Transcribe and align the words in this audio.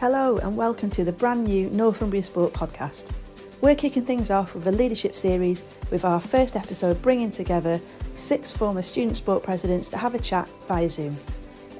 Hello, 0.00 0.38
and 0.38 0.56
welcome 0.56 0.88
to 0.88 1.04
the 1.04 1.12
brand 1.12 1.44
new 1.44 1.68
Northumbria 1.68 2.22
Sport 2.22 2.54
podcast. 2.54 3.10
We're 3.60 3.74
kicking 3.74 4.06
things 4.06 4.30
off 4.30 4.54
with 4.54 4.66
a 4.66 4.72
leadership 4.72 5.14
series 5.14 5.62
with 5.90 6.06
our 6.06 6.22
first 6.22 6.56
episode 6.56 7.02
bringing 7.02 7.30
together 7.30 7.78
six 8.14 8.50
former 8.50 8.80
student 8.80 9.18
sport 9.18 9.42
presidents 9.42 9.90
to 9.90 9.98
have 9.98 10.14
a 10.14 10.18
chat 10.18 10.48
via 10.66 10.88
Zoom. 10.88 11.18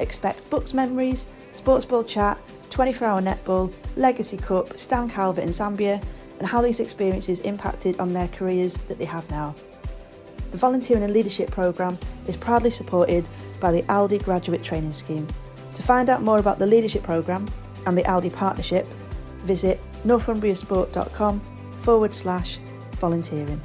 Expect 0.00 0.50
BUCS 0.50 0.74
memories, 0.74 1.28
sports 1.54 1.86
ball 1.86 2.04
chat, 2.04 2.38
24 2.68 3.08
hour 3.08 3.22
netball, 3.22 3.72
Legacy 3.96 4.36
Cup, 4.36 4.76
Stan 4.76 5.08
Calvert 5.08 5.44
in 5.44 5.48
Zambia, 5.48 6.04
and 6.38 6.46
how 6.46 6.60
these 6.60 6.80
experiences 6.80 7.40
impacted 7.40 7.98
on 7.98 8.12
their 8.12 8.28
careers 8.28 8.76
that 8.88 8.98
they 8.98 9.06
have 9.06 9.30
now. 9.30 9.54
The 10.50 10.58
Volunteering 10.58 11.04
and 11.04 11.14
Leadership 11.14 11.50
Programme 11.50 11.98
is 12.26 12.36
proudly 12.36 12.70
supported 12.70 13.26
by 13.60 13.72
the 13.72 13.82
ALDI 13.84 14.22
Graduate 14.22 14.62
Training 14.62 14.92
Scheme. 14.92 15.26
To 15.74 15.82
find 15.82 16.10
out 16.10 16.20
more 16.20 16.38
about 16.38 16.58
the 16.58 16.66
Leadership 16.66 17.02
Programme 17.02 17.48
and 17.86 17.96
the 17.96 18.02
ALDI 18.02 18.32
Partnership, 18.32 18.86
visit 19.44 19.80
northumbriasport.com 20.04 21.40
forward 21.82 22.14
slash 22.14 22.58
volunteering. 22.92 23.60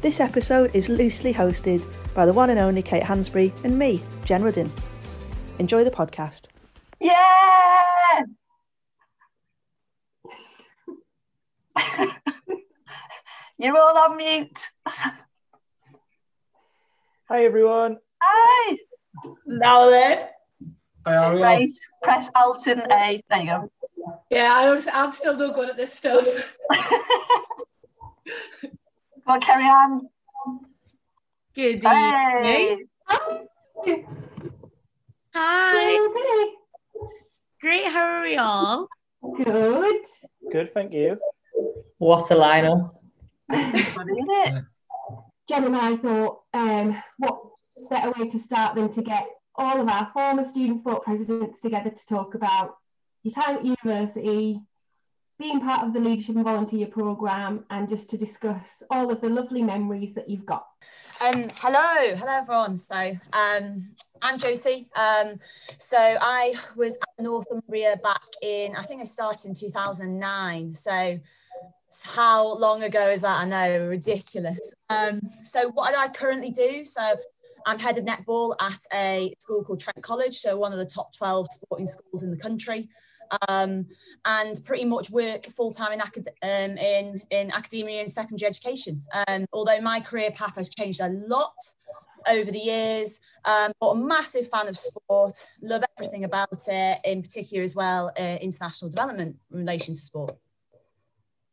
This 0.00 0.20
episode 0.20 0.70
is 0.74 0.88
loosely 0.88 1.34
hosted 1.34 1.86
by 2.14 2.24
the 2.26 2.32
one 2.32 2.50
and 2.50 2.58
only 2.58 2.82
Kate 2.82 3.02
Hansbury 3.02 3.52
and 3.64 3.78
me, 3.78 4.02
Jen 4.24 4.42
Ruddin. 4.42 4.70
Enjoy 5.58 5.84
the 5.84 5.90
podcast. 5.90 6.46
Yeah! 7.00 8.22
You're 13.58 13.76
all 13.76 13.98
on 13.98 14.16
mute. 14.16 14.58
Hi 17.28 17.44
everyone. 17.44 17.98
Hi. 18.22 18.76
Now 19.46 19.90
then. 19.90 20.18
Hi, 20.18 20.26
are 20.26 20.26
we 20.26 20.28
on? 20.28 20.28
Right, 21.06 21.70
press 22.02 22.30
Alt 22.34 22.66
and 22.66 22.82
A. 22.92 23.22
There 23.30 23.40
you 23.40 23.46
go. 23.46 23.70
Yeah, 24.30 24.48
I 24.52 24.64
don't, 24.66 24.86
I'm 24.92 25.12
still 25.12 25.36
no 25.36 25.52
good 25.52 25.70
at 25.70 25.76
this 25.76 25.92
stuff. 25.94 26.24
Go 29.26 29.34
on, 29.34 29.40
carry 29.40 29.64
on. 29.64 30.08
Good 31.54 31.82
Hey. 31.82 32.72
evening. 32.72 34.06
Hi. 35.34 36.08
Great. 37.60 37.86
How 37.88 38.16
are 38.16 38.22
we 38.22 38.36
all? 38.36 38.88
Good. 39.36 40.02
Good, 40.50 40.72
thank 40.74 40.92
you. 40.92 41.18
What 41.98 42.30
a 42.30 42.34
lineup. 42.34 42.92
This 43.48 43.74
is 43.74 43.94
good, 43.94 44.06
isn't 44.10 44.28
it? 44.56 44.64
Jen 45.48 45.64
and 45.64 45.76
I 45.76 45.96
thought, 45.96 46.40
um, 46.54 47.02
what 47.18 47.40
better 47.90 48.12
way 48.16 48.28
to 48.30 48.38
start 48.38 48.74
than 48.76 48.90
to 48.92 49.02
get 49.02 49.26
all 49.56 49.80
of 49.80 49.88
our 49.88 50.10
former 50.12 50.44
student 50.44 50.80
sport 50.80 51.04
presidents 51.04 51.60
together 51.60 51.90
to 51.90 52.06
talk 52.06 52.34
about 52.34 52.76
your 53.22 53.34
time 53.34 53.56
at 53.56 53.64
university, 53.64 54.60
being 55.38 55.60
part 55.60 55.86
of 55.86 55.92
the 55.92 56.00
leadership 56.00 56.36
and 56.36 56.44
volunteer 56.44 56.86
programme, 56.86 57.64
and 57.70 57.88
just 57.88 58.10
to 58.10 58.18
discuss 58.18 58.82
all 58.90 59.10
of 59.10 59.20
the 59.20 59.28
lovely 59.28 59.62
memories 59.62 60.14
that 60.14 60.28
you've 60.28 60.46
got. 60.46 60.66
Um, 61.22 61.46
hello, 61.56 62.16
hello 62.16 62.32
everyone. 62.32 62.78
So, 62.78 63.16
um, 63.32 63.90
I'm 64.22 64.38
Josie. 64.38 64.88
Um, 64.94 65.38
so 65.78 65.96
I 65.98 66.54
was 66.76 66.96
at 66.96 67.24
Northumbria 67.24 67.98
back 68.02 68.22
in, 68.42 68.76
I 68.76 68.82
think 68.82 69.00
I 69.00 69.04
started 69.04 69.48
in 69.48 69.54
2009. 69.54 70.74
So 70.74 71.18
how 72.04 72.58
long 72.58 72.82
ago 72.82 73.08
is 73.08 73.22
that? 73.22 73.40
I 73.40 73.44
know, 73.46 73.86
ridiculous. 73.86 74.74
Um, 74.90 75.20
so 75.42 75.70
what 75.70 75.92
do 75.92 76.00
I 76.00 76.08
currently 76.08 76.50
do? 76.50 76.84
So 76.84 77.02
I'm 77.66 77.78
head 77.78 77.98
of 77.98 78.04
netball 78.04 78.54
at 78.60 78.80
a 78.92 79.32
school 79.40 79.64
called 79.64 79.80
Trent 79.80 80.02
College, 80.02 80.36
so 80.36 80.56
one 80.56 80.72
of 80.72 80.78
the 80.78 80.86
top 80.86 81.14
12 81.14 81.46
sporting 81.50 81.86
schools 81.86 82.22
in 82.22 82.30
the 82.30 82.36
country. 82.36 82.88
Um, 83.48 83.86
and 84.24 84.58
pretty 84.64 84.84
much 84.84 85.10
work 85.10 85.46
full 85.46 85.70
time 85.70 85.92
in, 85.92 86.00
acad- 86.00 86.30
um, 86.42 86.76
in 86.76 87.20
in 87.30 87.52
academia 87.52 88.00
and 88.00 88.10
secondary 88.10 88.48
education. 88.48 89.04
Um, 89.28 89.46
although 89.52 89.80
my 89.80 90.00
career 90.00 90.32
path 90.32 90.56
has 90.56 90.68
changed 90.68 91.00
a 91.00 91.10
lot 91.10 91.54
over 92.28 92.50
the 92.50 92.58
years, 92.58 93.20
um, 93.44 93.72
but 93.80 93.90
a 93.90 93.96
massive 93.96 94.48
fan 94.48 94.68
of 94.68 94.76
sport, 94.76 95.34
love 95.62 95.84
everything 95.96 96.24
about 96.24 96.60
it, 96.66 96.98
in 97.04 97.22
particular 97.22 97.62
as 97.62 97.74
well, 97.76 98.10
uh, 98.18 98.36
international 98.40 98.90
development 98.90 99.36
in 99.52 99.58
relation 99.58 99.94
to 99.94 100.00
sport. 100.00 100.32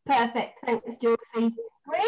Perfect. 0.06 0.60
Thanks, 0.66 0.96
Josie. 0.98 1.56
Grace? 1.88 2.04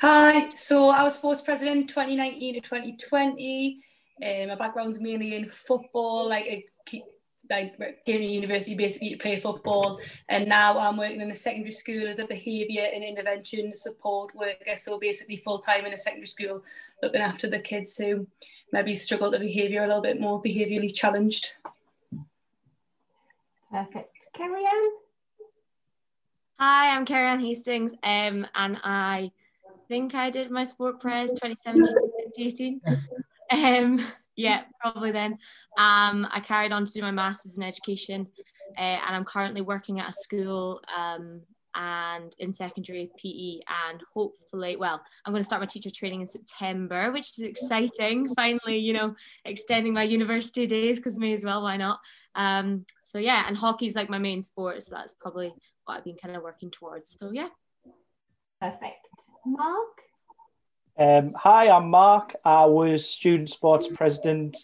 Hi, 0.00 0.54
so 0.54 0.90
I 0.90 1.02
was 1.02 1.16
sports 1.16 1.40
president 1.40 1.88
2019 1.88 2.54
to 2.54 2.60
2020. 2.60 3.80
Um, 4.24 4.48
my 4.48 4.54
background's 4.54 5.00
mainly 5.00 5.34
in 5.34 5.48
football, 5.48 6.28
like 6.28 6.46
a 6.46 6.64
key- 6.86 7.02
like 7.50 7.76
going 7.78 8.20
to 8.20 8.24
university 8.24 8.76
basically 8.76 9.10
to 9.10 9.16
play 9.16 9.40
football, 9.40 9.98
and 10.28 10.48
now 10.48 10.78
I'm 10.78 10.98
working 10.98 11.20
in 11.20 11.32
a 11.32 11.34
secondary 11.34 11.72
school 11.72 12.06
as 12.06 12.20
a 12.20 12.28
behaviour 12.28 12.86
and 12.94 13.02
intervention 13.02 13.74
support 13.74 14.32
worker. 14.36 14.76
So 14.76 15.00
basically 15.00 15.38
full 15.38 15.58
time 15.58 15.84
in 15.84 15.92
a 15.92 15.96
secondary 15.96 16.28
school, 16.28 16.62
looking 17.02 17.20
after 17.20 17.48
the 17.48 17.58
kids 17.58 17.96
who 17.96 18.28
maybe 18.72 18.94
struggle 18.94 19.32
to 19.32 19.40
behaviour 19.40 19.82
a 19.82 19.88
little 19.88 20.02
bit 20.02 20.20
more 20.20 20.40
behaviourally 20.40 20.94
challenged. 20.94 21.54
Perfect. 23.72 24.28
Carrie 24.32 24.64
Ann? 24.64 24.90
Hi, 26.60 26.94
I'm 26.94 27.04
Carrie 27.04 27.26
Ann 27.26 27.40
Hastings, 27.40 27.94
um, 28.04 28.46
and 28.54 28.78
I 28.84 29.32
think 29.88 30.14
I 30.14 30.30
did 30.30 30.50
my 30.50 30.64
sport 30.64 31.00
press 31.00 31.30
2017 31.30 31.84
2018. 32.36 32.80
Um, 33.50 34.06
yeah, 34.36 34.64
probably 34.78 35.10
then. 35.10 35.38
Um, 35.78 36.28
I 36.30 36.40
carried 36.44 36.70
on 36.70 36.84
to 36.84 36.92
do 36.92 37.00
my 37.00 37.10
master's 37.10 37.56
in 37.56 37.64
education, 37.64 38.26
uh, 38.76 38.80
and 39.06 39.16
I'm 39.16 39.24
currently 39.24 39.62
working 39.62 40.00
at 40.00 40.10
a 40.10 40.12
school 40.12 40.82
um, 40.94 41.40
and 41.74 42.34
in 42.38 42.52
secondary 42.52 43.10
PE, 43.16 43.60
and 43.88 44.02
hopefully, 44.12 44.76
well, 44.76 45.02
I'm 45.24 45.32
going 45.32 45.40
to 45.40 45.46
start 45.46 45.62
my 45.62 45.66
teacher 45.66 45.90
training 45.90 46.20
in 46.20 46.26
September, 46.26 47.10
which 47.10 47.38
is 47.38 47.40
exciting. 47.40 48.28
Finally, 48.36 48.76
you 48.76 48.92
know, 48.92 49.16
extending 49.46 49.94
my 49.94 50.02
university 50.02 50.66
days 50.66 50.98
because 50.98 51.18
may 51.18 51.32
as 51.32 51.44
well, 51.44 51.62
why 51.62 51.78
not? 51.78 51.98
Um, 52.34 52.84
so 53.02 53.18
yeah, 53.18 53.44
and 53.48 53.56
hockey's 53.56 53.96
like 53.96 54.10
my 54.10 54.18
main 54.18 54.42
sport, 54.42 54.82
so 54.82 54.94
that's 54.94 55.14
probably 55.14 55.54
what 55.84 55.96
I've 55.96 56.04
been 56.04 56.16
kind 56.22 56.36
of 56.36 56.42
working 56.42 56.70
towards. 56.70 57.16
So 57.18 57.30
yeah. 57.32 57.48
Perfect. 58.60 59.08
Mark? 59.46 60.02
Um, 60.98 61.32
hi, 61.36 61.68
I'm 61.68 61.90
Mark. 61.90 62.34
I 62.44 62.64
was 62.66 63.08
student 63.08 63.50
sports 63.50 63.86
president 63.86 64.56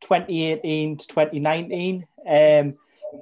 2018 0.00 0.98
to 0.98 1.06
2019. 1.06 2.06
Um, 2.26 2.74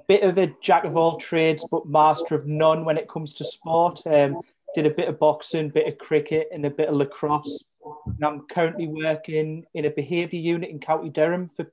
bit 0.06 0.22
of 0.22 0.38
a 0.38 0.54
jack 0.62 0.84
of 0.84 0.96
all 0.96 1.18
trades, 1.18 1.66
but 1.70 1.86
master 1.86 2.34
of 2.34 2.46
none 2.46 2.84
when 2.84 2.98
it 2.98 3.08
comes 3.08 3.34
to 3.34 3.44
sport. 3.44 4.06
Um, 4.06 4.40
did 4.74 4.86
a 4.86 4.90
bit 4.90 5.08
of 5.08 5.18
boxing, 5.18 5.68
bit 5.68 5.86
of 5.86 5.98
cricket, 5.98 6.48
and 6.52 6.64
a 6.64 6.70
bit 6.70 6.88
of 6.88 6.94
lacrosse. 6.94 7.64
And 8.06 8.24
I'm 8.24 8.46
currently 8.50 8.86
working 8.86 9.66
in 9.74 9.84
a 9.84 9.90
behaviour 9.90 10.38
unit 10.38 10.70
in 10.70 10.78
County 10.78 11.10
Durham 11.10 11.50
for 11.56 11.66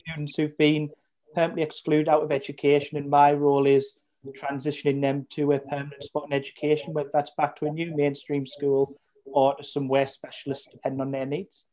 students 0.00 0.36
who've 0.36 0.56
been 0.56 0.88
permanently 1.34 1.62
excluded 1.62 2.08
out 2.08 2.22
of 2.22 2.32
education. 2.32 2.96
And 2.96 3.10
my 3.10 3.32
role 3.32 3.66
is 3.66 3.98
transitioning 4.32 5.00
them 5.00 5.26
to 5.30 5.52
a 5.52 5.58
permanent 5.58 6.02
spot 6.02 6.24
in 6.26 6.32
education, 6.32 6.92
whether 6.92 7.10
that's 7.12 7.32
back 7.36 7.56
to 7.56 7.66
a 7.66 7.70
new 7.70 7.94
mainstream 7.94 8.46
school 8.46 8.98
or 9.26 9.54
to 9.56 9.64
somewhere 9.64 10.06
specialist, 10.06 10.70
depending 10.72 11.00
on 11.00 11.10
their 11.10 11.26
needs. 11.26 11.64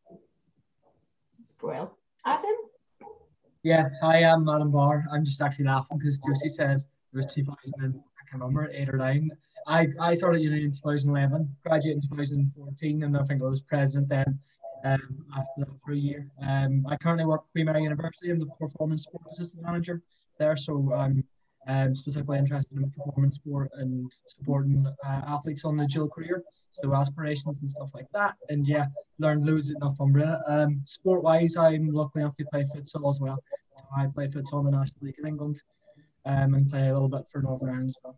Brill. 1.60 1.98
Adam? 2.26 2.56
Yeah, 3.64 3.90
hi, 4.02 4.24
I'm 4.24 4.48
Adam 4.48 4.72
Barr. 4.72 5.06
I'm 5.12 5.26
just 5.26 5.42
actually 5.42 5.66
laughing 5.66 5.98
because 5.98 6.20
Josie 6.20 6.50
said 6.50 6.78
it 6.78 7.18
was 7.18 7.28
2000 7.28 7.74
and 7.80 7.96
I 7.96 8.30
can't 8.30 8.44
remember, 8.44 8.70
eight 8.72 8.90
or 8.90 8.98
nine. 8.98 9.32
I, 9.68 9.88
I 10.00 10.14
started 10.14 10.42
uni 10.42 10.66
in 10.66 10.72
2011, 10.72 11.56
graduated 11.66 12.04
in 12.04 12.10
2014, 12.10 13.04
and 13.04 13.18
I 13.18 13.24
think 13.24 13.42
I 13.42 13.46
was 13.46 13.62
president 13.62 14.10
then 14.10 14.40
um, 14.84 15.26
after 15.36 15.52
that 15.58 15.70
for 15.84 15.94
a 15.94 15.98
year. 15.98 16.30
Um, 16.42 16.86
I 16.88 16.96
currently 16.98 17.26
work 17.26 17.42
at 17.42 17.52
Queen 17.52 17.66
Mary 17.66 17.84
University. 17.84 18.30
I'm 18.30 18.40
the 18.40 18.46
performance 18.46 19.04
sport 19.04 19.24
assistant 19.32 19.64
manager 19.64 20.02
there, 20.38 20.56
so 20.56 20.94
I'm 20.94 21.24
um, 21.67 21.96
specifically 21.96 22.38
interested 22.38 22.78
in 22.78 22.90
performance 22.91 23.35
sport 23.35 23.72
and 23.73 24.12
supporting 24.28 24.85
uh, 25.06 25.22
athletes 25.28 25.66
on 25.66 25.78
the 25.78 25.85
dual 25.88 26.09
career, 26.09 26.44
so 26.72 26.94
aspirations 26.94 27.62
and 27.62 27.70
stuff 27.70 27.90
like 27.94 28.08
that. 28.14 28.35
And 28.50 28.67
yeah, 28.67 28.88
learned 29.20 29.46
loads 29.46 29.72
at 29.72 29.79
Northumbria. 29.79 30.41
Um, 30.47 30.82
sport 30.85 31.23
wise, 31.23 31.58
I'm 31.58 31.88
lucky 31.90 32.20
enough 32.20 32.35
to 32.35 32.46
play 32.46 32.64
futsal 32.64 33.09
as 33.09 33.20
well. 33.20 33.41
So 33.78 33.85
I 33.96 34.08
play 34.08 34.28
futsal 34.28 34.59
in 34.59 34.66
the 34.66 34.72
National 34.72 35.02
League 35.02 35.20
in 35.20 35.28
England 35.28 35.62
um, 36.26 36.53
and 36.53 36.70
play 36.70 36.90
a 36.90 36.94
little 36.94 37.09
bit 37.09 37.28
for 37.32 37.41
Northern 37.41 37.70
Ireland 37.70 37.90
as 37.90 37.97
well. 38.03 38.17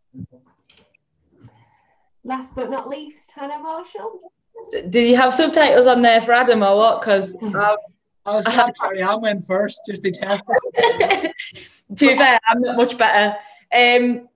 Last 2.24 2.56
but 2.56 2.70
not 2.70 2.90
least, 2.90 3.32
Hannah 3.34 3.60
Marshall? 3.60 4.34
Did 4.70 4.96
you 4.96 5.16
have 5.16 5.34
subtitles 5.34 5.88
on 5.88 6.02
there 6.02 6.20
for 6.20 6.34
Adam 6.34 6.62
or 6.62 6.76
what? 6.76 7.00
Because 7.00 7.36
I 8.28 8.36
was 8.36 8.44
to 8.44 8.74
carry 8.78 9.02
on 9.02 9.22
went 9.22 9.46
first 9.46 9.82
just 9.88 10.04
to 10.04 10.12
test 10.12 10.44
it. 10.74 11.34
to 11.96 12.08
be 12.08 12.16
fair, 12.16 12.38
I'm 12.46 12.60
not 12.60 12.76
much 12.76 12.98
better. 12.98 13.38
Um, 13.74 14.28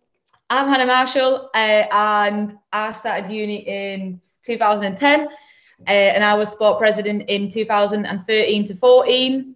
I'm 0.50 0.68
Hannah 0.70 0.86
Marshall, 0.86 1.50
uh, 1.54 1.84
and 1.92 2.58
I 2.72 2.94
started 2.94 3.30
uni 3.30 3.68
in 3.68 4.22
2010, 4.44 5.28
uh, 5.28 5.90
and 5.90 6.24
I 6.24 6.34
was 6.36 6.50
sport 6.50 6.80
president 6.80 7.24
in 7.28 7.50
2013 7.50 8.64
to 8.64 8.76
14. 8.76 9.56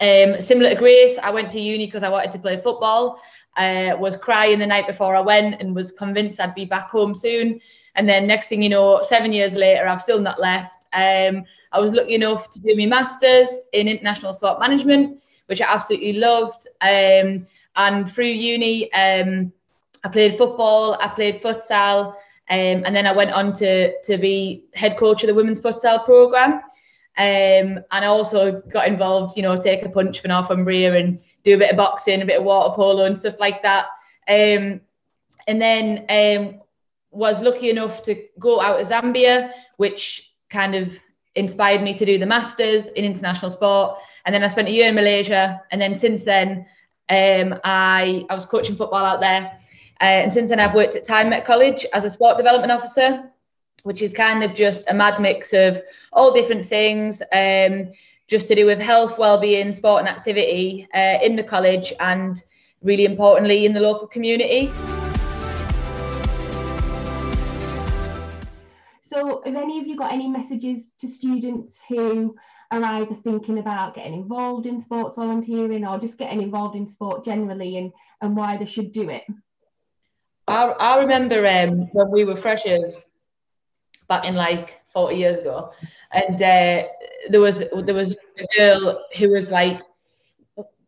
Um, 0.00 0.40
similar 0.40 0.70
to 0.70 0.76
Grace, 0.76 1.18
I 1.18 1.30
went 1.30 1.50
to 1.50 1.60
uni 1.60 1.84
because 1.84 2.02
I 2.02 2.08
wanted 2.08 2.30
to 2.30 2.38
play 2.38 2.56
football. 2.56 3.20
I 3.54 3.92
was 3.92 4.16
crying 4.16 4.60
the 4.60 4.66
night 4.66 4.86
before 4.86 5.14
I 5.14 5.20
went 5.20 5.60
and 5.60 5.74
was 5.74 5.92
convinced 5.92 6.40
I'd 6.40 6.54
be 6.54 6.64
back 6.64 6.88
home 6.88 7.14
soon. 7.14 7.60
And 7.96 8.08
then 8.08 8.26
next 8.26 8.48
thing 8.48 8.62
you 8.62 8.70
know, 8.70 9.02
seven 9.02 9.34
years 9.34 9.54
later, 9.54 9.86
I've 9.86 10.00
still 10.00 10.20
not 10.20 10.40
left. 10.40 10.86
Um, 10.94 11.44
I 11.72 11.80
was 11.80 11.92
lucky 11.92 12.14
enough 12.14 12.50
to 12.50 12.60
do 12.60 12.74
my 12.76 12.86
masters 12.86 13.48
in 13.72 13.88
international 13.88 14.32
sport 14.32 14.60
management, 14.60 15.20
which 15.46 15.60
I 15.60 15.72
absolutely 15.72 16.14
loved. 16.14 16.66
Um, 16.80 17.46
and 17.76 18.10
through 18.10 18.26
uni, 18.26 18.92
um, 18.92 19.52
I 20.04 20.08
played 20.08 20.38
football, 20.38 20.96
I 21.00 21.08
played 21.08 21.42
futsal, 21.42 22.14
um, 22.50 22.82
and 22.84 22.96
then 22.96 23.06
I 23.06 23.12
went 23.12 23.32
on 23.32 23.52
to 23.54 24.00
to 24.02 24.16
be 24.16 24.64
head 24.74 24.96
coach 24.96 25.22
of 25.22 25.28
the 25.28 25.34
women's 25.34 25.60
futsal 25.60 26.04
program. 26.04 26.62
Um, 27.18 27.82
and 27.90 28.04
I 28.04 28.06
also 28.06 28.60
got 28.62 28.86
involved, 28.86 29.36
you 29.36 29.42
know, 29.42 29.56
take 29.56 29.84
a 29.84 29.88
punch 29.88 30.20
for 30.20 30.28
Northumbria 30.28 30.94
and 30.94 31.20
do 31.42 31.54
a 31.54 31.58
bit 31.58 31.72
of 31.72 31.76
boxing, 31.76 32.22
a 32.22 32.24
bit 32.24 32.38
of 32.38 32.44
water 32.44 32.72
polo 32.76 33.04
and 33.04 33.18
stuff 33.18 33.40
like 33.40 33.60
that. 33.62 33.86
Um, 34.28 34.80
and 35.48 35.60
then 35.60 36.04
um, 36.08 36.60
was 37.10 37.42
lucky 37.42 37.70
enough 37.70 38.02
to 38.02 38.22
go 38.38 38.60
out 38.60 38.78
to 38.78 38.84
Zambia, 38.84 39.50
which 39.78 40.32
kind 40.48 40.76
of 40.76 40.96
inspired 41.38 41.82
me 41.82 41.94
to 41.94 42.04
do 42.04 42.18
the 42.18 42.26
masters 42.26 42.88
in 42.88 43.04
international 43.04 43.50
sport. 43.50 43.98
And 44.24 44.34
then 44.34 44.44
I 44.44 44.48
spent 44.48 44.68
a 44.68 44.72
year 44.72 44.88
in 44.88 44.94
Malaysia, 44.94 45.62
and 45.70 45.80
then 45.80 45.94
since 45.94 46.24
then, 46.24 46.66
um, 47.08 47.58
I 47.64 48.26
I 48.28 48.34
was 48.34 48.44
coaching 48.44 48.76
football 48.76 49.04
out 49.04 49.20
there. 49.20 49.52
Uh, 50.00 50.22
and 50.22 50.32
since 50.32 50.50
then, 50.50 50.60
I've 50.60 50.74
worked 50.74 50.94
at 50.94 51.04
Tyne 51.06 51.30
Met 51.30 51.44
College 51.44 51.86
as 51.92 52.04
a 52.04 52.10
sport 52.10 52.36
development 52.36 52.72
officer 52.72 53.30
which 53.82 54.02
is 54.02 54.12
kind 54.12 54.42
of 54.42 54.54
just 54.54 54.88
a 54.90 54.94
mad 54.94 55.20
mix 55.20 55.52
of 55.52 55.80
all 56.12 56.32
different 56.32 56.66
things, 56.66 57.22
um, 57.32 57.90
just 58.26 58.46
to 58.46 58.54
do 58.54 58.66
with 58.66 58.78
health, 58.78 59.18
well-being, 59.18 59.72
sport, 59.72 60.00
and 60.00 60.08
activity 60.08 60.86
uh, 60.94 61.18
in 61.22 61.36
the 61.36 61.42
college, 61.42 61.92
and 62.00 62.42
really 62.82 63.04
importantly 63.04 63.64
in 63.64 63.72
the 63.72 63.80
local 63.80 64.06
community. 64.06 64.70
So, 69.18 69.42
have 69.44 69.56
any 69.56 69.80
of 69.80 69.86
you 69.88 69.96
got 69.96 70.12
any 70.12 70.28
messages 70.28 70.94
to 71.00 71.08
students 71.08 71.80
who 71.88 72.36
are 72.70 72.84
either 72.84 73.16
thinking 73.16 73.58
about 73.58 73.94
getting 73.94 74.14
involved 74.14 74.66
in 74.66 74.80
sports 74.80 75.16
volunteering 75.16 75.84
or 75.84 75.98
just 75.98 76.18
getting 76.18 76.40
involved 76.40 76.76
in 76.76 76.86
sport 76.86 77.24
generally 77.24 77.78
and, 77.78 77.92
and 78.20 78.36
why 78.36 78.56
they 78.56 78.66
should 78.66 78.92
do 78.92 79.10
it? 79.10 79.24
I, 80.46 80.66
I 80.66 81.00
remember 81.00 81.44
um, 81.46 81.88
when 81.92 82.10
we 82.12 82.24
were 82.24 82.36
freshers, 82.36 82.96
back 84.06 84.24
in 84.24 84.34
like 84.34 84.80
40 84.86 85.16
years 85.16 85.38
ago 85.38 85.70
and 86.12 86.36
uh, 86.36 86.84
there 87.28 87.40
was 87.40 87.62
there 87.84 87.94
was 87.94 88.12
a 88.12 88.46
girl 88.56 89.04
who 89.18 89.28
was 89.28 89.50
like 89.50 89.82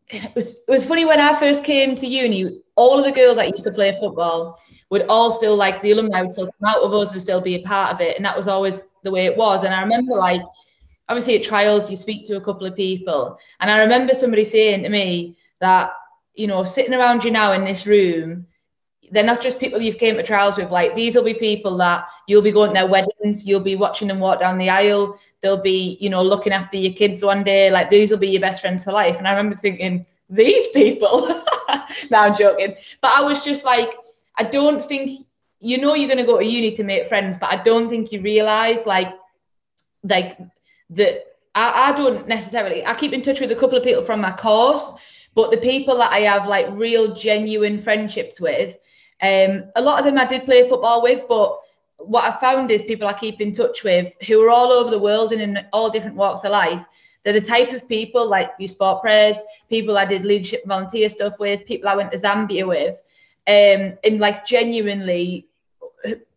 it 0.09 0.33
was, 0.33 0.63
it 0.67 0.71
was 0.71 0.85
funny 0.85 1.05
when 1.05 1.21
I 1.21 1.39
first 1.39 1.63
came 1.63 1.95
to 1.97 2.07
uni 2.07 2.61
all 2.81 2.97
of 2.97 3.05
the 3.05 3.11
girls 3.11 3.37
that 3.37 3.49
used 3.49 3.63
to 3.63 3.71
play 3.71 3.95
football 3.99 4.59
would 4.89 5.05
all 5.07 5.31
still 5.31 5.55
like 5.55 5.81
the 5.81 5.91
alumni 5.91 6.21
would 6.21 6.31
still 6.31 6.47
come 6.47 6.69
out 6.69 6.81
of 6.81 6.93
us 6.93 7.13
and 7.13 7.21
still 7.21 7.39
be 7.39 7.55
a 7.55 7.61
part 7.61 7.93
of 7.93 8.01
it 8.01 8.15
and 8.17 8.25
that 8.25 8.35
was 8.35 8.47
always 8.47 8.83
the 9.03 9.11
way 9.11 9.25
it 9.25 9.37
was 9.37 9.63
and 9.63 9.73
I 9.73 9.81
remember 9.81 10.15
like 10.15 10.41
obviously 11.07 11.35
at 11.35 11.43
trials 11.43 11.91
you 11.91 11.95
speak 11.95 12.25
to 12.25 12.37
a 12.37 12.41
couple 12.41 12.65
of 12.65 12.75
people 12.75 13.37
and 13.59 13.69
I 13.69 13.79
remember 13.79 14.13
somebody 14.13 14.43
saying 14.43 14.81
to 14.83 14.89
me 14.89 15.37
that 15.59 15.91
you 16.33 16.47
know 16.47 16.63
sitting 16.63 16.93
around 16.93 17.23
you 17.23 17.29
now 17.29 17.53
in 17.53 17.63
this 17.63 17.85
room 17.85 18.47
they're 19.11 19.23
not 19.23 19.41
just 19.41 19.59
people 19.59 19.81
you've 19.81 19.97
came 19.97 20.15
to 20.15 20.23
trials 20.23 20.57
with. 20.57 20.71
Like 20.71 20.95
these 20.95 21.15
will 21.15 21.23
be 21.23 21.33
people 21.33 21.75
that 21.77 22.07
you'll 22.27 22.41
be 22.41 22.51
going 22.51 22.69
to 22.69 22.73
their 22.73 22.87
weddings, 22.87 23.45
you'll 23.45 23.59
be 23.59 23.75
watching 23.75 24.07
them 24.07 24.19
walk 24.19 24.39
down 24.39 24.57
the 24.57 24.69
aisle. 24.69 25.19
They'll 25.41 25.61
be, 25.61 25.97
you 25.99 26.09
know, 26.09 26.21
looking 26.21 26.53
after 26.53 26.77
your 26.77 26.93
kids 26.93 27.23
one 27.23 27.43
day. 27.43 27.69
Like 27.69 27.89
these 27.89 28.09
will 28.09 28.17
be 28.17 28.29
your 28.29 28.41
best 28.41 28.61
friends 28.61 28.85
for 28.85 28.93
life. 28.93 29.17
And 29.17 29.27
I 29.27 29.31
remember 29.31 29.57
thinking, 29.57 30.05
these 30.31 30.67
people. 30.67 31.27
now 32.09 32.23
I'm 32.23 32.35
joking, 32.35 32.75
but 33.01 33.11
I 33.11 33.21
was 33.21 33.43
just 33.43 33.63
like, 33.63 33.93
I 34.39 34.43
don't 34.43 34.83
think 34.83 35.27
you 35.59 35.77
know 35.77 35.93
you're 35.93 36.15
to 36.15 36.23
go 36.23 36.39
to 36.39 36.45
uni 36.45 36.71
to 36.71 36.83
make 36.83 37.07
friends, 37.07 37.37
but 37.37 37.51
I 37.51 37.61
don't 37.61 37.89
think 37.89 38.11
you 38.11 38.21
realize 38.21 38.85
like, 38.85 39.13
like 40.03 40.37
that. 40.91 41.27
I, 41.53 41.89
I 41.89 41.97
don't 41.97 42.27
necessarily. 42.27 42.85
I 42.85 42.95
keep 42.95 43.11
in 43.11 43.21
touch 43.21 43.41
with 43.41 43.51
a 43.51 43.55
couple 43.55 43.77
of 43.77 43.83
people 43.83 44.03
from 44.03 44.21
my 44.21 44.31
course, 44.31 44.93
but 45.35 45.51
the 45.51 45.57
people 45.57 45.97
that 45.97 46.11
I 46.11 46.19
have 46.19 46.47
like 46.47 46.67
real 46.71 47.13
genuine 47.13 47.77
friendships 47.77 48.39
with 48.39 48.77
um, 49.21 49.65
a 49.75 49.81
lot 49.81 49.99
of 49.99 50.05
them 50.05 50.17
I 50.17 50.25
did 50.25 50.45
play 50.45 50.67
football 50.67 51.03
with, 51.03 51.27
but 51.27 51.59
what 51.97 52.23
I 52.23 52.39
found 52.39 52.71
is 52.71 52.81
people 52.81 53.07
I 53.07 53.13
keep 53.13 53.39
in 53.39 53.51
touch 53.51 53.83
with 53.83 54.13
who 54.27 54.41
are 54.41 54.49
all 54.49 54.71
over 54.71 54.89
the 54.89 54.99
world 54.99 55.31
and 55.31 55.41
in 55.41 55.65
all 55.71 55.91
different 55.91 56.15
walks 56.15 56.43
of 56.43 56.51
life. 56.51 56.83
They're 57.23 57.33
the 57.33 57.41
type 57.41 57.71
of 57.71 57.87
people 57.87 58.27
like 58.27 58.51
you 58.57 58.67
sport 58.67 59.01
prayers, 59.01 59.37
people 59.69 59.97
I 59.97 60.05
did 60.05 60.25
leadership 60.25 60.65
volunteer 60.65 61.09
stuff 61.09 61.33
with, 61.39 61.65
people 61.65 61.89
I 61.89 61.95
went 61.95 62.11
to 62.11 62.17
Zambia 62.17 62.67
with, 62.67 63.01
um, 63.47 63.97
and 64.03 64.19
like 64.19 64.45
genuinely 64.45 65.47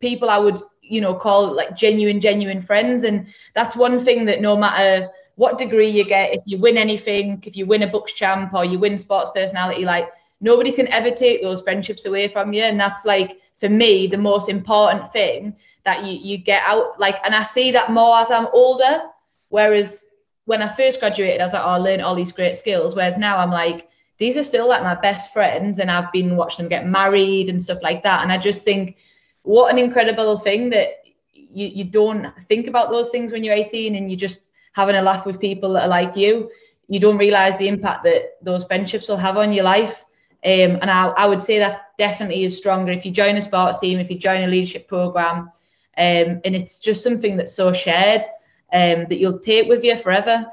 people 0.01 0.31
I 0.31 0.39
would, 0.39 0.59
you 0.83 1.01
know, 1.01 1.15
call 1.15 1.53
like 1.53 1.77
genuine, 1.77 2.21
genuine 2.21 2.61
friends. 2.61 3.05
And 3.05 3.27
that's 3.55 3.77
one 3.77 3.99
thing 3.99 4.25
that 4.27 4.41
no 4.41 4.57
matter 4.57 5.09
what 5.37 5.59
degree 5.59 5.89
you 5.89 6.05
get, 6.05 6.35
if 6.35 6.43
you 6.45 6.59
win 6.59 6.77
anything, 6.77 7.43
if 7.47 7.57
you 7.57 7.67
win 7.67 7.83
a 7.83 7.89
BUCS 7.89 8.15
champ 8.15 8.55
or 8.55 8.65
you 8.65 8.79
win 8.79 8.99
sports 8.99 9.31
personality, 9.35 9.85
like 9.85 10.11
nobody 10.41 10.71
can 10.71 10.89
ever 10.89 11.11
take 11.11 11.43
those 11.43 11.63
friendships 11.63 12.05
away 12.05 12.29
from 12.29 12.53
you. 12.53 12.63
And 12.63 12.79
that's 12.79 13.05
like 13.05 13.41
for 13.59 13.69
me 13.69 14.07
the 14.07 14.19
most 14.19 14.49
important 14.49 15.11
thing 15.13 15.57
that 15.85 16.05
you 16.05 16.13
you 16.13 16.37
get 16.39 16.63
out. 16.67 16.99
Like 17.01 17.17
and 17.25 17.35
i 17.35 17.43
see 17.43 17.71
that 17.73 17.91
more 17.91 18.19
as 18.19 18.31
i'm 18.31 18.49
older 18.53 19.03
whereas 19.49 20.07
when 20.47 20.63
i 20.63 20.69
first 20.75 21.01
graduated 21.01 21.41
i 21.41 21.45
was 21.45 21.53
like 21.53 21.63
oh 21.63 21.69
i 21.69 21.77
learned 21.77 22.03
all 22.03 22.15
these 22.15 22.33
great 22.33 22.57
skills. 22.57 22.95
Whereas 22.95 23.19
now 23.19 23.39
i'm 23.39 23.51
like 23.51 23.89
these 24.19 24.37
are 24.37 24.45
still 24.45 24.69
like 24.69 24.83
my 24.83 24.95
best 24.95 25.33
friends 25.33 25.79
and 25.79 25.91
i've 25.91 26.13
been 26.13 26.37
watching 26.37 26.65
them 26.65 26.69
get 26.69 26.87
married 26.87 27.49
and 27.49 27.63
stuff 27.63 27.83
like 27.83 28.03
that. 28.03 28.23
And 28.23 28.33
i 28.33 28.39
just 28.39 28.65
think 28.65 28.97
what 29.43 29.71
an 29.71 29.79
incredible 29.79 30.39
thing 30.39 30.71
that 30.71 31.05
you, 31.55 31.69
you 31.69 31.85
don't 31.85 32.35
think 32.43 32.67
about 32.67 32.91
those 32.91 33.11
things 33.11 33.33
when 33.33 33.45
you're 33.45 33.55
18 33.55 33.95
and 33.95 34.11
you're 34.11 34.19
just 34.19 34.47
having 34.73 34.97
a 34.97 35.03
laugh 35.03 35.25
with 35.25 35.41
people 35.41 35.73
that 35.75 35.85
are 35.85 35.89
like 35.89 36.17
you. 36.17 36.51
You 36.89 37.01
don't 37.01 37.17
realize 37.17 37.57
the 37.57 37.69
impact 37.69 38.05
that 38.05 38.37
those 38.43 38.65
friendships 38.65 39.09
will 39.09 39.17
have 39.17 39.37
on 39.37 39.53
your 39.53 39.65
life. 39.65 40.05
Um, 40.45 40.79
and 40.83 40.91
I, 40.91 41.07
I 41.09 41.27
would 41.27 41.41
say 41.41 41.59
that 41.59 41.97
definitely 41.97 42.45
is 42.45 42.57
stronger. 42.57 42.93
If 42.93 43.07
you 43.07 43.13
join 43.13 43.37
a 43.37 43.43
sports 43.43 43.79
team, 43.79 43.99
if 43.99 44.11
you 44.11 44.19
join 44.19 44.43
a 44.43 44.47
leadership 44.47 44.89
program, 44.89 45.51
um, 45.97 46.41
and 46.45 46.57
it's 46.57 46.81
just 46.81 47.03
something 47.03 47.37
that's 47.37 47.55
so 47.55 47.73
shared 47.73 48.23
um, 48.73 49.07
that 49.09 49.19
you'll 49.19 49.39
take 49.39 49.69
with 49.69 49.85
you 49.85 49.97
forever. 49.97 50.47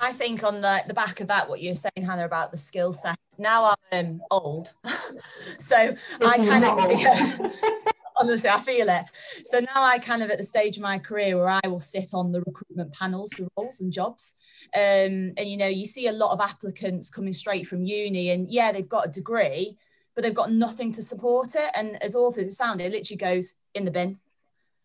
I 0.00 0.12
think 0.12 0.44
on 0.44 0.60
the, 0.60 0.82
the 0.86 0.94
back 0.94 1.20
of 1.20 1.28
that, 1.28 1.48
what 1.48 1.62
you're 1.62 1.74
saying, 1.74 2.04
Hannah, 2.04 2.26
about 2.26 2.50
the 2.50 2.58
skill 2.58 2.92
set. 2.92 3.16
Now 3.38 3.74
I'm 3.90 4.06
um, 4.06 4.22
old, 4.30 4.72
so 5.58 5.76
I 6.20 6.36
kind 6.38 6.64
of 6.64 6.72
see. 6.72 7.50
honestly, 8.16 8.50
I 8.50 8.60
feel 8.60 8.88
it. 8.88 9.04
So 9.44 9.60
now 9.60 9.82
I 9.82 9.98
kind 9.98 10.22
of 10.22 10.30
at 10.30 10.38
the 10.38 10.44
stage 10.44 10.76
of 10.76 10.82
my 10.82 10.98
career 10.98 11.36
where 11.36 11.48
I 11.48 11.66
will 11.66 11.80
sit 11.80 12.10
on 12.14 12.32
the 12.32 12.42
recruitment 12.42 12.92
panels 12.92 13.32
for 13.32 13.48
roles 13.56 13.80
and 13.80 13.92
jobs. 13.92 14.34
Um, 14.74 15.32
and 15.36 15.48
you 15.48 15.56
know, 15.56 15.66
you 15.66 15.86
see 15.86 16.06
a 16.06 16.12
lot 16.12 16.32
of 16.32 16.40
applicants 16.40 17.10
coming 17.10 17.32
straight 17.32 17.66
from 17.66 17.84
uni, 17.84 18.30
and 18.30 18.50
yeah, 18.50 18.72
they've 18.72 18.88
got 18.88 19.08
a 19.08 19.10
degree, 19.10 19.76
but 20.14 20.22
they've 20.22 20.34
got 20.34 20.52
nothing 20.52 20.92
to 20.92 21.02
support 21.02 21.54
it. 21.54 21.70
And 21.74 22.00
as 22.02 22.14
awful 22.14 22.42
as 22.42 22.48
it 22.48 22.56
sounds, 22.56 22.82
it 22.82 22.92
literally 22.92 23.16
goes 23.16 23.54
in 23.74 23.84
the 23.84 23.90
bin 23.90 24.18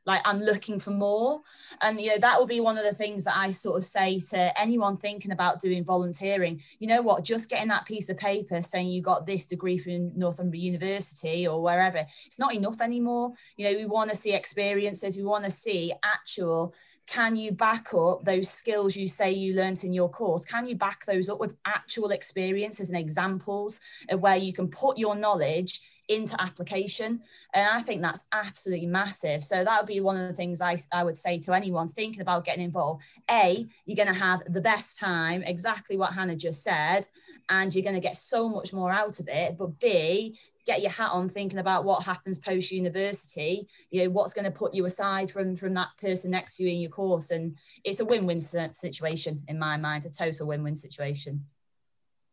like 0.06 0.22
i'm 0.26 0.40
looking 0.40 0.80
for 0.80 0.92
more. 0.92 1.42
And 1.82 2.00
you 2.00 2.08
know 2.08 2.18
that 2.20 2.40
will 2.40 2.48
be 2.48 2.60
one 2.60 2.78
of 2.78 2.84
the 2.84 2.94
things 2.94 3.24
that 3.26 3.38
i 3.38 3.52
sort 3.52 3.78
of 3.78 3.86
say 3.86 4.20
to 4.32 4.60
anyone 4.60 4.98
thinking 4.98 5.32
about 5.32 5.60
doing 5.60 5.84
volunteering. 5.84 6.62
You 6.80 6.88
know 6.88 7.02
what? 7.02 7.24
Just 7.24 7.50
getting 7.50 7.70
that 7.70 7.86
piece 7.86 8.10
of 8.10 8.18
paper 8.18 8.62
saying 8.62 8.88
you 8.88 9.02
got 9.02 9.26
this 9.26 9.46
degree 9.46 9.78
from 9.78 10.18
northumbria 10.18 10.62
university 10.62 11.48
or 11.48 11.62
wherever 11.62 12.06
it's 12.26 12.40
not 12.40 12.54
enough 12.54 12.82
anymore. 12.82 13.34
You 13.58 13.72
know 13.72 13.78
we 13.78 13.86
want 13.86 14.10
to 14.10 14.16
see 14.16 14.34
experiences. 14.34 15.18
We 15.18 15.24
want 15.24 15.46
to 15.46 15.52
see 15.52 15.94
actual 16.04 16.74
can 17.10 17.36
you 17.36 17.52
back 17.52 17.94
up 17.94 18.24
those 18.24 18.50
skills 18.50 18.96
you 18.96 19.08
say 19.08 19.32
you 19.32 19.56
learnt 19.56 19.84
in 19.84 19.94
your 19.94 20.10
course 20.10 20.46
can 20.46 20.68
you 20.68 20.76
back 20.76 21.06
those 21.06 21.30
up 21.30 21.40
with 21.40 21.56
actual 21.66 22.12
experiences 22.12 22.90
and 22.90 23.00
examples 23.00 23.82
of 24.10 24.20
where 24.20 24.38
you 24.38 24.54
can 24.54 24.68
put 24.68 24.98
your 24.98 25.16
knowledge 25.16 25.82
into 26.10 26.42
application. 26.42 27.22
And 27.54 27.68
I 27.68 27.82
think 27.82 28.02
that's 28.02 28.28
absolutely 28.34 28.88
massive. 28.88 29.44
So 29.44 29.64
that 29.64 29.80
would 29.80 29.88
be 29.88 30.02
one 30.02 30.18
of 30.18 30.28
the 30.28 30.34
things 30.34 30.60
I, 30.60 30.78
I 30.92 31.04
would 31.04 31.16
say 31.16 31.38
to 31.42 31.54
anyone 31.54 31.88
thinking 31.88 32.22
about 32.22 32.46
getting 32.46 32.64
involved. 32.64 33.04
A, 33.30 33.68
you're 33.86 33.96
going 33.96 34.14
to 34.14 34.20
have 34.20 34.42
the 34.48 34.60
best 34.60 35.00
time, 35.00 35.44
exactly 35.44 35.98
what 35.98 36.14
Hannah 36.14 36.36
just 36.36 36.64
said, 36.64 37.08
and 37.48 37.74
you're 37.74 37.84
going 37.84 37.96
to 37.96 38.02
get 38.02 38.18
so 38.18 38.50
much 38.50 38.74
more 38.74 38.92
out 38.92 39.20
of 39.20 39.30
it. 39.30 39.58
But 39.58 39.80
B, 39.80 40.36
get 40.70 40.82
your 40.82 40.92
hat 40.92 41.12
on 41.12 41.28
thinking 41.28 41.60
about 41.60 41.86
what 41.86 42.04
happens 42.04 42.38
post 42.38 42.72
university 42.72 43.68
you 43.92 44.04
know 44.04 44.10
what's 44.10 44.34
going 44.34 44.46
to 44.46 44.52
put 44.52 44.74
you 44.74 44.86
aside 44.86 45.30
from 45.30 45.56
from 45.56 45.74
that 45.74 45.90
person 46.02 46.32
next 46.32 46.58
to 46.58 46.64
you 46.64 46.70
in 46.70 46.80
your 46.80 46.90
course 46.90 47.32
and 47.32 47.58
it's 47.84 48.00
a 48.00 48.06
win-win 48.06 48.40
situation 48.40 49.44
in 49.48 49.58
my 49.58 49.78
mind 49.78 50.06
a 50.06 50.10
total 50.10 50.48
win-win 50.48 50.76
situation 50.76 51.46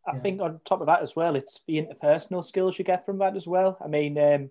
I 0.08 0.14
yeah. 0.14 0.20
think 0.20 0.40
on 0.40 0.60
top 0.64 0.80
of 0.80 0.86
that 0.86 1.02
as 1.02 1.16
well, 1.16 1.34
it's 1.34 1.60
the 1.66 1.82
interpersonal 1.82 2.44
skills 2.44 2.78
you 2.78 2.84
get 2.84 3.04
from 3.04 3.18
that 3.18 3.34
as 3.34 3.46
well. 3.46 3.76
I 3.84 3.88
mean, 3.88 4.16
um, 4.18 4.50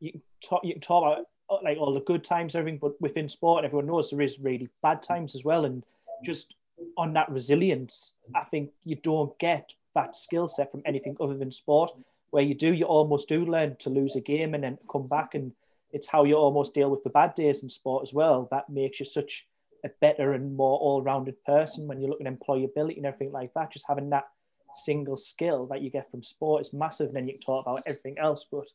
you 0.00 0.12
can 0.12 0.22
talk 0.42 0.64
you 0.64 0.72
can 0.72 0.80
talk 0.80 1.04
about 1.04 1.26
uh, 1.50 1.62
like 1.62 1.78
all 1.78 1.92
the 1.92 2.00
good 2.00 2.24
times, 2.24 2.54
everything, 2.54 2.78
but 2.78 3.00
within 3.00 3.28
sport, 3.28 3.64
everyone 3.64 3.86
knows 3.86 4.10
there 4.10 4.22
is 4.22 4.38
really 4.38 4.68
bad 4.82 5.02
times 5.02 5.34
as 5.34 5.44
well. 5.44 5.64
And 5.64 5.84
just 6.24 6.54
on 6.96 7.12
that 7.14 7.30
resilience, 7.30 8.14
I 8.34 8.44
think 8.44 8.70
you 8.84 8.96
don't 8.96 9.38
get 9.38 9.72
that 9.94 10.16
skill 10.16 10.48
set 10.48 10.70
from 10.70 10.82
anything 10.86 11.16
other 11.20 11.36
than 11.36 11.52
sport. 11.52 11.92
Where 12.30 12.42
you 12.42 12.54
do, 12.54 12.72
you 12.72 12.84
almost 12.84 13.28
do 13.28 13.44
learn 13.44 13.76
to 13.80 13.90
lose 13.90 14.16
a 14.16 14.20
game 14.20 14.54
and 14.54 14.62
then 14.62 14.78
come 14.90 15.06
back, 15.08 15.34
and 15.34 15.52
it's 15.92 16.08
how 16.08 16.24
you 16.24 16.34
almost 16.34 16.74
deal 16.74 16.90
with 16.90 17.02
the 17.02 17.10
bad 17.10 17.34
days 17.34 17.62
in 17.62 17.70
sport 17.70 18.02
as 18.02 18.12
well. 18.12 18.48
That 18.50 18.68
makes 18.68 19.00
you 19.00 19.06
such 19.06 19.46
a 19.84 19.88
better 20.00 20.32
and 20.32 20.56
more 20.56 20.78
all-rounded 20.78 21.42
person 21.44 21.86
when 21.86 22.00
you 22.00 22.08
look 22.08 22.20
at 22.20 22.26
employability 22.26 22.96
and 22.96 23.06
everything 23.06 23.32
like 23.32 23.54
that. 23.54 23.72
Just 23.72 23.86
having 23.88 24.10
that 24.10 24.28
single 24.74 25.16
skill 25.16 25.66
that 25.66 25.80
you 25.80 25.90
get 25.90 26.10
from 26.10 26.22
sport 26.22 26.60
is 26.60 26.74
massive. 26.74 27.08
And 27.08 27.16
then 27.16 27.26
you 27.26 27.34
can 27.34 27.40
talk 27.40 27.64
about 27.64 27.82
everything 27.86 28.18
else, 28.18 28.46
but 28.50 28.66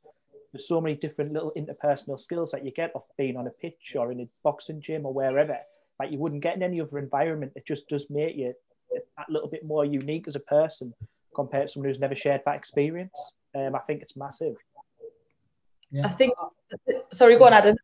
there's 0.52 0.68
so 0.68 0.82
many 0.82 0.96
different 0.96 1.34
little 1.34 1.52
interpersonal 1.56 2.20
skills 2.20 2.52
that 2.52 2.66
you 2.66 2.72
get 2.72 2.96
off 2.96 3.04
being 3.18 3.38
on 3.38 3.48
a 3.48 3.52
pitch 3.52 3.96
or 3.96 4.12
in 4.12 4.22
a 4.22 4.30
boxing 4.44 4.82
gym 4.82 5.06
or 5.06 5.14
wherever 5.14 5.58
that 6.00 6.12
you 6.12 6.18
wouldn't 6.18 6.42
get 6.42 6.56
in 6.56 6.64
any 6.64 6.82
other 6.82 6.98
environment. 6.98 7.52
It 7.56 7.68
just 7.68 7.88
does 7.90 8.10
make 8.10 8.36
you 8.36 8.54
a 8.96 9.32
little 9.32 9.50
bit 9.50 9.66
more 9.66 9.86
unique 9.86 10.28
as 10.28 10.36
a 10.36 10.40
person 10.40 10.94
compared 11.36 11.68
to 11.68 11.74
someone 11.74 11.90
who's 11.90 12.00
never 12.00 12.16
shared 12.16 12.42
that 12.46 12.56
experience. 12.56 13.34
Um, 13.56 13.76
I 13.76 13.80
think 13.80 14.02
it's 14.02 14.16
massive. 14.16 14.56
Yeah. 15.92 16.08
I 16.08 16.10
think. 16.10 16.34
Sorry, 17.12 17.38
go 17.38 17.46
on, 17.46 17.54
Adam. 17.54 17.76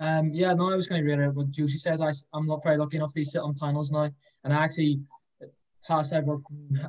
Um, 0.00 0.32
yeah, 0.32 0.54
no, 0.54 0.72
I 0.72 0.76
was 0.76 0.86
going 0.86 1.02
to 1.02 1.06
reiterate 1.06 1.34
what 1.34 1.50
Josie 1.50 1.76
says. 1.76 2.00
I, 2.00 2.10
I'm 2.32 2.46
not 2.46 2.62
very 2.62 2.78
lucky 2.78 2.96
enough 2.96 3.12
to 3.12 3.24
sit 3.24 3.42
on 3.42 3.54
panels 3.54 3.90
now, 3.90 4.10
and 4.44 4.52
I 4.52 4.64
actually 4.64 5.00
past 5.86 6.12
I've 6.12 6.24
worked 6.24 6.46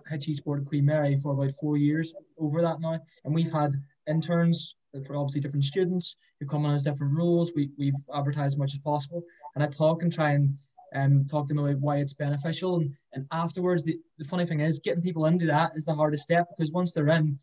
Hitchy 0.09 0.33
Sport 0.33 0.61
at 0.61 0.67
Queen 0.67 0.85
Mary 0.85 1.17
for 1.17 1.33
about 1.33 1.51
four 1.59 1.77
years 1.77 2.13
over 2.38 2.61
that 2.61 2.79
now, 2.79 3.00
and 3.25 3.33
we've 3.33 3.51
had 3.51 3.73
interns 4.07 4.75
for 5.05 5.15
obviously 5.15 5.41
different 5.41 5.65
students 5.65 6.15
who 6.39 6.45
come 6.45 6.65
on 6.65 6.73
as 6.73 6.83
different 6.83 7.17
roles. 7.17 7.51
We 7.55 7.69
we've 7.77 7.93
advertised 8.13 8.53
as 8.53 8.57
much 8.57 8.73
as 8.73 8.79
possible, 8.79 9.23
and 9.55 9.63
I 9.63 9.67
talk 9.67 10.03
and 10.03 10.11
try 10.11 10.31
and 10.31 10.57
um, 10.95 11.25
talk 11.29 11.47
to 11.47 11.53
them 11.53 11.63
about 11.63 11.79
why 11.79 11.97
it's 11.97 12.13
beneficial. 12.13 12.75
And, 12.77 12.93
and 13.13 13.25
afterwards, 13.31 13.85
the, 13.85 13.97
the 14.17 14.25
funny 14.25 14.45
thing 14.45 14.59
is, 14.59 14.79
getting 14.79 15.01
people 15.01 15.25
into 15.25 15.45
that 15.47 15.71
is 15.75 15.85
the 15.85 15.93
hardest 15.93 16.23
step 16.23 16.47
because 16.50 16.71
once 16.71 16.93
they're 16.93 17.09
in, 17.09 17.38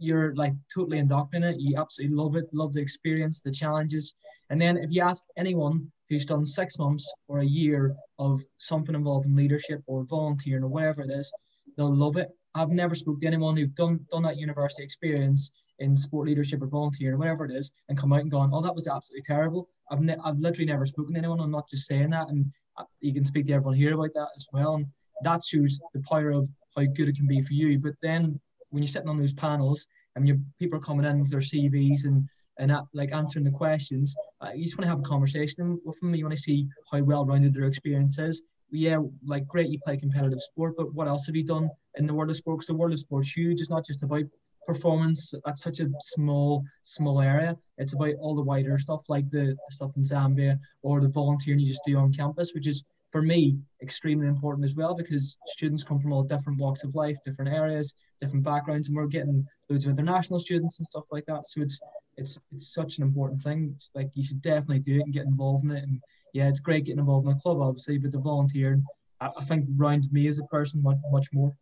you're 0.00 0.34
like 0.34 0.54
totally 0.72 0.98
indoctrinated. 0.98 1.60
You 1.60 1.76
absolutely 1.78 2.16
love 2.16 2.36
it, 2.36 2.46
love 2.52 2.72
the 2.72 2.80
experience, 2.80 3.40
the 3.40 3.50
challenges. 3.50 4.14
And 4.50 4.60
then 4.60 4.76
if 4.76 4.90
you 4.90 5.02
ask 5.02 5.22
anyone 5.36 5.90
who's 6.08 6.26
done 6.26 6.44
six 6.44 6.78
months 6.78 7.10
or 7.28 7.40
a 7.40 7.46
year 7.46 7.94
of 8.18 8.42
something 8.58 8.94
involving 8.94 9.34
leadership 9.34 9.82
or 9.86 10.04
volunteering 10.04 10.64
or 10.64 10.68
whatever 10.68 11.02
it 11.02 11.10
is, 11.10 11.32
they'll 11.76 11.94
love 11.94 12.16
it. 12.16 12.28
I've 12.54 12.70
never 12.70 12.94
spoke 12.94 13.20
to 13.20 13.26
anyone 13.26 13.56
who've 13.56 13.74
done 13.74 14.00
done 14.10 14.22
that 14.22 14.36
university 14.36 14.84
experience 14.84 15.50
in 15.80 15.96
sport 15.96 16.28
leadership 16.28 16.62
or 16.62 16.66
volunteering 16.66 17.14
or 17.14 17.18
whatever 17.18 17.44
it 17.44 17.50
is 17.50 17.72
and 17.88 17.98
come 17.98 18.12
out 18.12 18.20
and 18.20 18.30
gone, 18.30 18.50
oh, 18.52 18.60
that 18.60 18.74
was 18.74 18.86
absolutely 18.86 19.22
terrible. 19.22 19.68
I've, 19.90 20.00
ne- 20.00 20.16
I've 20.24 20.38
literally 20.38 20.70
never 20.70 20.86
spoken 20.86 21.14
to 21.14 21.18
anyone. 21.18 21.40
I'm 21.40 21.50
not 21.50 21.68
just 21.68 21.86
saying 21.86 22.10
that. 22.10 22.28
And 22.28 22.46
uh, 22.78 22.84
you 23.00 23.12
can 23.12 23.24
speak 23.24 23.46
to 23.46 23.52
everyone 23.52 23.74
here 23.74 23.94
about 23.94 24.14
that 24.14 24.28
as 24.36 24.46
well. 24.52 24.76
And 24.76 24.86
that 25.22 25.42
shows 25.44 25.80
the 25.92 26.02
power 26.02 26.30
of 26.30 26.48
how 26.76 26.84
good 26.84 27.08
it 27.08 27.16
can 27.16 27.26
be 27.26 27.42
for 27.42 27.54
you. 27.54 27.78
But 27.78 27.94
then 28.02 28.40
when 28.74 28.82
you're 28.82 28.90
sitting 28.90 29.08
on 29.08 29.18
those 29.18 29.32
panels 29.32 29.86
and 30.16 30.26
your 30.26 30.36
people 30.58 30.78
are 30.78 30.82
coming 30.82 31.06
in 31.06 31.20
with 31.20 31.30
their 31.30 31.40
CVs 31.40 32.04
and 32.04 32.28
and 32.58 32.70
at, 32.70 32.84
like 32.92 33.12
answering 33.12 33.44
the 33.44 33.50
questions, 33.50 34.14
uh, 34.40 34.50
you 34.54 34.64
just 34.64 34.78
want 34.78 34.84
to 34.84 34.88
have 34.88 35.00
a 35.00 35.02
conversation 35.02 35.80
with 35.84 35.98
them. 35.98 36.14
You 36.14 36.24
want 36.24 36.36
to 36.36 36.42
see 36.42 36.68
how 36.90 37.02
well 37.02 37.26
rounded 37.26 37.52
their 37.52 37.64
experience 37.64 38.18
is. 38.18 38.42
Yeah, 38.70 38.98
like 39.24 39.46
great, 39.48 39.70
you 39.70 39.80
play 39.84 39.96
competitive 39.96 40.40
sport, 40.40 40.74
but 40.76 40.94
what 40.94 41.08
else 41.08 41.26
have 41.26 41.34
you 41.34 41.44
done 41.44 41.68
in 41.96 42.06
the 42.06 42.14
world 42.14 42.30
of 42.30 42.36
sport? 42.36 42.58
Because 42.58 42.68
the 42.68 42.74
world 42.74 42.92
of 42.92 43.00
sport's 43.00 43.32
huge. 43.32 43.60
It's 43.60 43.70
not 43.70 43.84
just 43.84 44.04
about 44.04 44.24
performance 44.66 45.34
at 45.46 45.58
such 45.58 45.80
a 45.80 45.88
small 46.00 46.64
small 46.82 47.20
area. 47.20 47.56
It's 47.78 47.94
about 47.94 48.14
all 48.20 48.34
the 48.34 48.42
wider 48.42 48.78
stuff 48.78 49.08
like 49.08 49.28
the 49.30 49.56
stuff 49.70 49.96
in 49.96 50.02
Zambia 50.02 50.58
or 50.82 51.00
the 51.00 51.08
volunteering 51.08 51.60
you 51.60 51.68
just 51.68 51.82
do 51.86 51.96
on 51.98 52.12
campus, 52.12 52.52
which 52.54 52.68
is 52.68 52.84
for 53.14 53.22
me 53.22 53.56
extremely 53.80 54.26
important 54.26 54.64
as 54.64 54.74
well 54.74 54.92
because 54.92 55.38
students 55.46 55.84
come 55.84 56.00
from 56.00 56.12
all 56.12 56.24
different 56.24 56.58
walks 56.58 56.82
of 56.82 56.96
life, 56.96 57.16
different 57.24 57.54
areas, 57.54 57.94
different 58.20 58.44
backgrounds, 58.44 58.88
and 58.88 58.96
we're 58.96 59.06
getting 59.06 59.46
loads 59.70 59.84
of 59.84 59.90
international 59.90 60.40
students 60.40 60.80
and 60.80 60.86
stuff 60.86 61.04
like 61.12 61.24
that. 61.26 61.46
So 61.46 61.62
it's 61.62 61.78
it's 62.16 62.40
it's 62.52 62.74
such 62.74 62.98
an 62.98 63.04
important 63.04 63.38
thing. 63.38 63.70
It's 63.76 63.92
like 63.94 64.10
you 64.14 64.24
should 64.24 64.42
definitely 64.42 64.80
do 64.80 64.96
it 64.96 65.02
and 65.02 65.14
get 65.14 65.26
involved 65.26 65.62
in 65.62 65.70
it. 65.70 65.84
And 65.84 66.00
yeah, 66.32 66.48
it's 66.48 66.58
great 66.58 66.86
getting 66.86 66.98
involved 66.98 67.28
in 67.28 67.34
the 67.34 67.40
club, 67.40 67.60
obviously, 67.60 67.98
but 67.98 68.10
the 68.10 68.18
volunteering, 68.18 68.84
I, 69.20 69.30
I 69.38 69.44
think, 69.44 69.66
round 69.76 70.10
me 70.10 70.26
as 70.26 70.40
a 70.40 70.44
person 70.46 70.82
much, 70.82 70.98
much 71.12 71.28
more. 71.32 71.54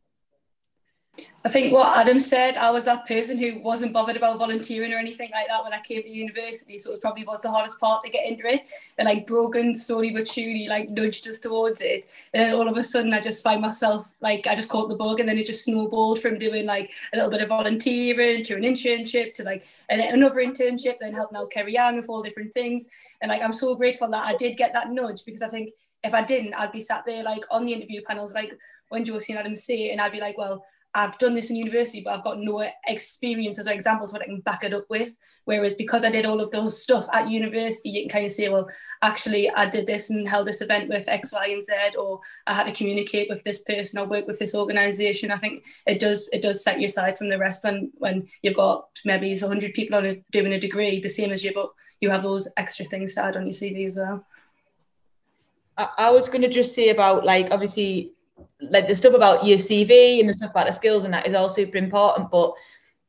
I 1.44 1.48
think 1.48 1.72
what 1.72 1.98
Adam 1.98 2.20
said, 2.20 2.56
I 2.56 2.70
was 2.70 2.84
that 2.84 3.06
person 3.06 3.36
who 3.36 3.60
wasn't 3.60 3.92
bothered 3.92 4.16
about 4.16 4.38
volunteering 4.38 4.94
or 4.94 4.98
anything 4.98 5.28
like 5.32 5.48
that 5.48 5.64
when 5.64 5.72
I 5.72 5.80
came 5.80 6.02
to 6.02 6.08
university. 6.08 6.78
So 6.78 6.92
it 6.92 7.00
probably 7.00 7.24
was 7.24 7.42
the 7.42 7.50
hardest 7.50 7.80
part 7.80 8.04
to 8.04 8.10
get 8.10 8.28
into 8.28 8.46
it. 8.46 8.62
And 8.96 9.06
like 9.06 9.26
Brogan 9.26 9.74
slowly 9.74 10.12
but 10.12 10.28
surely 10.28 10.68
like 10.68 10.88
nudged 10.88 11.26
us 11.26 11.40
towards 11.40 11.80
it. 11.80 12.06
And 12.32 12.42
then 12.42 12.54
all 12.54 12.68
of 12.68 12.76
a 12.76 12.82
sudden 12.84 13.12
I 13.12 13.20
just 13.20 13.42
find 13.42 13.60
myself 13.60 14.08
like 14.20 14.46
I 14.46 14.54
just 14.54 14.68
caught 14.68 14.88
the 14.88 14.94
bug 14.94 15.18
and 15.18 15.28
then 15.28 15.36
it 15.36 15.46
just 15.46 15.64
snowballed 15.64 16.20
from 16.20 16.38
doing 16.38 16.64
like 16.64 16.92
a 17.12 17.16
little 17.16 17.30
bit 17.30 17.42
of 17.42 17.48
volunteering 17.48 18.44
to 18.44 18.54
an 18.54 18.62
internship 18.62 19.34
to 19.34 19.42
like 19.42 19.66
another 19.90 20.36
internship, 20.36 20.98
then 21.00 21.12
helping 21.12 21.36
out 21.36 21.50
carry 21.50 21.76
on 21.76 21.96
with 21.96 22.08
all 22.08 22.22
different 22.22 22.54
things. 22.54 22.88
And 23.20 23.30
like 23.30 23.42
I'm 23.42 23.52
so 23.52 23.74
grateful 23.74 24.08
that 24.10 24.28
I 24.28 24.36
did 24.36 24.56
get 24.56 24.72
that 24.74 24.92
nudge 24.92 25.24
because 25.24 25.42
I 25.42 25.48
think 25.48 25.74
if 26.04 26.14
I 26.14 26.22
didn't, 26.22 26.54
I'd 26.54 26.72
be 26.72 26.80
sat 26.80 27.04
there 27.04 27.24
like 27.24 27.44
on 27.50 27.64
the 27.64 27.72
interview 27.72 28.00
panels 28.02 28.32
like 28.32 28.56
when 28.90 29.04
Josie 29.04 29.32
and 29.32 29.40
Adam 29.40 29.54
say 29.56 29.88
it, 29.88 29.92
and 29.92 30.00
I'd 30.00 30.12
be 30.12 30.20
like, 30.20 30.36
well, 30.36 30.64
I've 30.94 31.16
done 31.18 31.32
this 31.32 31.48
in 31.48 31.56
university, 31.56 32.02
but 32.02 32.12
I've 32.12 32.24
got 32.24 32.38
no 32.38 32.68
experiences 32.86 33.66
or 33.66 33.72
examples 33.72 34.12
what 34.12 34.20
I 34.20 34.26
can 34.26 34.40
back 34.40 34.62
it 34.62 34.74
up 34.74 34.84
with. 34.90 35.14
Whereas 35.44 35.74
because 35.74 36.04
I 36.04 36.10
did 36.10 36.26
all 36.26 36.40
of 36.40 36.50
those 36.50 36.82
stuff 36.82 37.06
at 37.14 37.30
university, 37.30 37.88
you 37.88 38.02
can 38.02 38.10
kind 38.10 38.26
of 38.26 38.32
say, 38.32 38.50
well, 38.50 38.68
actually, 39.00 39.50
I 39.50 39.70
did 39.70 39.86
this 39.86 40.10
and 40.10 40.28
held 40.28 40.46
this 40.46 40.60
event 40.60 40.90
with 40.90 41.08
X, 41.08 41.32
Y, 41.32 41.46
and 41.46 41.64
Z, 41.64 41.96
or 41.98 42.20
I 42.46 42.52
had 42.52 42.66
to 42.66 42.72
communicate 42.72 43.30
with 43.30 43.42
this 43.42 43.62
person 43.62 44.00
or 44.00 44.06
work 44.06 44.26
with 44.26 44.38
this 44.38 44.54
organization. 44.54 45.30
I 45.30 45.38
think 45.38 45.64
it 45.86 45.98
does 45.98 46.28
it 46.30 46.42
does 46.42 46.62
set 46.62 46.78
you 46.78 46.86
aside 46.86 47.16
from 47.16 47.30
the 47.30 47.38
rest 47.38 47.64
when 47.64 47.90
when 47.94 48.28
you've 48.42 48.54
got 48.54 48.88
maybe 49.06 49.34
100 49.34 49.72
people 49.72 49.96
on 49.96 50.04
a, 50.04 50.22
doing 50.30 50.52
a 50.52 50.60
degree, 50.60 51.00
the 51.00 51.08
same 51.08 51.32
as 51.32 51.42
you, 51.42 51.52
but 51.54 51.70
you 52.00 52.10
have 52.10 52.22
those 52.22 52.48
extra 52.58 52.84
things 52.84 53.14
to 53.14 53.22
add 53.22 53.36
on 53.36 53.44
your 53.44 53.52
CV 53.52 53.86
as 53.86 53.96
well. 53.96 54.26
I, 55.78 55.88
I 55.98 56.10
was 56.10 56.28
going 56.28 56.42
to 56.42 56.48
just 56.48 56.74
say 56.74 56.90
about 56.90 57.24
like 57.24 57.48
obviously 57.50 58.12
like 58.60 58.88
the 58.88 58.94
stuff 58.94 59.14
about 59.14 59.46
your 59.46 59.58
CV 59.58 60.20
and 60.20 60.28
the 60.28 60.34
stuff 60.34 60.50
about 60.50 60.66
the 60.66 60.72
skills 60.72 61.04
and 61.04 61.12
that 61.14 61.26
is 61.26 61.34
all 61.34 61.48
super 61.48 61.76
important. 61.76 62.30
But 62.30 62.54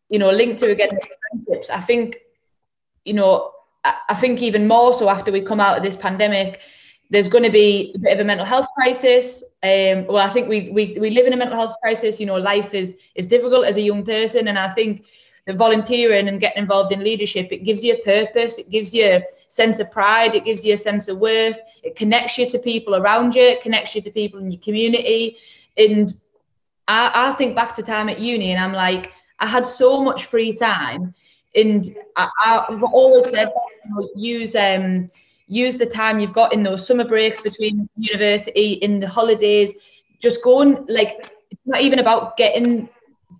you 0.10 0.20
know, 0.20 0.30
linked 0.30 0.60
to 0.60 0.70
again 0.70 0.90
friendships, 0.90 1.70
I 1.70 1.80
think, 1.80 2.20
you 3.06 3.14
know, 3.14 3.52
I, 3.84 3.96
I 4.10 4.16
think 4.16 4.42
even 4.42 4.68
more 4.68 4.94
so 4.94 5.10
after 5.10 5.32
we 5.32 5.42
come 5.42 5.60
out 5.60 5.78
of 5.78 5.84
this 5.84 5.98
pandemic, 5.98 6.62
there's 7.10 7.28
going 7.28 7.44
to 7.44 7.52
be 7.52 7.94
a 7.96 8.00
bit 8.00 8.14
of 8.14 8.20
a 8.20 8.24
mental 8.24 8.46
health 8.46 8.68
crisis. 8.76 9.44
Um, 9.62 10.06
well, 10.08 10.18
I 10.18 10.30
think 10.30 10.50
we, 10.50 10.70
we 10.72 10.98
we 11.00 11.10
live 11.12 11.28
in 11.28 11.34
a 11.34 11.38
mental 11.38 11.56
health 11.56 11.76
crisis. 11.82 12.20
You 12.20 12.26
know, 12.26 12.38
life 12.38 12.74
is 12.74 12.98
is 13.16 13.28
difficult 13.28 13.66
as 13.66 13.78
a 13.78 13.82
young 13.82 14.04
person, 14.04 14.48
and 14.48 14.58
I 14.58 14.70
think 14.70 15.06
the 15.46 15.54
volunteering 15.54 16.30
and 16.30 16.40
getting 16.40 16.64
involved 16.64 16.94
in 16.94 17.04
leadership, 17.04 17.50
it 17.52 17.66
gives 17.66 17.84
you 17.84 17.94
a 17.94 18.04
purpose, 18.04 18.58
it 18.58 18.70
gives 18.70 18.94
you 18.94 19.06
a 19.06 19.24
sense 19.50 19.80
of 19.80 19.92
pride, 19.92 20.36
it 20.36 20.46
gives 20.46 20.64
you 20.64 20.74
a 20.74 20.78
sense 20.78 21.08
of 21.08 21.18
worth, 21.18 21.60
it 21.84 21.96
connects 21.96 22.38
you 22.38 22.50
to 22.50 22.60
people 22.60 22.96
around 22.96 23.36
you, 23.36 23.42
it 23.42 23.62
connects 23.62 23.94
you 23.94 24.02
to 24.02 24.12
people 24.12 24.40
in 24.40 24.52
your 24.52 24.62
community. 24.62 25.38
And 25.78 26.14
I, 26.88 27.12
I 27.14 27.34
think 27.34 27.56
back 27.56 27.76
to 27.76 27.84
time 27.84 28.10
at 28.10 28.20
uni 28.20 28.52
and 28.52 28.64
I'm 28.64 28.74
like, 28.74 29.12
I 29.40 29.46
had 29.46 29.66
so 29.66 30.02
much 30.02 30.26
free 30.26 30.54
time. 30.54 31.14
And 31.56 31.88
I, 32.16 32.30
have 32.70 32.84
always 32.84 33.30
said, 33.30 33.50
you 33.86 33.92
know, 33.92 34.10
use 34.16 34.56
um, 34.56 35.10
use 35.48 35.78
the 35.78 35.86
time 35.86 36.20
you've 36.20 36.34
got 36.34 36.54
in 36.54 36.64
those 36.64 36.88
summer 36.88 37.04
breaks 37.04 37.42
between 37.42 37.88
university, 37.96 38.74
in 38.74 39.00
the 39.00 39.08
holidays, 39.08 39.74
just 40.20 40.42
go 40.42 40.62
and 40.62 40.90
like 40.90 41.32
it's 41.52 41.62
not 41.66 41.82
even 41.82 42.00
about 42.00 42.38
getting 42.38 42.90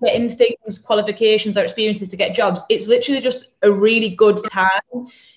getting 0.04 0.30
things, 0.30 0.80
qualifications 0.80 1.58
or 1.58 1.64
experiences 1.64 2.08
to 2.08 2.16
get 2.16 2.36
jobs. 2.36 2.64
It's 2.70 2.88
literally 2.88 3.22
just 3.22 3.48
a 3.62 3.72
really 3.72 4.10
good 4.10 4.40
time. 4.50 4.82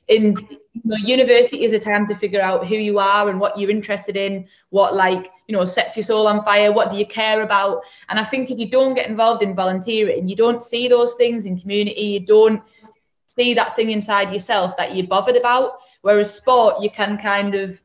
And 0.08 0.36
you 0.48 0.82
know, 0.84 0.96
university 0.96 1.64
is 1.64 1.72
a 1.72 1.78
time 1.78 2.06
to 2.06 2.14
figure 2.14 2.40
out 2.40 2.66
who 2.66 2.76
you 2.76 2.98
are 2.98 3.28
and 3.28 3.40
what 3.40 3.58
you're 3.58 3.70
interested 3.70 4.16
in, 4.16 4.46
what 4.70 4.94
like, 4.94 5.30
you 5.48 5.56
know, 5.56 5.64
sets 5.64 5.96
your 5.96 6.04
soul 6.04 6.26
on 6.26 6.42
fire, 6.42 6.72
what 6.72 6.90
do 6.90 6.96
you 6.96 7.06
care 7.06 7.42
about? 7.42 7.82
And 8.08 8.18
I 8.18 8.24
think 8.24 8.50
if 8.50 8.58
you 8.58 8.68
don't 8.68 8.94
get 8.94 9.08
involved 9.08 9.42
in 9.42 9.54
volunteering, 9.54 10.28
you 10.28 10.36
don't 10.36 10.62
see 10.62 10.88
those 10.88 11.14
things 11.14 11.44
in 11.44 11.58
community, 11.58 12.02
you 12.02 12.20
don't 12.20 12.62
see 13.36 13.54
that 13.54 13.76
thing 13.76 13.90
inside 13.90 14.30
yourself 14.30 14.76
that 14.76 14.94
you're 14.94 15.06
bothered 15.06 15.36
about. 15.36 15.78
Whereas 16.02 16.34
sport, 16.34 16.76
you 16.80 16.90
can 16.90 17.18
kind 17.18 17.54
of 17.54 17.80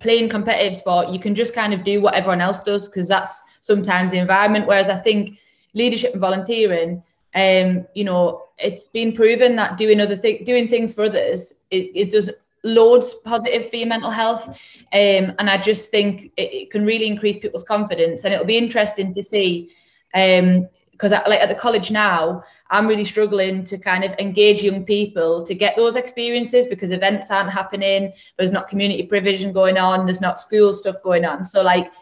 playing 0.00 0.28
competitive 0.28 0.76
sport, 0.76 1.08
you 1.10 1.18
can 1.18 1.34
just 1.34 1.54
kind 1.54 1.72
of 1.72 1.84
do 1.84 2.00
what 2.00 2.14
everyone 2.14 2.40
else 2.40 2.62
does 2.62 2.88
because 2.88 3.08
that's 3.08 3.42
sometimes 3.60 4.12
the 4.12 4.18
environment. 4.18 4.66
Whereas 4.66 4.88
I 4.88 4.96
think 4.96 5.38
leadership 5.74 6.12
and 6.12 6.20
volunteering, 6.20 7.02
um, 7.34 7.86
you 7.94 8.04
know, 8.04 8.44
it's 8.58 8.88
been 8.88 9.12
proven 9.12 9.56
that 9.56 9.78
doing 9.78 10.00
other 10.00 10.16
things, 10.16 10.44
doing 10.44 10.68
things 10.68 10.92
for 10.92 11.04
others, 11.04 11.54
it, 11.70 11.90
it 11.94 12.10
does 12.10 12.30
loads 12.64 13.14
positive 13.24 13.68
for 13.70 13.76
your 13.76 13.88
mental 13.88 14.10
health. 14.10 14.46
Um, 14.92 15.32
and 15.38 15.50
I 15.50 15.56
just 15.56 15.90
think 15.90 16.32
it, 16.36 16.52
it, 16.52 16.70
can 16.70 16.84
really 16.84 17.06
increase 17.06 17.38
people's 17.38 17.64
confidence. 17.64 18.24
And 18.24 18.32
it'll 18.32 18.46
be 18.46 18.58
interesting 18.58 19.14
to 19.14 19.22
see, 19.22 19.70
um, 20.14 20.68
because 20.92 21.10
like 21.10 21.40
at 21.40 21.48
the 21.48 21.54
college 21.54 21.90
now, 21.90 22.44
I'm 22.70 22.86
really 22.86 23.04
struggling 23.04 23.64
to 23.64 23.78
kind 23.78 24.04
of 24.04 24.12
engage 24.20 24.62
young 24.62 24.84
people 24.84 25.42
to 25.42 25.54
get 25.54 25.74
those 25.74 25.96
experiences 25.96 26.68
because 26.68 26.92
events 26.92 27.30
aren't 27.30 27.50
happening. 27.50 28.12
There's 28.36 28.52
not 28.52 28.68
community 28.68 29.02
provision 29.04 29.52
going 29.52 29.78
on. 29.78 30.04
There's 30.04 30.20
not 30.20 30.38
school 30.38 30.72
stuff 30.72 31.02
going 31.02 31.24
on. 31.24 31.44
So 31.44 31.62
like 31.62 31.92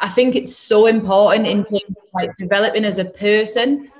I 0.00 0.08
think 0.08 0.34
it's 0.34 0.56
so 0.56 0.86
important 0.86 1.46
in 1.46 1.58
terms 1.58 1.82
of 1.88 1.96
like 2.14 2.36
developing 2.36 2.84
as 2.84 2.98
a 2.98 3.04
person. 3.04 3.90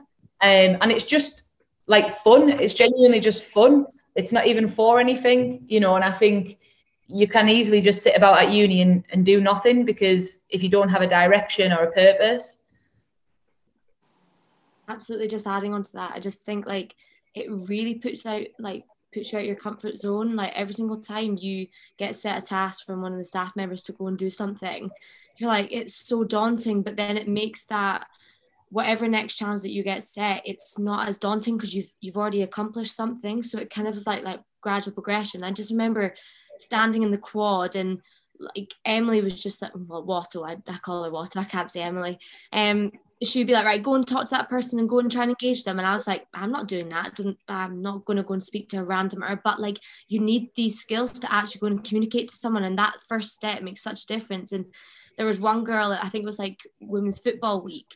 Um, 0.40 0.76
and 0.80 0.90
it's 0.90 1.04
just 1.04 1.44
like 1.86 2.16
fun. 2.18 2.48
It's 2.48 2.74
genuinely 2.74 3.20
just 3.20 3.44
fun. 3.44 3.86
It's 4.14 4.32
not 4.32 4.46
even 4.46 4.68
for 4.68 4.98
anything, 4.98 5.64
you 5.68 5.80
know. 5.80 5.94
And 5.94 6.04
I 6.04 6.10
think 6.10 6.58
you 7.06 7.28
can 7.28 7.48
easily 7.48 7.80
just 7.80 8.02
sit 8.02 8.16
about 8.16 8.42
at 8.42 8.50
uni 8.50 8.80
and, 8.82 9.04
and 9.10 9.24
do 9.24 9.40
nothing 9.40 9.84
because 9.84 10.40
if 10.48 10.62
you 10.62 10.68
don't 10.68 10.88
have 10.88 11.02
a 11.02 11.06
direction 11.06 11.72
or 11.72 11.84
a 11.84 11.92
purpose. 11.92 12.60
Absolutely, 14.88 15.28
just 15.28 15.46
adding 15.46 15.74
on 15.74 15.82
to 15.82 15.92
that, 15.92 16.12
I 16.14 16.20
just 16.20 16.42
think 16.44 16.66
like 16.66 16.94
it 17.34 17.46
really 17.50 17.94
puts 17.94 18.26
out 18.26 18.46
like 18.58 18.84
puts 19.12 19.32
you 19.32 19.38
out 19.38 19.44
your 19.44 19.56
comfort 19.56 19.98
zone. 19.98 20.36
Like 20.36 20.52
every 20.54 20.74
single 20.74 21.00
time 21.00 21.38
you 21.40 21.66
get 21.98 22.16
set 22.16 22.42
a 22.42 22.46
task 22.46 22.86
from 22.86 23.02
one 23.02 23.12
of 23.12 23.18
the 23.18 23.24
staff 23.24 23.54
members 23.56 23.82
to 23.84 23.92
go 23.92 24.06
and 24.08 24.18
do 24.18 24.30
something, 24.30 24.90
you're 25.42 25.50
like, 25.50 25.72
it's 25.72 25.96
so 25.96 26.22
daunting, 26.22 26.82
but 26.82 26.96
then 26.96 27.16
it 27.16 27.26
makes 27.26 27.64
that 27.64 28.06
whatever 28.70 29.08
next 29.08 29.34
challenge 29.34 29.62
that 29.62 29.72
you 29.72 29.82
get 29.82 30.04
set, 30.04 30.40
it's 30.44 30.78
not 30.78 31.08
as 31.08 31.18
daunting 31.18 31.56
because 31.56 31.74
you've 31.74 31.92
you've 32.00 32.16
already 32.16 32.42
accomplished 32.42 32.94
something. 32.94 33.42
So 33.42 33.58
it 33.58 33.68
kind 33.68 33.88
of 33.88 33.96
is 33.96 34.06
like 34.06 34.22
like 34.22 34.40
gradual 34.60 34.94
progression. 34.94 35.42
I 35.42 35.50
just 35.50 35.72
remember 35.72 36.14
standing 36.60 37.02
in 37.02 37.10
the 37.10 37.18
quad 37.18 37.74
and 37.74 38.00
like 38.38 38.72
Emily 38.84 39.20
was 39.20 39.42
just 39.42 39.62
like 39.62 39.72
well 39.74 40.04
Watto 40.04 40.48
I, 40.48 40.56
I 40.70 40.78
call 40.78 41.04
her 41.04 41.10
Watto 41.10 41.38
I 41.38 41.44
can't 41.44 41.70
say 41.70 41.82
Emily 41.82 42.18
um 42.52 42.90
she'd 43.22 43.46
be 43.46 43.52
like 43.52 43.64
right 43.64 43.82
go 43.82 43.94
and 43.94 44.06
talk 44.06 44.24
to 44.26 44.34
that 44.34 44.48
person 44.48 44.80
and 44.80 44.88
go 44.88 44.98
and 44.98 45.10
try 45.10 45.22
and 45.22 45.30
engage 45.30 45.62
them 45.62 45.78
and 45.78 45.86
I 45.86 45.92
was 45.92 46.06
like 46.06 46.26
I'm 46.34 46.50
not 46.50 46.66
doing 46.66 46.88
that 46.88 47.18
I'm 47.48 47.82
not 47.82 48.04
going 48.04 48.16
to 48.16 48.22
go 48.22 48.34
and 48.34 48.42
speak 48.42 48.68
to 48.70 48.80
a 48.80 48.86
randomer 48.86 49.40
but 49.44 49.60
like 49.60 49.78
you 50.08 50.18
need 50.18 50.50
these 50.56 50.80
skills 50.80 51.12
to 51.20 51.32
actually 51.32 51.60
go 51.60 51.66
and 51.68 51.84
communicate 51.84 52.28
to 52.30 52.36
someone 52.36 52.64
and 52.64 52.78
that 52.78 52.96
first 53.08 53.34
step 53.34 53.62
makes 53.62 53.82
such 53.82 54.02
a 54.02 54.06
difference 54.06 54.50
and 54.50 54.66
there 55.16 55.26
was 55.26 55.40
one 55.40 55.64
girl 55.64 55.92
I 55.92 56.08
think 56.08 56.22
it 56.22 56.26
was 56.26 56.38
like 56.38 56.60
women's 56.80 57.18
football 57.18 57.60
week 57.60 57.94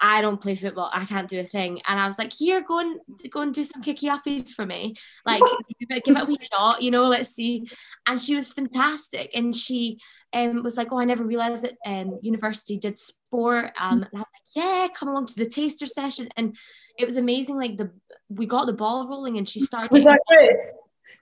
I 0.00 0.22
don't 0.22 0.40
play 0.40 0.54
football. 0.54 0.90
I 0.92 1.04
can't 1.04 1.28
do 1.28 1.40
a 1.40 1.44
thing. 1.44 1.80
And 1.86 1.98
I 1.98 2.06
was 2.06 2.18
like, 2.18 2.32
here, 2.32 2.62
go 2.62 2.78
and 2.78 3.00
go 3.30 3.40
and 3.40 3.52
do 3.52 3.64
some 3.64 3.82
kicky 3.82 4.08
uppies 4.08 4.54
for 4.54 4.64
me. 4.64 4.94
Like 5.26 5.42
give 5.80 5.90
it, 5.90 6.04
give 6.04 6.16
it 6.16 6.22
a 6.22 6.30
wee 6.30 6.38
shot, 6.52 6.82
you 6.82 6.90
know, 6.90 7.08
let's 7.08 7.30
see. 7.30 7.68
And 8.06 8.20
she 8.20 8.34
was 8.34 8.52
fantastic. 8.52 9.30
And 9.34 9.54
she 9.54 9.98
um, 10.32 10.62
was 10.62 10.76
like, 10.76 10.92
oh, 10.92 11.00
I 11.00 11.04
never 11.04 11.24
realized 11.24 11.64
that 11.64 11.76
um, 11.84 12.18
university 12.22 12.78
did 12.78 12.96
sport. 12.96 13.72
Um, 13.80 14.02
and 14.02 14.08
I 14.14 14.18
was 14.18 14.26
like, 14.56 14.64
yeah, 14.64 14.86
come 14.94 15.08
along 15.08 15.26
to 15.26 15.36
the 15.36 15.46
taster 15.46 15.86
session. 15.86 16.28
And 16.36 16.56
it 16.98 17.04
was 17.04 17.16
amazing. 17.16 17.56
Like 17.56 17.76
the 17.76 17.90
we 18.28 18.46
got 18.46 18.66
the 18.66 18.74
ball 18.74 19.08
rolling 19.08 19.36
and 19.36 19.48
she 19.48 19.60
started. 19.60 19.90
Was 19.90 20.04
that 20.04 20.20
Chris? 20.28 20.72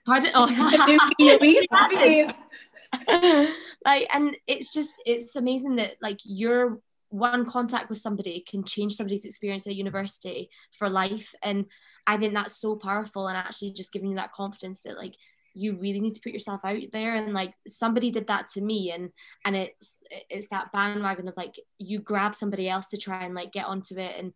Pardon? 0.05 0.31
Oh, 0.35 0.47
like, 3.85 4.09
and 4.13 4.37
it's 4.47 4.73
just, 4.73 4.95
it's 5.05 5.37
amazing 5.37 5.77
that 5.77 5.97
like 6.01 6.19
you're 6.25 6.81
one 7.11 7.47
contact 7.47 7.89
with 7.89 7.99
somebody 7.99 8.41
can 8.41 8.65
change 8.65 8.95
somebody's 8.95 9.25
experience 9.25 9.67
at 9.67 9.77
university 9.77 10.51
for 10.73 10.89
life. 10.89 11.35
And 11.43 11.67
i 12.09 12.17
think 12.17 12.35
that's 12.35 12.61
so 12.61 12.77
powerful 12.77 13.27
and 13.27 13.37
actually 13.37 13.73
just 13.73 13.93
giving 13.93 14.11
you 14.11 14.15
that 14.15 14.31
confidence 14.31 14.79
that 14.83 14.97
like 14.97 15.17
you 15.57 15.73
really 15.81 16.01
need 16.01 16.15
to 16.15 16.21
put 16.21 16.33
yourself 16.35 16.61
out 16.65 16.83
there. 16.93 17.15
And 17.15 17.33
like 17.33 17.55
somebody 17.67 18.11
did 18.11 18.27
that 18.27 18.47
to 18.49 18.61
me 18.61 18.93
and 18.93 19.11
and 19.45 19.57
it's 19.57 19.97
it's 20.29 20.49
that 20.49 20.71
bandwagon 20.71 21.29
of 21.29 21.37
like 21.37 21.57
you 21.79 21.99
grab 21.99 22.35
somebody 22.35 22.69
else 22.69 22.89
to 22.89 22.99
try 22.99 23.25
and 23.25 23.35
like 23.35 23.53
get 23.53 23.65
onto 23.65 23.99
it. 23.99 24.15
And 24.19 24.33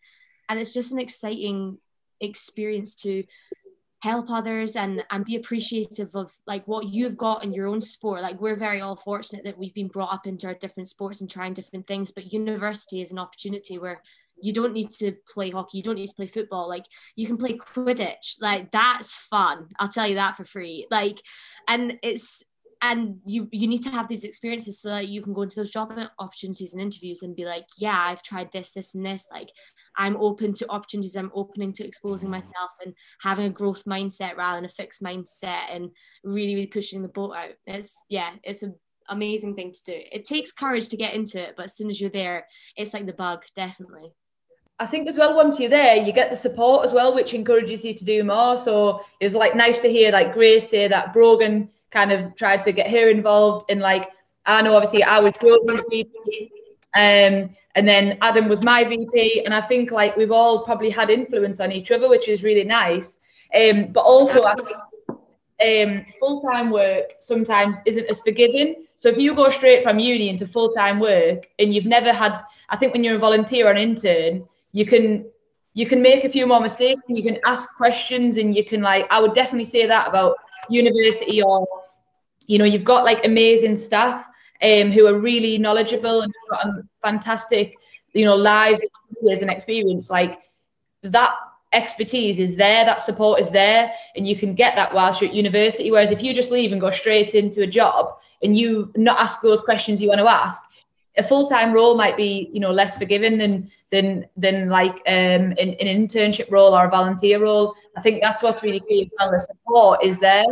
and 0.48 0.58
it's 0.58 0.72
just 0.72 0.92
an 0.92 0.98
exciting 0.98 1.78
experience 2.20 2.94
to 2.94 3.24
help 4.00 4.30
others 4.30 4.76
and 4.76 5.04
and 5.10 5.24
be 5.24 5.36
appreciative 5.36 6.10
of 6.14 6.32
like 6.46 6.66
what 6.66 6.88
you've 6.88 7.16
got 7.16 7.44
in 7.44 7.52
your 7.52 7.66
own 7.66 7.80
sport. 7.80 8.22
Like 8.22 8.40
we're 8.40 8.56
very 8.56 8.80
all 8.80 8.96
fortunate 8.96 9.44
that 9.44 9.58
we've 9.58 9.74
been 9.74 9.88
brought 9.88 10.12
up 10.12 10.26
into 10.26 10.46
our 10.46 10.54
different 10.54 10.88
sports 10.88 11.20
and 11.20 11.30
trying 11.30 11.52
different 11.52 11.86
things 11.86 12.10
but 12.10 12.32
university 12.32 13.02
is 13.02 13.12
an 13.12 13.18
opportunity 13.18 13.78
where 13.78 14.02
you 14.42 14.54
don't 14.54 14.72
need 14.72 14.90
to 14.90 15.12
play 15.28 15.50
hockey 15.50 15.76
you 15.76 15.82
don't 15.84 15.96
need 15.96 16.08
to 16.08 16.14
play 16.14 16.26
football. 16.26 16.68
Like 16.68 16.84
you 17.14 17.26
can 17.26 17.36
play 17.36 17.58
quidditch. 17.58 18.36
Like 18.40 18.70
that's 18.70 19.14
fun. 19.14 19.68
I'll 19.78 19.88
tell 19.88 20.06
you 20.06 20.14
that 20.14 20.36
for 20.36 20.44
free. 20.44 20.86
Like 20.90 21.20
and 21.68 21.98
it's 22.02 22.42
and 22.82 23.18
you 23.26 23.48
you 23.52 23.66
need 23.66 23.82
to 23.82 23.90
have 23.90 24.08
these 24.08 24.24
experiences 24.24 24.80
so 24.80 24.88
that 24.88 25.08
you 25.08 25.22
can 25.22 25.32
go 25.32 25.42
into 25.42 25.56
those 25.56 25.70
job 25.70 25.92
opportunities 26.18 26.72
and 26.72 26.82
interviews 26.82 27.22
and 27.22 27.36
be 27.36 27.44
like 27.44 27.66
yeah 27.78 28.06
i've 28.06 28.22
tried 28.22 28.50
this 28.52 28.72
this 28.72 28.94
and 28.94 29.04
this. 29.04 29.26
Like 29.30 29.50
i'm 29.96 30.16
open 30.16 30.54
to 30.54 30.70
opportunities. 30.70 31.16
I'm 31.16 31.32
opening 31.34 31.72
to 31.74 31.86
exposing 31.86 32.28
mm. 32.28 32.32
myself 32.32 32.70
and 32.84 32.94
having 33.20 33.46
a 33.46 33.50
growth 33.50 33.84
mindset 33.84 34.36
rather 34.36 34.56
than 34.56 34.64
a 34.64 34.68
fixed 34.68 35.02
mindset 35.02 35.64
and 35.70 35.90
really 36.24 36.54
really 36.54 36.66
pushing 36.66 37.02
the 37.02 37.08
boat 37.08 37.34
out. 37.36 37.50
It's 37.66 38.04
yeah 38.08 38.32
it's 38.42 38.62
an 38.62 38.74
amazing 39.08 39.56
thing 39.56 39.72
to 39.72 39.92
do. 39.92 40.00
It 40.12 40.24
takes 40.24 40.52
courage 40.52 40.88
to 40.88 40.96
get 40.96 41.14
into 41.14 41.40
it 41.40 41.54
but 41.56 41.66
as 41.66 41.76
soon 41.76 41.90
as 41.90 42.00
you're 42.00 42.10
there 42.10 42.46
it's 42.76 42.94
like 42.94 43.06
the 43.06 43.12
bug 43.12 43.42
definitely. 43.54 44.12
I 44.78 44.86
think 44.86 45.08
as 45.08 45.18
well, 45.18 45.36
once 45.36 45.60
you're 45.60 45.68
there, 45.68 45.96
you 45.96 46.10
get 46.10 46.30
the 46.30 46.36
support 46.36 46.86
as 46.86 46.94
well, 46.94 47.14
which 47.14 47.34
encourages 47.34 47.84
you 47.84 47.92
to 47.92 48.02
do 48.02 48.24
more. 48.24 48.56
So 48.56 49.02
it's 49.20 49.34
like 49.34 49.54
nice 49.54 49.78
to 49.80 49.90
hear 49.90 50.10
like 50.10 50.32
Grace 50.32 50.70
say 50.70 50.88
that 50.88 51.12
Brogan 51.12 51.68
kind 51.90 52.12
of 52.12 52.34
tried 52.36 52.62
to 52.64 52.72
get 52.72 52.90
her 52.90 53.08
involved 53.08 53.70
in 53.70 53.80
like 53.80 54.10
I 54.46 54.62
know 54.62 54.74
obviously 54.74 55.02
I 55.02 55.20
was 55.20 55.34
Rose's 55.42 55.82
VP, 55.90 56.50
um, 56.94 57.50
and 57.74 57.86
then 57.86 58.18
Adam 58.22 58.48
was 58.48 58.62
my 58.62 58.84
VP, 58.84 59.44
and 59.44 59.54
I 59.54 59.60
think 59.60 59.90
like 59.90 60.16
we've 60.16 60.32
all 60.32 60.64
probably 60.64 60.90
had 60.90 61.10
influence 61.10 61.60
on 61.60 61.72
each 61.72 61.90
other, 61.90 62.08
which 62.08 62.26
is 62.28 62.42
really 62.42 62.64
nice. 62.64 63.18
Um, 63.54 63.92
but 63.92 64.00
also 64.00 64.44
I 64.44 64.54
think 64.54 64.68
um, 65.62 66.06
full 66.18 66.40
time 66.40 66.70
work 66.70 67.14
sometimes 67.20 67.78
isn't 67.84 68.06
as 68.06 68.20
forgiving. 68.20 68.84
So 68.96 69.08
if 69.08 69.18
you 69.18 69.34
go 69.34 69.50
straight 69.50 69.82
from 69.82 69.98
uni 69.98 70.28
into 70.28 70.46
full 70.46 70.72
time 70.72 70.98
work 71.00 71.48
and 71.58 71.74
you've 71.74 71.86
never 71.86 72.12
had, 72.12 72.40
I 72.70 72.76
think 72.76 72.92
when 72.92 73.04
you're 73.04 73.16
a 73.16 73.18
volunteer 73.18 73.66
or 73.66 73.70
an 73.70 73.78
intern, 73.78 74.46
you 74.72 74.86
can 74.86 75.26
you 75.74 75.86
can 75.86 76.02
make 76.02 76.24
a 76.24 76.28
few 76.28 76.46
more 76.46 76.60
mistakes 76.60 77.02
and 77.08 77.16
you 77.16 77.22
can 77.22 77.38
ask 77.44 77.76
questions 77.76 78.38
and 78.38 78.56
you 78.56 78.64
can 78.64 78.82
like 78.82 79.06
I 79.10 79.20
would 79.20 79.34
definitely 79.34 79.64
say 79.64 79.86
that 79.86 80.08
about 80.08 80.36
university 80.68 81.42
or 81.42 81.66
you 82.46 82.58
know 82.58 82.64
you've 82.64 82.84
got 82.84 83.04
like 83.04 83.24
amazing 83.24 83.76
staff 83.76 84.26
um, 84.62 84.90
who 84.90 85.06
are 85.06 85.18
really 85.18 85.58
knowledgeable 85.58 86.22
and 86.22 86.32
got 86.50 86.66
fantastic 87.02 87.76
you 88.12 88.24
know 88.24 88.36
lives 88.36 88.82
and 89.22 89.50
experience. 89.50 90.10
Like 90.10 90.40
that 91.02 91.34
expertise 91.72 92.40
is 92.40 92.56
there 92.56 92.84
that 92.84 93.00
support 93.00 93.40
is 93.40 93.48
there 93.48 93.92
and 94.16 94.26
you 94.26 94.34
can 94.34 94.54
get 94.54 94.74
that 94.74 94.92
whilst 94.92 95.20
you're 95.20 95.30
at 95.30 95.36
university. 95.36 95.90
Whereas 95.90 96.10
if 96.10 96.22
you 96.22 96.34
just 96.34 96.50
leave 96.50 96.72
and 96.72 96.80
go 96.80 96.90
straight 96.90 97.34
into 97.34 97.62
a 97.62 97.66
job 97.66 98.18
and 98.42 98.56
you 98.56 98.92
not 98.96 99.20
ask 99.20 99.40
those 99.40 99.60
questions 99.60 100.02
you 100.02 100.08
want 100.08 100.20
to 100.20 100.28
ask 100.28 100.62
a 101.20 101.22
full-time 101.22 101.72
role 101.72 101.94
might 101.94 102.16
be 102.16 102.50
you 102.52 102.60
know 102.60 102.72
less 102.72 102.96
forgiving 102.96 103.36
than 103.38 103.70
than 103.90 104.26
than 104.36 104.68
like 104.68 104.96
um 105.06 105.44
in, 105.62 105.68
in 105.80 105.86
an 105.92 106.06
internship 106.06 106.50
role 106.50 106.74
or 106.74 106.86
a 106.86 106.90
volunteer 106.90 107.38
role 107.40 107.74
i 107.96 108.00
think 108.00 108.22
that's 108.22 108.42
what's 108.42 108.62
really 108.62 108.80
key 108.80 109.02
as 109.02 109.12
well 109.18 109.30
the 109.30 109.40
support 109.40 110.02
is 110.02 110.18
there 110.18 110.46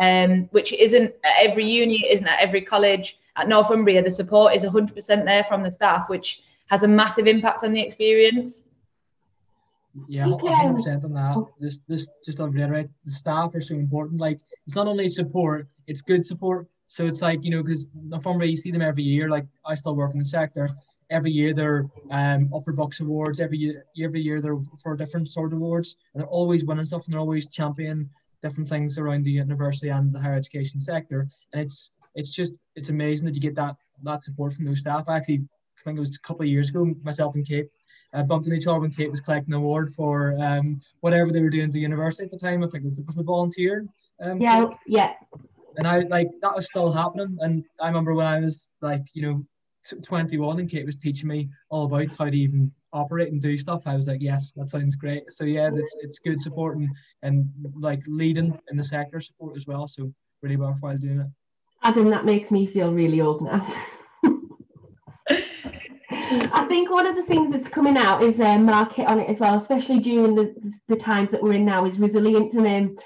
um 0.00 0.48
which 0.56 0.72
isn't 0.74 1.10
at 1.24 1.34
every 1.38 1.64
uni 1.64 2.06
isn't 2.10 2.28
at 2.28 2.40
every 2.40 2.60
college 2.60 3.18
at 3.36 3.48
northumbria 3.48 4.02
the 4.02 4.10
support 4.10 4.54
is 4.54 4.62
100% 4.62 5.24
there 5.24 5.44
from 5.44 5.62
the 5.62 5.72
staff 5.72 6.08
which 6.08 6.42
has 6.68 6.82
a 6.82 6.88
massive 6.88 7.26
impact 7.26 7.64
on 7.64 7.72
the 7.72 7.80
experience 7.80 8.64
yeah, 10.08 10.24
hundred 10.24 10.76
percent 10.76 11.04
on 11.04 11.12
that. 11.12 11.36
This, 11.60 11.80
this, 11.86 12.08
just 12.24 12.38
to 12.38 12.48
reiterate, 12.48 12.88
the 13.04 13.12
staff 13.12 13.54
are 13.54 13.60
so 13.60 13.74
important. 13.74 14.22
Like, 14.22 14.40
it's 14.66 14.74
not 14.74 14.86
only 14.86 15.06
support; 15.10 15.68
it's 15.86 16.00
good 16.00 16.24
support, 16.24 16.66
so 16.92 17.06
it's 17.06 17.22
like, 17.22 17.42
you 17.42 17.50
know, 17.50 17.62
because 17.62 17.88
the 18.10 18.20
former 18.20 18.44
you 18.44 18.54
see 18.54 18.70
them 18.70 18.82
every 18.82 19.02
year. 19.02 19.30
Like 19.30 19.46
I 19.64 19.74
still 19.74 19.96
work 19.96 20.12
in 20.12 20.18
the 20.18 20.26
sector. 20.26 20.68
Every 21.08 21.30
year 21.30 21.54
they're 21.54 21.86
um, 22.10 22.50
up 22.54 22.64
for 22.64 22.74
BUCS 22.74 23.00
Awards. 23.00 23.40
Every 23.40 23.56
year, 23.56 23.86
every 23.98 24.20
year 24.20 24.42
they're 24.42 24.58
for 24.82 24.94
different 24.94 25.30
sort 25.30 25.54
of 25.54 25.58
awards, 25.58 25.96
and 26.12 26.20
they're 26.20 26.28
always 26.28 26.66
winning 26.66 26.84
stuff, 26.84 27.06
and 27.06 27.14
they're 27.14 27.20
always 27.20 27.46
championing 27.46 28.10
different 28.42 28.68
things 28.68 28.98
around 28.98 29.24
the 29.24 29.30
university 29.30 29.88
and 29.88 30.12
the 30.12 30.20
higher 30.20 30.34
education 30.34 30.80
sector. 30.80 31.28
And 31.54 31.62
it's 31.62 31.92
it's 32.14 32.30
just 32.30 32.52
it's 32.76 32.90
amazing 32.90 33.24
that 33.24 33.34
you 33.34 33.40
get 33.40 33.54
that 33.54 33.76
that 34.02 34.22
support 34.22 34.52
from 34.52 34.66
those 34.66 34.80
staff. 34.80 35.08
I 35.08 35.16
actually 35.16 35.46
I 35.78 35.84
think 35.84 35.96
it 35.96 36.00
was 36.00 36.16
a 36.16 36.20
couple 36.20 36.42
of 36.42 36.48
years 36.48 36.68
ago, 36.68 36.94
myself 37.02 37.34
and 37.36 37.48
Kate 37.48 37.68
uh, 38.12 38.22
bumped 38.22 38.46
into 38.46 38.58
each 38.58 38.66
other 38.66 38.80
when 38.80 38.90
Kate 38.90 39.10
was 39.10 39.22
collecting 39.22 39.54
an 39.54 39.60
award 39.60 39.94
for 39.94 40.36
um, 40.42 40.82
whatever 41.00 41.30
they 41.30 41.40
were 41.40 41.48
doing 41.48 41.68
at 41.68 41.72
the 41.72 41.80
university 41.80 42.24
at 42.26 42.30
the 42.30 42.38
time. 42.38 42.62
I 42.62 42.66
think 42.66 42.84
it 42.84 42.88
was, 42.88 42.98
it 42.98 43.06
was 43.06 43.16
the 43.16 43.22
volunteer. 43.22 43.86
Um, 44.20 44.42
yeah, 44.42 44.66
yeah. 44.86 45.14
And 45.76 45.86
I 45.86 45.96
was 45.96 46.08
like, 46.08 46.28
that 46.42 46.54
was 46.54 46.66
still 46.66 46.92
happening. 46.92 47.36
And 47.40 47.64
I 47.80 47.88
remember 47.88 48.14
when 48.14 48.26
I 48.26 48.40
was 48.40 48.70
like, 48.80 49.02
you 49.14 49.22
know, 49.22 49.46
21 50.02 50.60
and 50.60 50.70
Kate 50.70 50.86
was 50.86 50.96
teaching 50.96 51.28
me 51.28 51.48
all 51.68 51.84
about 51.84 52.16
how 52.16 52.26
to 52.26 52.36
even 52.36 52.70
operate 52.92 53.32
and 53.32 53.40
do 53.40 53.56
stuff. 53.56 53.82
I 53.86 53.96
was 53.96 54.06
like, 54.06 54.20
yes, 54.20 54.52
that 54.52 54.70
sounds 54.70 54.96
great. 54.96 55.30
So 55.30 55.44
yeah, 55.44 55.70
it's 55.72 55.96
it's 56.00 56.18
good 56.18 56.42
support 56.42 56.76
and, 56.76 56.88
and 57.22 57.48
like 57.74 58.02
leading 58.06 58.58
in 58.70 58.76
the 58.76 58.84
sector 58.84 59.20
support 59.20 59.56
as 59.56 59.66
well. 59.66 59.88
So 59.88 60.12
really 60.42 60.56
worthwhile 60.56 60.98
doing 60.98 61.20
it. 61.20 61.26
Adam, 61.82 62.10
that 62.10 62.24
makes 62.24 62.50
me 62.50 62.66
feel 62.66 62.92
really 62.92 63.20
old 63.20 63.42
now. 63.42 63.66
I 66.54 66.66
think 66.68 66.90
one 66.90 67.06
of 67.06 67.16
the 67.16 67.24
things 67.24 67.52
that's 67.52 67.68
coming 67.68 67.96
out 67.96 68.22
is 68.22 68.40
um, 68.40 68.64
Mark 68.64 68.92
hit 68.92 69.08
on 69.08 69.18
it 69.18 69.28
as 69.28 69.40
well, 69.40 69.56
especially 69.56 69.98
during 69.98 70.34
the, 70.34 70.54
the 70.88 70.96
times 70.96 71.30
that 71.32 71.42
we're 71.42 71.54
in 71.54 71.64
now, 71.64 71.84
is 71.84 71.98
resilience. 71.98 72.54
And 72.54 72.66
um, 72.66 72.96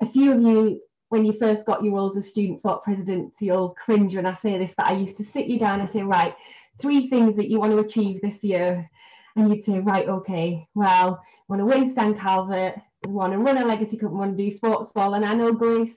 a 0.00 0.06
few 0.06 0.32
of 0.32 0.42
you 0.42 0.80
when 1.08 1.24
you 1.24 1.32
first 1.32 1.66
got 1.66 1.84
your 1.84 1.94
roles 1.94 2.16
as 2.16 2.28
student 2.28 2.58
sport 2.58 2.82
president, 2.82 3.32
you'll 3.40 3.70
cringe 3.70 4.14
when 4.14 4.26
I 4.26 4.34
say 4.34 4.58
this, 4.58 4.74
but 4.76 4.86
I 4.86 4.92
used 4.92 5.16
to 5.18 5.24
sit 5.24 5.46
you 5.46 5.58
down 5.58 5.80
and 5.80 5.88
say, 5.88 6.02
right, 6.02 6.34
three 6.80 7.08
things 7.08 7.36
that 7.36 7.48
you 7.48 7.60
want 7.60 7.72
to 7.72 7.78
achieve 7.78 8.20
this 8.20 8.42
year. 8.42 8.90
And 9.36 9.50
you'd 9.50 9.64
say, 9.64 9.78
right, 9.80 10.08
okay, 10.08 10.66
well, 10.74 11.22
I 11.22 11.42
want 11.48 11.60
to 11.60 11.66
win 11.66 11.90
Stan 11.90 12.14
Calvert, 12.14 12.80
we 13.06 13.12
want 13.12 13.32
to 13.32 13.38
run 13.38 13.58
a 13.58 13.64
legacy 13.64 13.96
cup, 13.96 14.10
we 14.10 14.18
want 14.18 14.36
to 14.36 14.42
do 14.42 14.50
sports 14.50 14.90
ball. 14.90 15.14
And 15.14 15.24
I 15.24 15.34
know 15.34 15.52
Grace, 15.52 15.94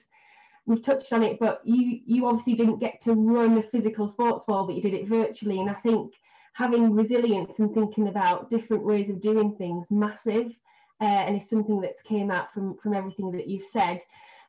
we've 0.66 0.82
touched 0.82 1.12
on 1.12 1.22
it, 1.22 1.38
but 1.40 1.60
you 1.64 2.00
you 2.06 2.26
obviously 2.26 2.54
didn't 2.54 2.78
get 2.78 3.00
to 3.02 3.14
run 3.14 3.58
a 3.58 3.62
physical 3.62 4.06
sports 4.06 4.44
ball, 4.44 4.66
but 4.66 4.76
you 4.76 4.82
did 4.82 4.94
it 4.94 5.08
virtually. 5.08 5.58
And 5.58 5.70
I 5.70 5.74
think 5.74 6.12
having 6.52 6.92
resilience 6.92 7.58
and 7.58 7.72
thinking 7.72 8.08
about 8.08 8.50
different 8.50 8.84
ways 8.84 9.08
of 9.08 9.20
doing 9.20 9.56
things 9.56 9.86
massive 9.90 10.52
uh, 11.00 11.04
and 11.04 11.36
it's 11.36 11.48
something 11.48 11.80
that's 11.80 12.02
came 12.02 12.30
out 12.30 12.52
from 12.52 12.76
from 12.78 12.94
everything 12.94 13.32
that 13.32 13.48
you've 13.48 13.64
said 13.64 14.00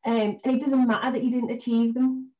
um, 0.05 0.39
and 0.43 0.55
it 0.55 0.59
doesn't 0.59 0.87
matter 0.87 1.11
that 1.11 1.23
you 1.23 1.29
didn't 1.29 1.51
achieve 1.51 1.93
them. 1.93 2.31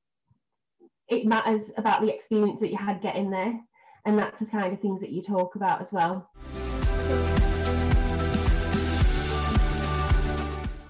It 1.08 1.26
matters 1.26 1.72
about 1.78 2.02
the 2.02 2.14
experience 2.14 2.60
that 2.60 2.72
you 2.72 2.78
had 2.78 3.02
getting 3.02 3.30
there. 3.30 3.60
And 4.06 4.18
that's 4.18 4.40
the 4.40 4.48
kind 4.48 4.74
of 4.74 4.80
things 4.80 5.00
that 5.02 5.12
you 5.12 5.22
talk 5.22 5.56
about 5.56 5.82
as 5.82 5.92
well. 5.92 6.30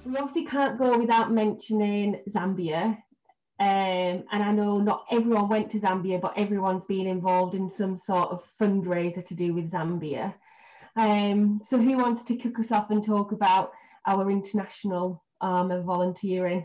We 0.05 0.17
obviously 0.17 0.45
can't 0.45 0.77
go 0.77 0.97
without 0.97 1.31
mentioning 1.31 2.21
Zambia. 2.29 2.97
Um, 3.60 4.23
and 4.31 4.43
I 4.43 4.51
know 4.51 4.79
not 4.79 5.05
everyone 5.12 5.49
went 5.49 5.69
to 5.71 5.79
Zambia, 5.79 6.21
but 6.21 6.38
everyone's 6.38 6.86
been 6.86 7.05
involved 7.05 7.53
in 7.53 7.69
some 7.69 7.97
sort 7.97 8.29
of 8.29 8.43
fundraiser 8.60 9.25
to 9.25 9.36
do 9.36 9.53
with 9.53 9.71
Zambia. 9.71 10.34
Um, 10.95 11.62
so, 11.63 11.77
who 11.77 11.95
wants 11.97 12.23
to 12.23 12.36
kick 12.36 12.60
us 12.60 12.71
off 12.71 12.89
and 12.89 13.03
talk 13.03 13.31
about 13.31 13.71
our 14.07 14.31
international 14.31 15.23
Um, 15.41 15.49
arm 15.49 15.71
of 15.71 15.86
volunteering? 15.86 16.63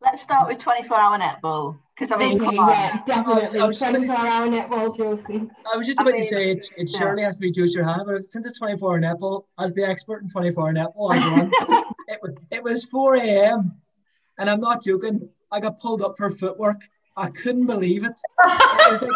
Let's 0.00 0.22
start 0.22 0.48
with 0.48 0.58
24 0.58 0.98
hour 0.98 1.18
netball. 1.18 1.78
Because 1.94 2.10
I 2.12 2.16
mean, 2.16 2.36
Okay, 2.36 2.44
come 2.44 2.58
on. 2.58 2.68
yeah, 2.70 3.02
definitely. 3.06 3.32
I 3.34 3.40
was- 3.40 3.56
I 3.56 3.66
was 3.66 3.78
just 3.78 3.90
24 3.90 4.26
hour 4.26 4.46
netball, 4.48 4.96
Josie. 4.96 5.48
I 5.72 5.76
was 5.76 5.86
just 5.86 5.98
I 5.98 6.02
about 6.02 6.12
mean, 6.14 6.22
to 6.22 6.28
say 6.28 6.50
it, 6.50 6.70
it 6.76 6.90
yeah. 6.90 6.98
surely 6.98 7.22
has 7.22 7.36
to 7.36 7.40
be 7.42 7.50
Joe 7.52 7.64
Hannah, 7.82 8.04
but 8.04 8.22
since 8.22 8.44
it's 8.44 8.58
24 8.58 8.92
hour 8.92 9.00
netball, 9.00 9.44
as 9.58 9.72
the 9.74 9.84
expert 9.84 10.22
in 10.22 10.28
24 10.28 10.64
hour 10.66 10.74
netball, 10.74 11.12
I 11.12 11.18
go 11.18 11.34
on. 11.34 11.84
it, 12.08 12.18
was, 12.22 12.34
it 12.50 12.62
was 12.62 12.84
4 12.84 13.16
a.m. 13.16 13.80
and 14.38 14.50
I'm 14.50 14.60
not 14.60 14.82
joking. 14.84 15.28
I 15.50 15.60
got 15.60 15.80
pulled 15.80 16.02
up 16.02 16.16
for 16.18 16.30
footwork. 16.30 16.82
I 17.16 17.30
couldn't 17.30 17.66
believe 17.66 18.04
it. 18.04 18.20
It 18.44 18.90
was 18.90 19.02
like 19.02 19.12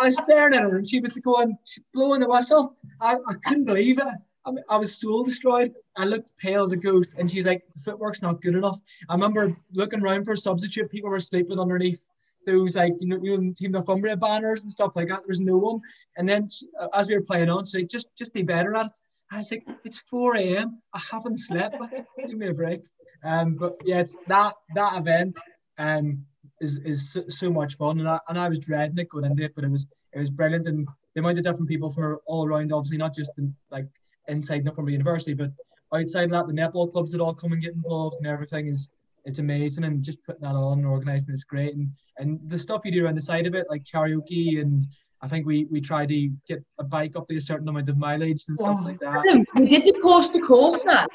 I 0.00 0.06
was 0.06 0.16
staring 0.18 0.54
at 0.54 0.62
her 0.62 0.78
and 0.78 0.88
she 0.88 1.00
was 1.00 1.18
going, 1.18 1.58
she's 1.64 1.84
blowing 1.92 2.20
the 2.20 2.28
whistle. 2.28 2.76
I, 3.00 3.16
I 3.16 3.34
couldn't 3.44 3.64
believe 3.64 3.98
it. 3.98 4.06
I, 4.46 4.50
mean, 4.50 4.64
I 4.68 4.76
was 4.76 4.98
soul 4.98 5.24
destroyed. 5.24 5.74
I 5.96 6.04
looked 6.04 6.36
pale 6.36 6.62
as 6.62 6.72
a 6.72 6.76
ghost, 6.76 7.14
and 7.18 7.30
she's 7.30 7.46
like, 7.46 7.62
"The 7.74 7.80
footwork's 7.80 8.22
not 8.22 8.42
good 8.42 8.54
enough." 8.54 8.80
I 9.08 9.14
remember 9.14 9.56
looking 9.72 10.00
around 10.00 10.24
for 10.24 10.32
a 10.32 10.36
substitute. 10.36 10.90
People 10.90 11.10
were 11.10 11.20
sleeping 11.20 11.58
underneath 11.58 12.04
those 12.46 12.76
like 12.76 12.92
you 13.00 13.08
know, 13.08 13.18
you 13.22 13.38
know 13.38 13.52
Team 13.56 13.72
Northumbria 13.72 14.16
banners 14.16 14.62
and 14.62 14.70
stuff 14.70 14.96
like 14.96 15.08
that. 15.08 15.20
There 15.20 15.28
was 15.28 15.40
no 15.40 15.56
one. 15.56 15.80
And 16.16 16.28
then 16.28 16.48
she, 16.48 16.66
uh, 16.78 16.88
as 16.94 17.08
we 17.08 17.14
were 17.14 17.22
playing 17.22 17.50
on, 17.50 17.64
she's 17.64 17.74
like, 17.74 17.88
"Just 17.88 18.14
just 18.16 18.32
be 18.32 18.42
better 18.42 18.74
at 18.76 18.86
it." 18.86 18.92
I 19.30 19.38
was 19.38 19.50
like, 19.50 19.66
"It's 19.84 19.98
4 19.98 20.36
a.m. 20.36 20.82
I 20.92 21.00
haven't 21.10 21.38
slept. 21.38 21.80
Like, 21.80 22.06
give 22.26 22.38
me 22.38 22.48
a 22.48 22.54
break." 22.54 22.82
Um, 23.24 23.54
but 23.54 23.72
yeah, 23.84 24.00
it's 24.00 24.16
that 24.26 24.54
that 24.74 24.96
event 24.98 25.38
um 25.78 26.24
is 26.60 26.78
is 26.84 27.12
so, 27.12 27.24
so 27.28 27.50
much 27.50 27.74
fun, 27.74 28.00
and 28.00 28.08
I, 28.08 28.20
and 28.28 28.38
I 28.38 28.48
was 28.48 28.58
dreading 28.58 28.98
it 28.98 29.08
going 29.08 29.24
into 29.24 29.44
it, 29.44 29.54
but 29.54 29.64
it 29.64 29.70
was 29.70 29.86
it 30.12 30.18
was 30.18 30.30
brilliant, 30.30 30.66
and 30.66 30.86
the 31.14 31.20
amount 31.20 31.38
of 31.38 31.44
different 31.44 31.68
people 31.68 31.90
from 31.90 32.18
all 32.26 32.46
around, 32.46 32.72
obviously 32.72 32.98
not 32.98 33.14
just 33.14 33.30
in 33.38 33.54
like 33.70 33.86
inside 34.28 34.64
Northumbria 34.64 34.94
University, 34.94 35.34
but 35.34 35.50
outside 35.94 36.24
of 36.24 36.30
that, 36.30 36.46
the 36.46 36.52
netball 36.52 36.90
clubs 36.90 37.12
that 37.12 37.20
all 37.20 37.34
come 37.34 37.52
and 37.52 37.62
get 37.62 37.74
involved 37.74 38.16
and 38.18 38.26
everything 38.26 38.66
is 38.66 38.90
it's 39.24 39.38
amazing, 39.38 39.84
and 39.84 40.02
just 40.02 40.22
putting 40.24 40.42
that 40.42 40.54
on 40.54 40.78
and 40.78 40.86
organising 40.86 41.32
it's 41.32 41.44
great, 41.44 41.74
and 41.74 41.88
and 42.18 42.38
the 42.48 42.58
stuff 42.58 42.82
you 42.84 42.92
do 42.92 43.04
around 43.04 43.16
the 43.16 43.22
side 43.22 43.46
of 43.46 43.54
it, 43.54 43.66
like 43.70 43.84
karaoke, 43.84 44.60
and 44.60 44.86
I 45.22 45.28
think 45.28 45.46
we 45.46 45.64
we 45.70 45.80
try 45.80 46.04
to 46.04 46.28
get 46.46 46.62
a 46.78 46.84
bike 46.84 47.16
up 47.16 47.26
to 47.28 47.36
a 47.36 47.40
certain 47.40 47.66
amount 47.68 47.88
of 47.88 47.96
mileage 47.96 48.44
and 48.48 48.58
stuff 48.58 48.76
Oh. 48.80 48.84
like 48.84 49.00
that. 49.00 49.46
We 49.54 49.68
did 49.68 49.84
the 49.86 49.98
coast 50.02 50.32
to 50.34 50.40
coast 50.40 50.84
man. 50.84 51.06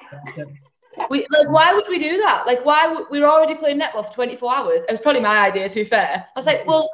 We 1.10 1.20
like 1.30 1.50
why 1.50 1.72
would 1.74 1.88
we 1.88 2.00
do 2.00 2.18
that? 2.18 2.44
Like 2.48 2.66
why 2.66 2.88
would, 2.88 3.06
we 3.12 3.20
were 3.20 3.28
already 3.28 3.56
playing 3.56 3.80
netball 3.80 4.06
for 4.06 4.12
24 4.12 4.56
hours. 4.56 4.84
It 4.86 4.92
was 4.92 5.00
probably 5.00 5.22
my 5.22 5.40
idea 5.40 5.70
to 5.70 5.76
be 5.76 5.84
fair. 5.84 6.26
I 6.36 6.40
was 6.40 6.48
like, 6.48 6.66
well, 6.66 6.90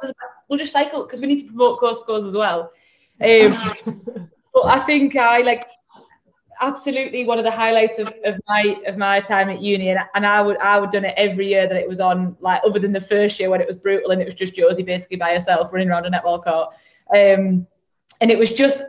we'll 0.48 0.58
just 0.58 0.72
cycle 0.72 1.04
because 1.04 1.20
we 1.22 1.26
need 1.26 1.38
to 1.40 1.46
promote 1.46 1.80
course 1.80 2.00
to 2.00 2.06
coast 2.06 2.26
as 2.26 2.36
well. 2.36 2.70
Um, 3.22 3.56
but 4.54 4.66
I 4.66 4.80
think 4.80 5.16
I 5.16 5.38
like 5.38 5.66
absolutely 6.60 7.24
one 7.24 7.38
of 7.38 7.44
the 7.44 7.50
highlights 7.50 7.98
of, 7.98 8.12
of 8.24 8.40
my 8.48 8.76
of 8.86 8.96
my 8.96 9.20
time 9.20 9.48
at 9.50 9.60
uni 9.60 9.90
and, 9.90 10.00
and 10.14 10.26
I 10.26 10.40
would 10.40 10.58
I 10.58 10.78
would 10.78 10.90
done 10.90 11.04
it 11.04 11.14
every 11.16 11.48
year 11.48 11.68
that 11.68 11.76
it 11.76 11.88
was 11.88 12.00
on 12.00 12.36
like 12.40 12.62
other 12.64 12.78
than 12.78 12.92
the 12.92 13.00
first 13.00 13.38
year 13.38 13.50
when 13.50 13.60
it 13.60 13.66
was 13.66 13.76
brutal 13.76 14.10
and 14.10 14.20
it 14.20 14.24
was 14.24 14.34
just 14.34 14.54
Josie 14.54 14.82
basically 14.82 15.16
by 15.16 15.32
herself 15.32 15.72
running 15.72 15.90
around 15.90 16.06
a 16.06 16.10
netball 16.10 16.42
court. 16.42 16.74
Um, 17.14 17.66
and 18.20 18.30
it 18.30 18.38
was 18.38 18.52
just 18.52 18.82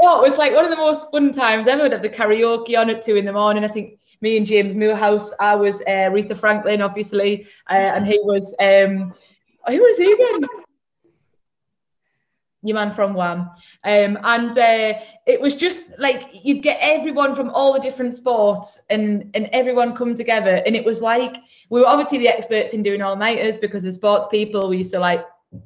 oh, 0.00 0.24
it 0.24 0.28
was 0.28 0.38
like 0.38 0.54
one 0.54 0.64
of 0.64 0.70
the 0.70 0.76
most 0.76 1.10
fun 1.10 1.32
times 1.32 1.66
ever. 1.66 1.84
We'd 1.84 2.02
the 2.02 2.08
karaoke 2.08 2.78
on 2.78 2.90
at 2.90 3.02
two 3.02 3.16
in 3.16 3.24
the 3.24 3.32
morning. 3.32 3.64
I 3.64 3.68
think 3.68 3.98
me 4.20 4.36
and 4.36 4.46
James 4.46 4.74
Moorhouse, 4.74 5.32
I 5.40 5.54
was 5.54 5.80
uh, 5.82 6.10
Aretha 6.10 6.36
Franklin, 6.36 6.82
obviously, 6.82 7.46
uh, 7.70 7.74
and 7.74 8.06
he 8.06 8.18
was 8.22 8.54
um, 8.60 9.12
who 9.66 9.82
was 9.82 9.96
he? 9.98 10.56
Your 12.66 12.74
man 12.74 12.90
from 12.92 13.14
Wham. 13.14 13.50
Um, 13.84 14.18
and 14.22 14.58
uh, 14.58 14.94
it 15.26 15.40
was 15.40 15.54
just 15.54 15.90
like 15.98 16.22
you'd 16.44 16.62
get 16.62 16.78
everyone 16.80 17.34
from 17.34 17.50
all 17.50 17.72
the 17.72 17.80
different 17.80 18.14
sports 18.14 18.80
and 18.90 19.30
and 19.34 19.48
everyone 19.52 19.94
come 19.94 20.14
together. 20.14 20.62
And 20.66 20.74
it 20.74 20.84
was 20.84 21.00
like 21.02 21.36
we 21.70 21.80
were 21.80 21.86
obviously 21.86 22.18
the 22.18 22.28
experts 22.28 22.74
in 22.74 22.82
doing 22.82 23.02
all 23.02 23.16
nighters 23.16 23.58
because 23.58 23.84
as 23.84 23.94
sports 23.94 24.26
people, 24.28 24.68
we 24.68 24.78
used 24.78 24.92
to 24.92 24.98
like 24.98 25.24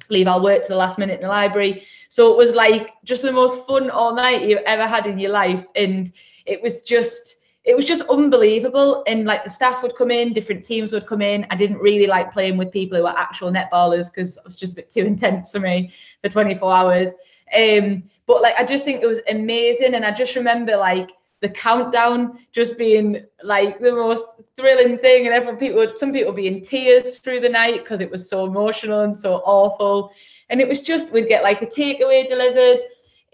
leave 0.09 0.27
our 0.27 0.41
work 0.41 0.61
to 0.61 0.69
the 0.69 0.75
last 0.75 0.97
minute 0.97 1.15
in 1.15 1.21
the 1.21 1.27
library. 1.27 1.83
So 2.09 2.31
it 2.31 2.37
was 2.37 2.53
like 2.53 2.91
just 3.03 3.23
the 3.23 3.31
most 3.31 3.65
fun 3.65 3.89
all 3.89 4.13
night 4.13 4.47
you've 4.47 4.59
ever 4.65 4.87
had 4.87 5.07
in 5.07 5.19
your 5.19 5.31
life. 5.31 5.65
And 5.75 6.11
it 6.45 6.61
was 6.61 6.81
just 6.81 7.37
it 7.63 7.75
was 7.75 7.87
just 7.87 8.09
unbelievable. 8.09 9.03
And 9.07 9.25
like 9.25 9.43
the 9.43 9.49
staff 9.49 9.83
would 9.83 9.95
come 9.95 10.09
in, 10.09 10.33
different 10.33 10.65
teams 10.65 10.91
would 10.93 11.05
come 11.05 11.21
in. 11.21 11.45
I 11.51 11.55
didn't 11.55 11.77
really 11.77 12.07
like 12.07 12.31
playing 12.31 12.57
with 12.57 12.71
people 12.71 12.97
who 12.97 13.03
were 13.03 13.17
actual 13.17 13.51
netballers 13.51 14.11
because 14.11 14.37
it 14.37 14.43
was 14.43 14.55
just 14.55 14.73
a 14.73 14.77
bit 14.77 14.89
too 14.89 15.05
intense 15.05 15.51
for 15.51 15.59
me 15.59 15.91
for 16.23 16.29
24 16.29 16.73
hours. 16.73 17.09
Um, 17.55 18.03
but 18.25 18.41
like 18.41 18.55
I 18.57 18.65
just 18.65 18.85
think 18.85 19.01
it 19.01 19.07
was 19.07 19.19
amazing. 19.29 19.93
And 19.93 20.05
I 20.05 20.11
just 20.11 20.35
remember 20.35 20.75
like 20.75 21.11
the 21.41 21.49
countdown 21.49 22.39
just 22.51 22.77
being 22.77 23.25
like 23.43 23.79
the 23.79 23.91
most 23.91 24.25
thrilling 24.55 24.97
thing 24.99 25.25
and 25.25 25.35
everyone 25.35 25.57
people 25.57 25.91
some 25.95 26.13
people 26.13 26.31
be 26.31 26.47
in 26.47 26.61
tears 26.61 27.17
through 27.17 27.39
the 27.39 27.49
night 27.49 27.83
because 27.83 27.99
it 27.99 28.11
was 28.11 28.29
so 28.29 28.45
emotional 28.45 29.01
and 29.01 29.15
so 29.15 29.37
awful 29.43 30.11
and 30.49 30.61
it 30.61 30.67
was 30.67 30.81
just 30.81 31.11
we'd 31.11 31.27
get 31.27 31.41
like 31.41 31.63
a 31.63 31.65
takeaway 31.65 32.27
delivered 32.27 32.79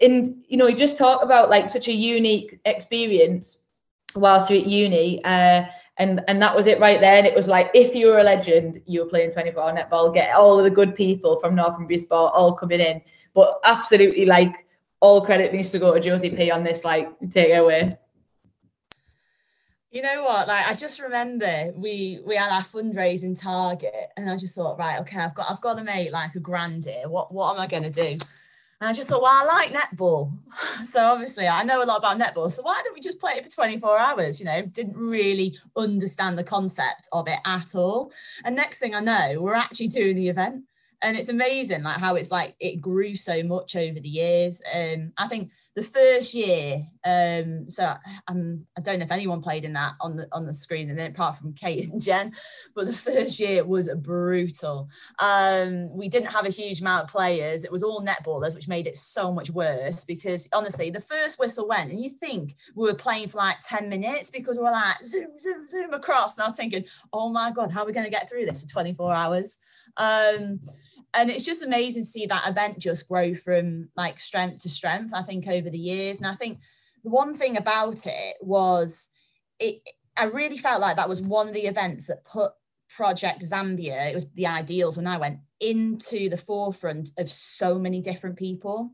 and 0.00 0.42
you 0.48 0.56
know 0.56 0.66
you 0.66 0.74
just 0.74 0.96
talk 0.96 1.22
about 1.22 1.50
like 1.50 1.68
such 1.68 1.88
a 1.88 1.92
unique 1.92 2.58
experience 2.64 3.58
whilst 4.14 4.50
you're 4.50 4.60
at 4.60 4.66
uni 4.66 5.22
uh, 5.24 5.64
and 5.98 6.22
and 6.28 6.40
that 6.40 6.54
was 6.54 6.66
it 6.66 6.80
right 6.80 7.00
there 7.00 7.18
and 7.18 7.26
it 7.26 7.34
was 7.34 7.48
like 7.48 7.70
if 7.74 7.94
you 7.94 8.08
were 8.08 8.18
a 8.18 8.22
legend 8.22 8.80
you 8.86 9.00
were 9.00 9.08
playing 9.08 9.30
24 9.30 9.62
hour 9.62 9.72
netball 9.72 10.12
get 10.12 10.34
all 10.34 10.58
of 10.58 10.64
the 10.64 10.70
good 10.70 10.94
people 10.94 11.38
from 11.38 11.54
Northumbria 11.54 11.98
Sport 11.98 12.32
all 12.34 12.54
coming 12.54 12.80
in 12.80 13.00
but 13.34 13.58
absolutely 13.64 14.26
like 14.26 14.66
all 15.00 15.24
credit 15.24 15.52
needs 15.52 15.70
to 15.70 15.78
go 15.78 15.94
to 15.94 16.00
Josie 16.00 16.30
P 16.30 16.50
on 16.50 16.64
this 16.64 16.84
like 16.84 17.08
takeaway 17.20 17.92
You 19.90 20.02
know 20.02 20.22
what? 20.22 20.48
Like 20.48 20.66
I 20.66 20.74
just 20.74 21.00
remember 21.00 21.72
we 21.74 22.20
we 22.24 22.36
had 22.36 22.52
our 22.52 22.62
fundraising 22.62 23.40
target, 23.40 24.10
and 24.18 24.28
I 24.30 24.36
just 24.36 24.54
thought, 24.54 24.78
right, 24.78 25.00
okay, 25.00 25.18
I've 25.18 25.34
got 25.34 25.50
I've 25.50 25.62
got 25.62 25.78
to 25.78 25.84
make 25.84 26.12
like 26.12 26.34
a 26.34 26.40
grand 26.40 26.84
here. 26.84 27.08
What 27.08 27.32
what 27.32 27.54
am 27.54 27.60
I 27.60 27.66
going 27.66 27.84
to 27.84 27.90
do? 27.90 28.18
And 28.80 28.88
I 28.88 28.92
just 28.92 29.10
thought, 29.10 29.22
well, 29.22 29.32
I 29.32 29.44
like 29.44 29.72
netball, 29.72 30.32
so 30.84 31.02
obviously 31.12 31.48
I 31.48 31.64
know 31.64 31.82
a 31.82 31.84
lot 31.84 31.98
about 31.98 32.18
netball. 32.18 32.50
So 32.50 32.62
why 32.62 32.80
don't 32.84 32.94
we 32.94 33.00
just 33.00 33.18
play 33.18 33.32
it 33.32 33.44
for 33.44 33.50
24 33.50 33.98
hours? 33.98 34.38
You 34.38 34.46
know, 34.46 34.62
didn't 34.62 34.96
really 34.96 35.56
understand 35.76 36.38
the 36.38 36.44
concept 36.44 37.08
of 37.12 37.26
it 37.26 37.40
at 37.44 37.74
all. 37.74 38.12
And 38.44 38.54
next 38.54 38.78
thing 38.78 38.94
I 38.94 39.00
know, 39.00 39.40
we're 39.40 39.54
actually 39.54 39.88
doing 39.88 40.16
the 40.16 40.28
event 40.28 40.64
and 41.02 41.16
it's 41.16 41.28
amazing 41.28 41.82
like 41.82 41.96
how 41.96 42.16
it's 42.16 42.30
like 42.30 42.54
it 42.60 42.80
grew 42.80 43.14
so 43.14 43.42
much 43.42 43.76
over 43.76 44.00
the 44.00 44.08
years 44.08 44.62
um 44.74 45.12
i 45.16 45.26
think 45.28 45.52
the 45.74 45.82
first 45.82 46.34
year 46.34 46.82
um 47.08 47.68
so 47.70 47.94
um, 48.28 48.64
i 48.76 48.80
don't 48.80 48.98
know 48.98 49.04
if 49.04 49.12
anyone 49.12 49.40
played 49.40 49.64
in 49.64 49.72
that 49.72 49.94
on 50.00 50.16
the 50.16 50.28
on 50.32 50.46
the 50.46 50.52
screen 50.52 50.90
and 50.90 50.98
then 50.98 51.10
apart 51.10 51.36
from 51.36 51.52
kate 51.54 51.88
and 51.88 52.02
jen 52.02 52.32
but 52.74 52.86
the 52.86 52.92
first 52.92 53.40
year 53.40 53.64
was 53.64 53.88
brutal. 53.96 54.88
Um 55.18 55.90
we 55.96 56.08
didn't 56.08 56.30
have 56.30 56.46
a 56.46 56.50
huge 56.50 56.80
amount 56.80 57.04
of 57.04 57.10
players. 57.10 57.64
It 57.64 57.72
was 57.72 57.82
all 57.82 58.04
netballers 58.04 58.54
which 58.54 58.68
made 58.68 58.86
it 58.86 58.96
so 58.96 59.32
much 59.32 59.50
worse 59.50 60.04
because 60.04 60.48
honestly 60.52 60.90
the 60.90 61.00
first 61.00 61.38
whistle 61.38 61.68
went 61.68 61.90
and 61.90 62.00
you 62.00 62.10
think 62.10 62.56
we 62.74 62.86
were 62.88 62.94
playing 62.94 63.28
for 63.28 63.38
like 63.38 63.58
10 63.60 63.88
minutes 63.88 64.30
because 64.30 64.58
we 64.58 64.64
we're 64.64 64.72
like 64.72 65.04
zoom 65.04 65.38
zoom 65.38 65.66
zoom 65.66 65.94
across. 65.94 66.36
And 66.36 66.44
i 66.44 66.46
was 66.46 66.56
thinking 66.56 66.84
oh 67.12 67.30
my 67.30 67.50
god 67.50 67.70
how 67.70 67.82
are 67.82 67.86
we 67.86 67.92
going 67.92 68.06
to 68.06 68.10
get 68.10 68.28
through 68.28 68.46
this 68.46 68.62
for 68.62 68.68
24 68.68 69.14
hours? 69.14 69.58
Um 69.96 70.60
and 71.14 71.30
it's 71.30 71.44
just 71.44 71.64
amazing 71.64 72.02
to 72.02 72.06
see 72.06 72.26
that 72.26 72.48
event 72.48 72.78
just 72.78 73.08
grow 73.08 73.34
from 73.34 73.88
like 73.96 74.20
strength 74.20 74.62
to 74.62 74.68
strength 74.68 75.14
i 75.14 75.22
think 75.22 75.46
over 75.48 75.70
the 75.70 75.78
years. 75.78 76.18
And 76.18 76.26
i 76.26 76.34
think 76.34 76.60
the 77.02 77.10
one 77.10 77.34
thing 77.34 77.56
about 77.56 78.06
it 78.06 78.36
was 78.40 79.10
it 79.58 79.80
i 80.16 80.24
really 80.24 80.58
felt 80.58 80.80
like 80.80 80.96
that 80.96 81.08
was 81.08 81.22
one 81.22 81.48
of 81.48 81.54
the 81.54 81.66
events 81.66 82.06
that 82.06 82.24
put 82.24 82.52
Project 82.88 83.42
Zambia, 83.42 84.10
it 84.10 84.14
was 84.14 84.26
the 84.34 84.46
ideals 84.46 84.96
when 84.96 85.06
I 85.06 85.18
went 85.18 85.40
into 85.60 86.28
the 86.28 86.36
forefront 86.36 87.10
of 87.18 87.30
so 87.30 87.78
many 87.78 88.00
different 88.00 88.36
people. 88.36 88.92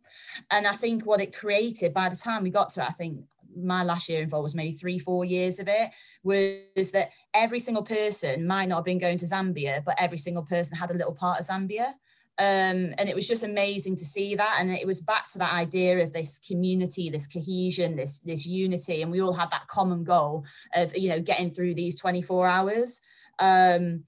And 0.50 0.66
I 0.66 0.72
think 0.72 1.06
what 1.06 1.20
it 1.20 1.34
created 1.34 1.94
by 1.94 2.08
the 2.08 2.16
time 2.16 2.42
we 2.42 2.50
got 2.50 2.70
to 2.70 2.82
it, 2.82 2.88
I 2.88 2.92
think 2.92 3.24
my 3.56 3.84
last 3.84 4.08
year 4.08 4.22
involved 4.22 4.42
was 4.42 4.54
maybe 4.54 4.72
three, 4.72 4.98
four 4.98 5.24
years 5.24 5.60
of 5.60 5.68
it, 5.68 5.94
was 6.24 6.90
that 6.90 7.10
every 7.32 7.60
single 7.60 7.84
person 7.84 8.46
might 8.46 8.68
not 8.68 8.76
have 8.76 8.84
been 8.84 8.98
going 8.98 9.18
to 9.18 9.26
Zambia, 9.26 9.84
but 9.84 9.94
every 9.98 10.18
single 10.18 10.42
person 10.42 10.76
had 10.76 10.90
a 10.90 10.94
little 10.94 11.14
part 11.14 11.38
of 11.38 11.46
Zambia. 11.46 11.92
Um, 12.38 12.94
and 12.98 13.08
it 13.08 13.14
was 13.14 13.28
just 13.28 13.44
amazing 13.44 13.96
to 13.96 14.04
see 14.04 14.34
that. 14.34 14.58
And 14.58 14.70
it 14.70 14.86
was 14.86 15.00
back 15.00 15.28
to 15.28 15.38
that 15.38 15.52
idea 15.52 16.02
of 16.02 16.12
this 16.12 16.38
community 16.38 17.08
this 17.08 17.28
cohesion 17.28 17.96
this 17.96 18.18
this 18.18 18.44
unity. 18.46 19.02
And 19.02 19.12
we 19.12 19.22
all 19.22 19.32
had 19.32 19.50
that 19.52 19.68
common 19.68 20.04
goal 20.04 20.44
of 20.74 20.96
you 20.96 21.10
know 21.10 21.20
getting 21.20 21.50
through 21.50 21.74
these 21.74 22.00
24 22.00 22.46
hours. 22.48 23.00
Um, 23.38 24.04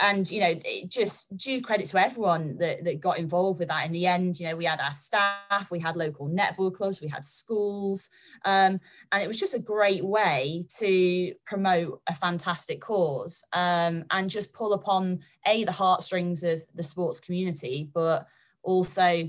and 0.00 0.30
you 0.30 0.40
know 0.40 0.58
just 0.88 1.36
due 1.36 1.60
credit 1.60 1.86
to 1.86 2.00
everyone 2.00 2.56
that, 2.58 2.84
that 2.84 3.00
got 3.00 3.18
involved 3.18 3.58
with 3.58 3.68
that. 3.68 3.86
In 3.86 3.92
the 3.92 4.06
end 4.06 4.40
you 4.40 4.48
know 4.48 4.56
we 4.56 4.64
had 4.64 4.80
our 4.80 4.92
staff 4.92 5.70
we 5.70 5.78
had 5.78 5.96
local 5.96 6.28
netball 6.28 6.74
clubs 6.74 7.00
we 7.00 7.08
had 7.08 7.24
schools 7.24 8.10
um, 8.44 8.80
and 9.12 9.22
it 9.22 9.28
was 9.28 9.38
just 9.38 9.54
a 9.54 9.60
great 9.60 10.04
way 10.04 10.64
to 10.78 11.34
promote 11.44 12.00
a 12.06 12.14
fantastic 12.14 12.80
cause 12.80 13.44
um, 13.52 14.04
and 14.10 14.30
just 14.30 14.54
pull 14.54 14.72
upon 14.72 15.20
a 15.46 15.64
the 15.64 15.72
heartstrings 15.72 16.42
of 16.42 16.62
the 16.74 16.82
sports 16.82 17.20
community 17.20 17.88
but 17.92 18.26
also 18.62 19.28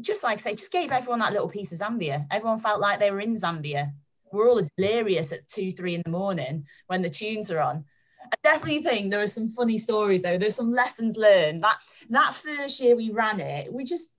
just 0.00 0.22
like 0.22 0.34
I 0.34 0.36
say 0.36 0.54
just 0.54 0.72
gave 0.72 0.92
everyone 0.92 1.20
that 1.20 1.32
little 1.32 1.48
piece 1.48 1.72
of 1.72 1.78
Zambia. 1.78 2.26
Everyone 2.30 2.58
felt 2.58 2.80
like 2.80 3.00
they 3.00 3.10
were 3.10 3.20
in 3.20 3.34
Zambia. 3.34 3.92
We're 4.32 4.50
all 4.50 4.60
delirious 4.76 5.32
at 5.32 5.48
two 5.48 5.72
three 5.72 5.94
in 5.94 6.02
the 6.04 6.10
morning 6.10 6.66
when 6.86 7.02
the 7.02 7.10
tunes 7.10 7.50
are 7.50 7.60
on 7.60 7.84
I 8.32 8.36
definitely 8.42 8.82
think 8.82 9.10
there 9.10 9.22
are 9.22 9.26
some 9.26 9.48
funny 9.48 9.78
stories 9.78 10.22
though. 10.22 10.38
There's 10.38 10.56
some 10.56 10.72
lessons 10.72 11.16
learned. 11.16 11.62
That 11.62 11.78
that 12.10 12.34
first 12.34 12.80
year 12.80 12.96
we 12.96 13.10
ran 13.10 13.40
it, 13.40 13.72
we 13.72 13.84
just 13.84 14.16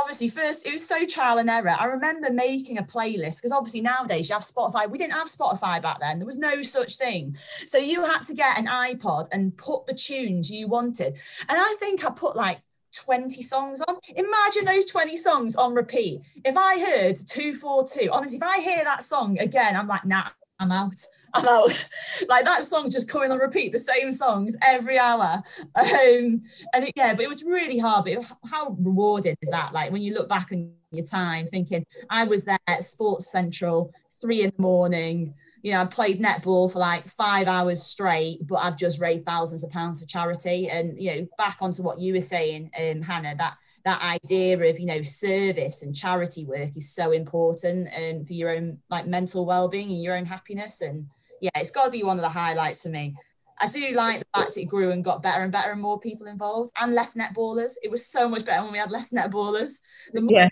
obviously 0.00 0.28
first 0.28 0.66
it 0.66 0.72
was 0.72 0.86
so 0.86 1.04
trial 1.06 1.38
and 1.38 1.50
error. 1.50 1.74
I 1.78 1.84
remember 1.86 2.30
making 2.30 2.78
a 2.78 2.82
playlist 2.82 3.38
because 3.38 3.52
obviously 3.52 3.80
nowadays 3.80 4.28
you 4.28 4.34
have 4.34 4.42
Spotify. 4.42 4.88
We 4.88 4.98
didn't 4.98 5.14
have 5.14 5.28
Spotify 5.28 5.80
back 5.82 6.00
then. 6.00 6.18
There 6.18 6.26
was 6.26 6.38
no 6.38 6.62
such 6.62 6.96
thing. 6.96 7.36
So 7.66 7.78
you 7.78 8.04
had 8.04 8.22
to 8.24 8.34
get 8.34 8.58
an 8.58 8.66
iPod 8.66 9.28
and 9.32 9.56
put 9.56 9.86
the 9.86 9.94
tunes 9.94 10.50
you 10.50 10.68
wanted. 10.68 11.14
And 11.48 11.58
I 11.60 11.76
think 11.78 12.04
I 12.04 12.10
put 12.10 12.36
like 12.36 12.60
20 12.94 13.42
songs 13.42 13.80
on. 13.82 13.96
Imagine 14.14 14.64
those 14.64 14.86
20 14.86 15.16
songs 15.16 15.56
on 15.56 15.74
repeat. 15.74 16.20
If 16.44 16.56
I 16.56 16.78
heard 16.78 17.16
242, 17.16 18.10
honestly, 18.10 18.36
if 18.38 18.42
I 18.42 18.60
hear 18.60 18.84
that 18.84 19.02
song 19.02 19.38
again, 19.38 19.76
I'm 19.76 19.88
like, 19.88 20.04
nah, 20.04 20.28
I'm 20.58 20.72
out. 20.72 20.96
I'm 21.34 21.44
like 22.28 22.44
that 22.44 22.64
song 22.64 22.90
just 22.90 23.08
coming 23.08 23.30
on 23.30 23.38
repeat, 23.38 23.72
the 23.72 23.78
same 23.78 24.12
songs 24.12 24.56
every 24.66 24.98
hour. 24.98 25.42
Um, 25.74 26.40
and 26.72 26.84
it, 26.84 26.92
yeah, 26.96 27.14
but 27.14 27.22
it 27.22 27.28
was 27.28 27.44
really 27.44 27.78
hard. 27.78 28.04
But 28.04 28.32
how 28.50 28.76
rewarding 28.78 29.36
is 29.40 29.50
that? 29.50 29.72
Like 29.72 29.92
when 29.92 30.02
you 30.02 30.14
look 30.14 30.28
back 30.28 30.48
on 30.52 30.72
your 30.90 31.04
time, 31.04 31.46
thinking 31.46 31.84
I 32.10 32.24
was 32.24 32.44
there 32.44 32.58
at 32.66 32.84
Sports 32.84 33.30
Central, 33.30 33.92
three 34.20 34.42
in 34.42 34.52
the 34.56 34.62
morning. 34.62 35.34
You 35.62 35.72
know, 35.72 35.82
I 35.82 35.84
played 35.86 36.20
netball 36.20 36.72
for 36.72 36.78
like 36.78 37.08
five 37.08 37.48
hours 37.48 37.82
straight, 37.82 38.46
but 38.46 38.56
I've 38.56 38.76
just 38.76 39.00
raised 39.00 39.24
thousands 39.24 39.64
of 39.64 39.70
pounds 39.70 40.00
for 40.00 40.06
charity. 40.06 40.70
And 40.70 41.00
you 41.00 41.14
know, 41.14 41.26
back 41.36 41.58
onto 41.60 41.82
what 41.82 41.98
you 41.98 42.14
were 42.14 42.20
saying, 42.20 42.70
um, 42.78 43.02
Hannah, 43.02 43.34
that 43.36 43.56
that 43.84 44.02
idea 44.02 44.58
of 44.58 44.78
you 44.78 44.86
know 44.86 45.02
service 45.02 45.82
and 45.82 45.96
charity 45.96 46.44
work 46.44 46.76
is 46.76 46.94
so 46.94 47.10
important 47.10 47.88
and 47.94 48.20
um, 48.20 48.26
for 48.26 48.32
your 48.32 48.50
own 48.50 48.78
like 48.90 49.06
mental 49.06 49.46
well-being 49.46 49.90
and 49.90 50.02
your 50.02 50.16
own 50.16 50.26
happiness 50.26 50.80
and 50.80 51.06
yeah 51.40 51.50
it's 51.56 51.70
got 51.70 51.86
to 51.86 51.90
be 51.90 52.02
one 52.02 52.16
of 52.16 52.22
the 52.22 52.28
highlights 52.28 52.82
for 52.82 52.88
me 52.88 53.14
I 53.60 53.66
do 53.66 53.92
like 53.92 54.20
the 54.20 54.26
fact 54.38 54.56
it 54.56 54.66
grew 54.66 54.92
and 54.92 55.04
got 55.04 55.22
better 55.22 55.42
and 55.42 55.52
better 55.52 55.72
and 55.72 55.80
more 55.80 55.98
people 55.98 56.26
involved 56.26 56.70
and 56.80 56.94
less 56.94 57.16
netballers. 57.16 57.72
It 57.82 57.90
was 57.90 58.06
so 58.06 58.28
much 58.28 58.44
better 58.44 58.62
when 58.62 58.72
we 58.72 58.78
had 58.78 58.92
less 58.92 59.10
netballers. 59.10 59.78
The 60.12 60.20
more 60.20 60.32
yeah. 60.32 60.48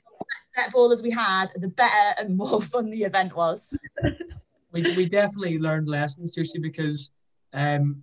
netballers 0.59 1.03
we 1.03 1.11
had, 1.11 1.47
the 1.55 1.69
better 1.69 2.15
and 2.19 2.37
more 2.37 2.61
fun 2.73 2.91
the 2.91 3.05
event 3.05 3.37
was. 3.37 3.73
we, 4.73 4.83
we 4.97 5.09
definitely 5.09 5.59
learned 5.59 5.89
lessons, 5.89 6.35
seriously, 6.35 6.61
because 6.61 7.13
um, 7.53 8.03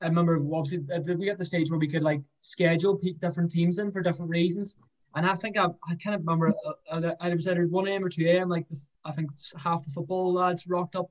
I 0.00 0.06
remember 0.06 0.36
obviously 0.52 0.80
we 1.14 1.26
got 1.26 1.38
the 1.38 1.44
stage 1.44 1.70
where 1.70 1.78
we 1.78 1.88
could 1.88 2.02
like 2.02 2.20
schedule 2.40 3.00
different 3.18 3.50
teams 3.50 3.78
in 3.78 3.90
for 3.90 4.02
different 4.02 4.30
reasons. 4.30 4.76
And 5.14 5.26
I 5.26 5.34
think 5.34 5.58
I, 5.58 5.66
I 5.88 5.94
kind 6.02 6.14
of 6.14 6.22
remember 6.22 6.54
uh, 6.66 6.72
uh, 6.90 7.14
I 7.20 7.34
was 7.34 7.46
either 7.46 7.66
1 7.66 7.88
a.m. 7.88 8.04
or 8.04 8.08
2 8.08 8.26
a.m. 8.26 8.48
Like 8.48 8.68
the, 8.68 8.80
I 9.04 9.12
think 9.12 9.30
half 9.58 9.84
the 9.84 9.90
football 9.90 10.32
lads 10.32 10.66
rocked 10.66 10.96
up. 10.96 11.10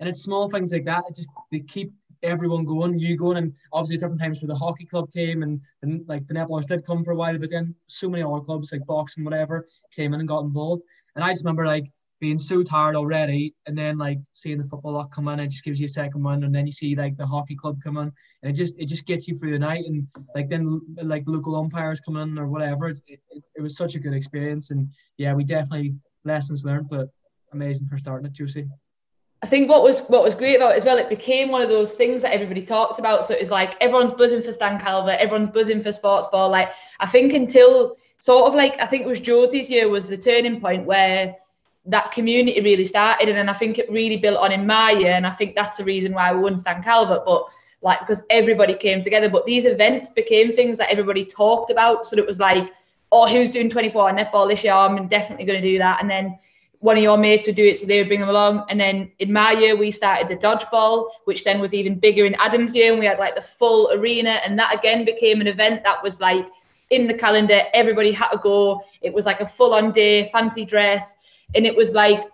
And 0.00 0.08
it's 0.08 0.22
small 0.22 0.48
things 0.48 0.72
like 0.72 0.84
that. 0.84 1.04
It 1.08 1.16
just 1.16 1.28
they 1.50 1.60
keep 1.60 1.92
everyone 2.22 2.64
going, 2.64 2.98
you 2.98 3.16
going, 3.16 3.36
and 3.36 3.54
obviously 3.72 3.96
different 3.96 4.20
times 4.20 4.40
where 4.40 4.48
the 4.48 4.54
hockey 4.54 4.86
club 4.86 5.10
came 5.12 5.42
and, 5.42 5.60
and 5.82 6.06
like 6.08 6.26
the 6.26 6.34
netballers 6.34 6.66
did 6.66 6.84
come 6.84 7.04
for 7.04 7.12
a 7.12 7.16
while, 7.16 7.38
but 7.38 7.50
then 7.50 7.74
so 7.86 8.08
many 8.08 8.22
other 8.22 8.40
clubs 8.40 8.72
like 8.72 8.86
boxing, 8.86 9.24
whatever, 9.24 9.66
came 9.94 10.14
in 10.14 10.20
and 10.20 10.28
got 10.28 10.44
involved. 10.44 10.82
And 11.14 11.24
I 11.24 11.30
just 11.30 11.44
remember 11.44 11.66
like 11.66 11.90
being 12.18 12.38
so 12.38 12.62
tired 12.62 12.96
already, 12.96 13.54
and 13.66 13.76
then 13.76 13.98
like 13.98 14.18
seeing 14.32 14.58
the 14.58 14.64
football 14.64 14.92
lot 14.92 15.10
come 15.10 15.28
in, 15.28 15.40
it 15.40 15.48
just 15.48 15.64
gives 15.64 15.78
you 15.78 15.86
a 15.86 15.88
second 15.88 16.22
one, 16.22 16.44
and 16.44 16.54
then 16.54 16.66
you 16.66 16.72
see 16.72 16.96
like 16.96 17.16
the 17.16 17.26
hockey 17.26 17.54
club 17.54 17.82
come 17.82 17.98
in, 17.98 18.12
and 18.42 18.50
it 18.50 18.54
just 18.54 18.78
it 18.78 18.86
just 18.86 19.06
gets 19.06 19.28
you 19.28 19.36
through 19.36 19.52
the 19.52 19.58
night, 19.58 19.84
and 19.86 20.06
like 20.34 20.48
then 20.48 20.80
like 21.02 21.24
local 21.26 21.56
umpires 21.56 22.00
come 22.00 22.16
in 22.16 22.38
or 22.38 22.48
whatever. 22.48 22.88
It, 22.88 23.00
it, 23.06 23.20
it 23.56 23.62
was 23.62 23.76
such 23.76 23.94
a 23.94 23.98
good 23.98 24.14
experience, 24.14 24.70
and 24.70 24.88
yeah, 25.18 25.34
we 25.34 25.44
definitely 25.44 25.94
lessons 26.24 26.64
learned, 26.64 26.88
but 26.88 27.08
amazing 27.52 27.86
for 27.86 27.98
starting 27.98 28.26
it, 28.26 28.32
Josie. 28.32 28.66
I 29.46 29.48
think 29.48 29.70
what 29.70 29.84
was 29.84 30.00
what 30.08 30.24
was 30.24 30.34
great 30.34 30.56
about 30.56 30.72
it 30.72 30.78
as 30.78 30.84
well, 30.84 30.98
it 30.98 31.08
became 31.08 31.52
one 31.52 31.62
of 31.62 31.68
those 31.68 31.94
things 31.94 32.20
that 32.22 32.32
everybody 32.32 32.62
talked 32.62 32.98
about. 32.98 33.24
So 33.24 33.32
it 33.32 33.38
was 33.38 33.52
like 33.52 33.80
everyone's 33.80 34.10
buzzing 34.10 34.42
for 34.42 34.52
Stan 34.52 34.76
Calvert, 34.80 35.20
everyone's 35.20 35.50
buzzing 35.50 35.80
for 35.80 35.92
sports 35.92 36.26
ball. 36.32 36.50
Like 36.50 36.72
I 36.98 37.06
think 37.06 37.32
until 37.32 37.96
sort 38.18 38.48
of 38.48 38.56
like 38.56 38.82
I 38.82 38.86
think 38.86 39.04
it 39.04 39.06
was 39.06 39.20
Josie's 39.20 39.70
year 39.70 39.88
was 39.88 40.08
the 40.08 40.16
turning 40.16 40.60
point 40.60 40.84
where 40.84 41.36
that 41.84 42.10
community 42.10 42.60
really 42.60 42.84
started. 42.84 43.28
And 43.28 43.38
then 43.38 43.48
I 43.48 43.52
think 43.52 43.78
it 43.78 43.88
really 43.88 44.16
built 44.16 44.38
on 44.38 44.50
in 44.50 44.66
my 44.66 44.90
year. 44.90 45.12
And 45.12 45.24
I 45.24 45.30
think 45.30 45.54
that's 45.54 45.76
the 45.76 45.84
reason 45.84 46.12
why 46.12 46.34
we 46.34 46.40
won 46.40 46.58
Stan 46.58 46.82
Calvert. 46.82 47.24
But 47.24 47.44
like 47.82 48.00
because 48.00 48.22
everybody 48.30 48.74
came 48.74 49.00
together. 49.00 49.28
But 49.28 49.46
these 49.46 49.64
events 49.64 50.10
became 50.10 50.54
things 50.54 50.76
that 50.78 50.90
everybody 50.90 51.24
talked 51.24 51.70
about. 51.70 52.04
So 52.04 52.16
it 52.16 52.26
was 52.26 52.40
like, 52.40 52.72
oh, 53.12 53.28
who's 53.28 53.52
doing 53.52 53.70
24 53.70 54.10
hour 54.10 54.12
netball 54.12 54.48
this 54.48 54.64
year? 54.64 54.72
Oh, 54.72 54.80
I'm 54.80 55.06
definitely 55.06 55.44
going 55.44 55.62
to 55.62 55.68
do 55.68 55.78
that. 55.78 56.00
And 56.00 56.10
then 56.10 56.36
one 56.80 56.96
of 56.96 57.02
your 57.02 57.16
mates 57.16 57.46
would 57.46 57.56
do 57.56 57.64
it, 57.64 57.78
so 57.78 57.86
they 57.86 57.98
would 57.98 58.08
bring 58.08 58.20
them 58.20 58.28
along. 58.28 58.64
And 58.68 58.78
then 58.78 59.10
in 59.18 59.32
my 59.32 59.52
year, 59.52 59.76
we 59.76 59.90
started 59.90 60.28
the 60.28 60.36
dodgeball, 60.36 61.10
which 61.24 61.44
then 61.44 61.60
was 61.60 61.74
even 61.74 61.98
bigger 61.98 62.26
in 62.26 62.34
Adam's 62.36 62.74
year, 62.74 62.90
and 62.90 63.00
we 63.00 63.06
had 63.06 63.18
like 63.18 63.34
the 63.34 63.42
full 63.42 63.90
arena. 63.92 64.40
And 64.44 64.58
that 64.58 64.74
again 64.74 65.04
became 65.04 65.40
an 65.40 65.46
event 65.46 65.84
that 65.84 66.02
was 66.02 66.20
like 66.20 66.48
in 66.90 67.06
the 67.06 67.14
calendar. 67.14 67.62
Everybody 67.74 68.12
had 68.12 68.28
to 68.28 68.38
go. 68.38 68.82
It 69.02 69.12
was 69.12 69.26
like 69.26 69.40
a 69.40 69.46
full 69.46 69.74
on 69.74 69.92
day, 69.92 70.28
fancy 70.32 70.64
dress 70.64 71.16
and 71.54 71.66
it 71.66 71.76
was 71.76 71.92
like 71.92 72.24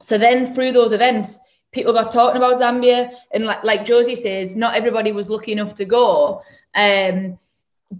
so 0.00 0.18
then 0.18 0.54
through 0.54 0.72
those 0.72 0.92
events 0.92 1.40
people 1.72 1.92
got 1.92 2.10
talking 2.10 2.36
about 2.36 2.60
zambia 2.60 3.12
and 3.32 3.44
like, 3.44 3.62
like 3.64 3.84
josie 3.84 4.16
says 4.16 4.56
not 4.56 4.74
everybody 4.74 5.12
was 5.12 5.30
lucky 5.30 5.52
enough 5.52 5.74
to 5.74 5.84
go 5.84 6.42
um, 6.74 7.38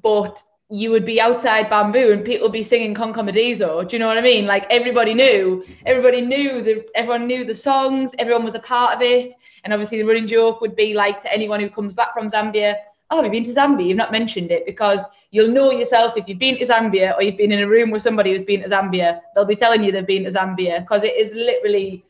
but 0.03 0.43
you 0.71 0.93
would 0.93 1.05
be 1.05 1.21
outside 1.21 1.69
bamboo 1.69 2.13
and 2.13 2.25
people 2.25 2.47
would 2.47 2.53
be 2.53 2.63
singing 2.63 2.95
Con 2.95 3.13
Comedizo. 3.13 3.87
Do 3.87 3.97
you 3.97 3.99
know 3.99 4.07
what 4.07 4.17
I 4.17 4.21
mean? 4.21 4.47
Like 4.47 4.67
everybody 4.71 5.15
knew, 5.15 5.65
everybody 5.85 6.21
knew 6.21 6.63
the 6.63 6.87
everyone 6.95 7.27
knew 7.27 7.45
the 7.45 7.55
songs, 7.55 8.15
everyone 8.21 8.45
was 8.45 8.55
a 8.55 8.61
part 8.61 8.95
of 8.95 9.03
it. 9.03 9.35
And 9.65 9.73
obviously 9.73 9.99
the 9.99 10.05
running 10.05 10.29
joke 10.29 10.61
would 10.61 10.77
be 10.77 10.95
like 10.95 11.21
to 11.23 11.33
anyone 11.33 11.59
who 11.61 11.69
comes 11.69 11.93
back 11.93 12.15
from 12.15 12.31
Zambia, 12.31 12.77
oh, 13.11 13.17
have 13.17 13.25
you 13.25 13.33
been 13.33 13.53
to 13.53 13.61
Zambia? 13.61 13.87
You've 13.87 13.97
not 13.97 14.13
mentioned 14.13 14.53
it 14.53 14.65
because 14.65 15.05
you'll 15.33 15.51
know 15.51 15.73
yourself 15.73 16.17
if 16.17 16.29
you've 16.29 16.39
been 16.39 16.57
to 16.59 16.65
Zambia 16.65 17.17
or 17.17 17.23
you've 17.23 17.37
been 17.37 17.51
in 17.51 17.63
a 17.63 17.69
room 17.69 17.91
with 17.91 18.03
somebody 18.03 18.31
who's 18.31 18.45
been 18.45 18.63
to 18.63 18.69
Zambia, 18.69 19.21
they'll 19.35 19.45
be 19.45 19.57
telling 19.57 19.83
you 19.83 19.91
they've 19.91 20.07
been 20.07 20.25
to 20.25 20.31
Zambia 20.31 20.83
because 20.83 21.03
it 21.03 21.17
is 21.17 21.35
literally 21.35 22.05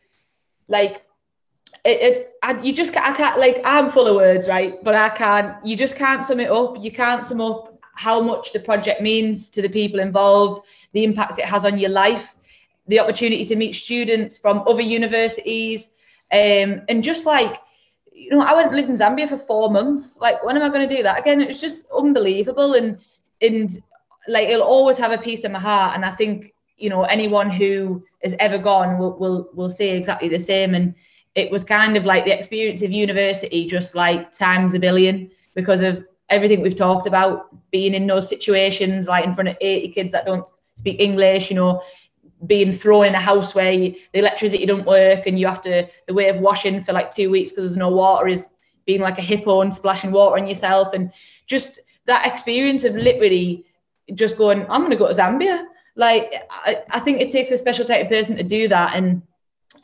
like 0.68 1.02
it, 1.86 2.00
it 2.02 2.32
I, 2.42 2.60
you 2.60 2.74
just 2.74 2.94
I 2.94 3.14
can't 3.14 3.38
like 3.38 3.62
I'm 3.64 3.88
full 3.88 4.06
of 4.06 4.16
words, 4.16 4.48
right? 4.48 4.84
But 4.84 4.96
I 4.96 5.08
can't. 5.08 5.64
You 5.64 5.78
just 5.78 5.96
can't 5.96 6.22
sum 6.22 6.40
it 6.40 6.50
up. 6.50 6.76
You 6.84 6.92
can't 6.92 7.24
sum 7.24 7.40
up 7.40 7.79
how 8.00 8.18
much 8.20 8.52
the 8.52 8.60
project 8.60 9.02
means 9.02 9.50
to 9.50 9.60
the 9.60 9.68
people 9.68 10.00
involved, 10.00 10.66
the 10.94 11.04
impact 11.04 11.38
it 11.38 11.44
has 11.44 11.66
on 11.66 11.78
your 11.78 11.90
life, 11.90 12.36
the 12.86 12.98
opportunity 12.98 13.44
to 13.44 13.56
meet 13.56 13.74
students 13.74 14.38
from 14.38 14.64
other 14.66 14.80
universities, 14.80 15.94
um, 16.32 16.80
and 16.88 17.04
just 17.04 17.26
like 17.26 17.56
you 18.12 18.30
know, 18.30 18.40
I 18.40 18.54
went 18.54 18.68
and 18.68 18.76
lived 18.76 18.90
in 18.90 18.96
Zambia 18.96 19.28
for 19.28 19.38
four 19.38 19.70
months. 19.70 20.18
Like, 20.20 20.44
when 20.44 20.56
am 20.56 20.62
I 20.62 20.68
going 20.68 20.86
to 20.86 20.96
do 20.96 21.02
that 21.02 21.18
again? 21.18 21.40
It's 21.40 21.60
just 21.60 21.86
unbelievable, 21.90 22.74
and 22.74 22.98
and 23.40 23.70
like 24.28 24.48
it'll 24.48 24.72
always 24.76 24.98
have 24.98 25.12
a 25.12 25.18
piece 25.18 25.44
of 25.44 25.52
my 25.52 25.58
heart. 25.58 25.94
And 25.94 26.04
I 26.04 26.12
think 26.12 26.54
you 26.76 26.90
know 26.90 27.04
anyone 27.04 27.50
who 27.50 28.02
has 28.22 28.34
ever 28.38 28.58
gone 28.58 28.98
will 28.98 29.18
will 29.18 29.48
will 29.54 29.70
say 29.70 29.96
exactly 29.96 30.28
the 30.28 30.38
same. 30.38 30.74
And 30.74 30.94
it 31.34 31.50
was 31.50 31.64
kind 31.64 31.96
of 31.96 32.04
like 32.06 32.24
the 32.24 32.36
experience 32.36 32.82
of 32.82 32.90
university, 32.90 33.66
just 33.66 33.94
like 33.94 34.32
times 34.32 34.74
a 34.74 34.78
billion, 34.78 35.30
because 35.54 35.80
of 35.80 36.04
everything 36.30 36.62
we've 36.62 36.76
talked 36.76 37.06
about, 37.06 37.48
being 37.70 37.94
in 37.94 38.06
those 38.06 38.28
situations, 38.28 39.06
like 39.06 39.24
in 39.24 39.34
front 39.34 39.48
of 39.48 39.56
80 39.60 39.88
kids 39.88 40.12
that 40.12 40.26
don't 40.26 40.48
speak 40.76 41.00
English, 41.00 41.50
you 41.50 41.56
know, 41.56 41.82
being 42.46 42.72
thrown 42.72 43.06
in 43.06 43.14
a 43.14 43.20
house 43.20 43.54
where 43.54 43.72
you, 43.72 43.94
the 44.12 44.18
electricity 44.20 44.64
don't 44.64 44.86
work 44.86 45.26
and 45.26 45.38
you 45.38 45.46
have 45.46 45.60
to 45.60 45.86
the 46.06 46.14
way 46.14 46.28
of 46.28 46.38
washing 46.38 46.82
for 46.82 46.92
like 46.92 47.10
two 47.10 47.30
weeks 47.30 47.50
because 47.50 47.64
there's 47.64 47.76
no 47.76 47.90
water 47.90 48.28
is 48.28 48.46
being 48.86 49.00
like 49.00 49.18
a 49.18 49.22
hippo 49.22 49.60
and 49.60 49.74
splashing 49.74 50.10
water 50.10 50.38
on 50.38 50.46
yourself 50.46 50.94
and 50.94 51.12
just 51.46 51.80
that 52.06 52.26
experience 52.26 52.84
of 52.84 52.94
literally 52.94 53.66
just 54.14 54.38
going, 54.38 54.62
I'm 54.62 54.80
going 54.80 54.90
to 54.90 54.96
go 54.96 55.06
to 55.06 55.14
Zambia. 55.14 55.66
Like, 55.96 56.42
I, 56.50 56.82
I 56.90 57.00
think 57.00 57.20
it 57.20 57.30
takes 57.30 57.50
a 57.50 57.58
special 57.58 57.84
type 57.84 58.02
of 58.02 58.08
person 58.08 58.36
to 58.36 58.42
do 58.42 58.68
that. 58.68 58.96
And 58.96 59.22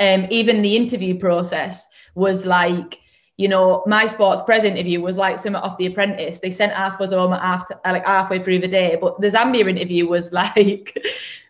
um, 0.00 0.26
even 0.30 0.62
the 0.62 0.76
interview 0.76 1.18
process 1.18 1.86
was 2.14 2.46
like, 2.46 2.98
you 3.36 3.48
know, 3.48 3.82
my 3.86 4.06
sports 4.06 4.42
press 4.42 4.64
interview 4.64 5.00
was 5.00 5.18
like 5.18 5.38
something 5.38 5.60
off 5.60 5.76
The 5.76 5.86
Apprentice. 5.86 6.40
They 6.40 6.50
sent 6.50 6.72
half 6.72 7.00
us 7.00 7.12
home 7.12 7.34
after 7.34 7.78
like 7.84 8.06
halfway 8.06 8.38
through 8.38 8.60
the 8.60 8.68
day, 8.68 8.96
but 8.98 9.20
the 9.20 9.26
Zambia 9.26 9.68
interview 9.68 10.06
was 10.06 10.32
like 10.44 10.96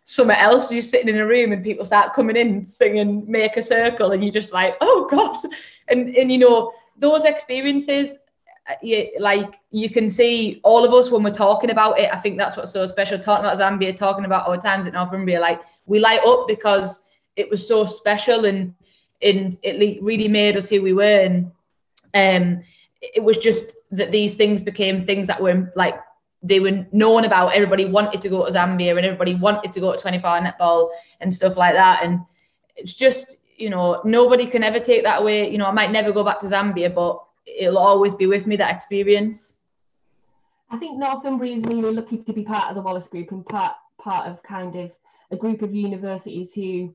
somewhere 0.04 0.38
else. 0.38 0.72
You're 0.72 0.82
sitting 0.82 1.08
in 1.08 1.18
a 1.18 1.26
room 1.26 1.52
and 1.52 1.62
people 1.62 1.84
start 1.84 2.12
coming 2.12 2.36
in 2.36 2.64
singing 2.64 3.24
"Make 3.30 3.56
a 3.56 3.62
Circle," 3.62 4.12
and 4.12 4.22
you're 4.22 4.32
just 4.32 4.52
like, 4.52 4.76
oh 4.80 5.06
god. 5.08 5.36
And 5.88 6.14
and 6.16 6.32
you 6.32 6.38
know 6.38 6.72
those 6.98 7.24
experiences, 7.24 8.18
uh, 8.68 8.74
you, 8.82 9.12
like 9.20 9.60
you 9.70 9.88
can 9.88 10.10
see 10.10 10.60
all 10.64 10.84
of 10.84 10.92
us 10.92 11.12
when 11.12 11.22
we're 11.22 11.30
talking 11.30 11.70
about 11.70 12.00
it. 12.00 12.10
I 12.12 12.18
think 12.18 12.36
that's 12.36 12.56
what's 12.56 12.72
so 12.72 12.84
special. 12.86 13.16
Talking 13.16 13.44
about 13.44 13.58
Zambia, 13.58 13.94
talking 13.94 14.24
about 14.24 14.48
our 14.48 14.56
times 14.56 14.88
in 14.88 14.94
Northumbria, 14.94 15.38
like 15.38 15.62
we 15.86 16.00
light 16.00 16.24
up 16.26 16.48
because 16.48 17.04
it 17.36 17.48
was 17.48 17.66
so 17.66 17.84
special 17.84 18.44
and 18.44 18.74
and 19.22 19.56
it 19.62 20.02
really 20.02 20.28
made 20.28 20.56
us 20.56 20.68
who 20.68 20.82
we 20.82 20.92
were. 20.92 21.20
And 21.20 21.52
um, 22.16 22.62
it 23.00 23.22
was 23.22 23.36
just 23.36 23.76
that 23.90 24.10
these 24.10 24.34
things 24.34 24.60
became 24.60 25.04
things 25.04 25.26
that 25.28 25.40
were 25.40 25.72
like 25.76 25.96
they 26.42 26.60
were 26.60 26.86
known 26.92 27.24
about. 27.24 27.52
Everybody 27.52 27.84
wanted 27.86 28.20
to 28.22 28.28
go 28.28 28.46
to 28.46 28.52
Zambia 28.52 28.96
and 28.96 29.04
everybody 29.04 29.34
wanted 29.34 29.72
to 29.72 29.80
go 29.80 29.92
to 29.92 29.98
24 29.98 30.30
netball 30.40 30.90
and 31.20 31.34
stuff 31.34 31.56
like 31.56 31.74
that. 31.74 32.04
And 32.04 32.20
it's 32.76 32.92
just, 32.92 33.38
you 33.56 33.68
know, 33.68 34.00
nobody 34.04 34.46
can 34.46 34.62
ever 34.62 34.78
take 34.78 35.02
that 35.04 35.22
away. 35.22 35.50
You 35.50 35.58
know, 35.58 35.66
I 35.66 35.72
might 35.72 35.90
never 35.90 36.12
go 36.12 36.22
back 36.22 36.38
to 36.40 36.46
Zambia, 36.46 36.94
but 36.94 37.22
it'll 37.46 37.78
always 37.78 38.14
be 38.14 38.26
with 38.26 38.46
me, 38.46 38.56
that 38.56 38.72
experience. 38.72 39.54
I 40.70 40.76
think 40.76 40.98
Northumbria 40.98 41.56
is 41.56 41.64
really 41.64 41.92
lucky 41.92 42.18
to 42.18 42.32
be 42.32 42.44
part 42.44 42.68
of 42.68 42.74
the 42.74 42.82
Wallace 42.82 43.08
Group 43.08 43.30
and 43.32 43.44
part 43.46 43.74
part 43.98 44.26
of 44.28 44.42
kind 44.42 44.76
of 44.76 44.92
a 45.30 45.36
group 45.36 45.62
of 45.62 45.74
universities 45.74 46.52
who 46.52 46.94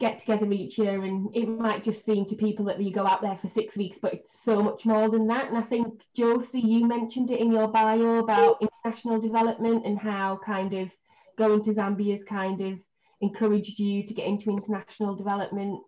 get 0.00 0.18
together 0.18 0.50
each 0.52 0.78
year 0.78 1.04
and 1.04 1.28
it 1.34 1.48
might 1.48 1.82
just 1.82 2.04
seem 2.04 2.24
to 2.24 2.36
people 2.36 2.64
that 2.64 2.80
you 2.80 2.92
go 2.92 3.04
out 3.04 3.20
there 3.20 3.36
for 3.36 3.48
six 3.48 3.76
weeks 3.76 3.98
but 4.00 4.14
it's 4.14 4.42
so 4.44 4.62
much 4.62 4.84
more 4.84 5.08
than 5.08 5.26
that. 5.26 5.48
And 5.48 5.58
i 5.58 5.62
think 5.62 6.02
josie 6.16 6.60
you 6.60 6.86
mentioned 6.86 7.30
it 7.30 7.40
in 7.40 7.50
your 7.50 7.68
bio 7.68 8.18
about 8.18 8.62
international 8.62 9.20
development 9.20 9.84
and 9.84 9.98
how 9.98 10.38
kind 10.44 10.72
of 10.74 10.88
going 11.36 11.62
to 11.64 11.72
zambia 11.72 12.12
has 12.12 12.22
kind 12.24 12.60
of 12.60 12.78
encouraged 13.20 13.78
you 13.78 14.06
to 14.06 14.14
get 14.14 14.26
into 14.26 14.50
international 14.50 15.14
development. 15.14 15.80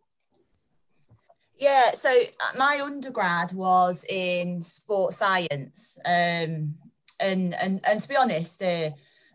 Yeah 1.59 1.93
so 1.95 2.11
uh, 2.11 2.59
my 2.59 2.81
undergrad 2.83 3.53
was 3.53 4.05
in 4.09 4.63
sports 4.63 5.19
science 5.19 5.99
um, 6.05 6.75
and 7.21 7.55
and 7.55 7.81
and 7.85 8.01
to 8.01 8.09
be 8.09 8.17
honest 8.17 8.63
uh, 8.63 8.91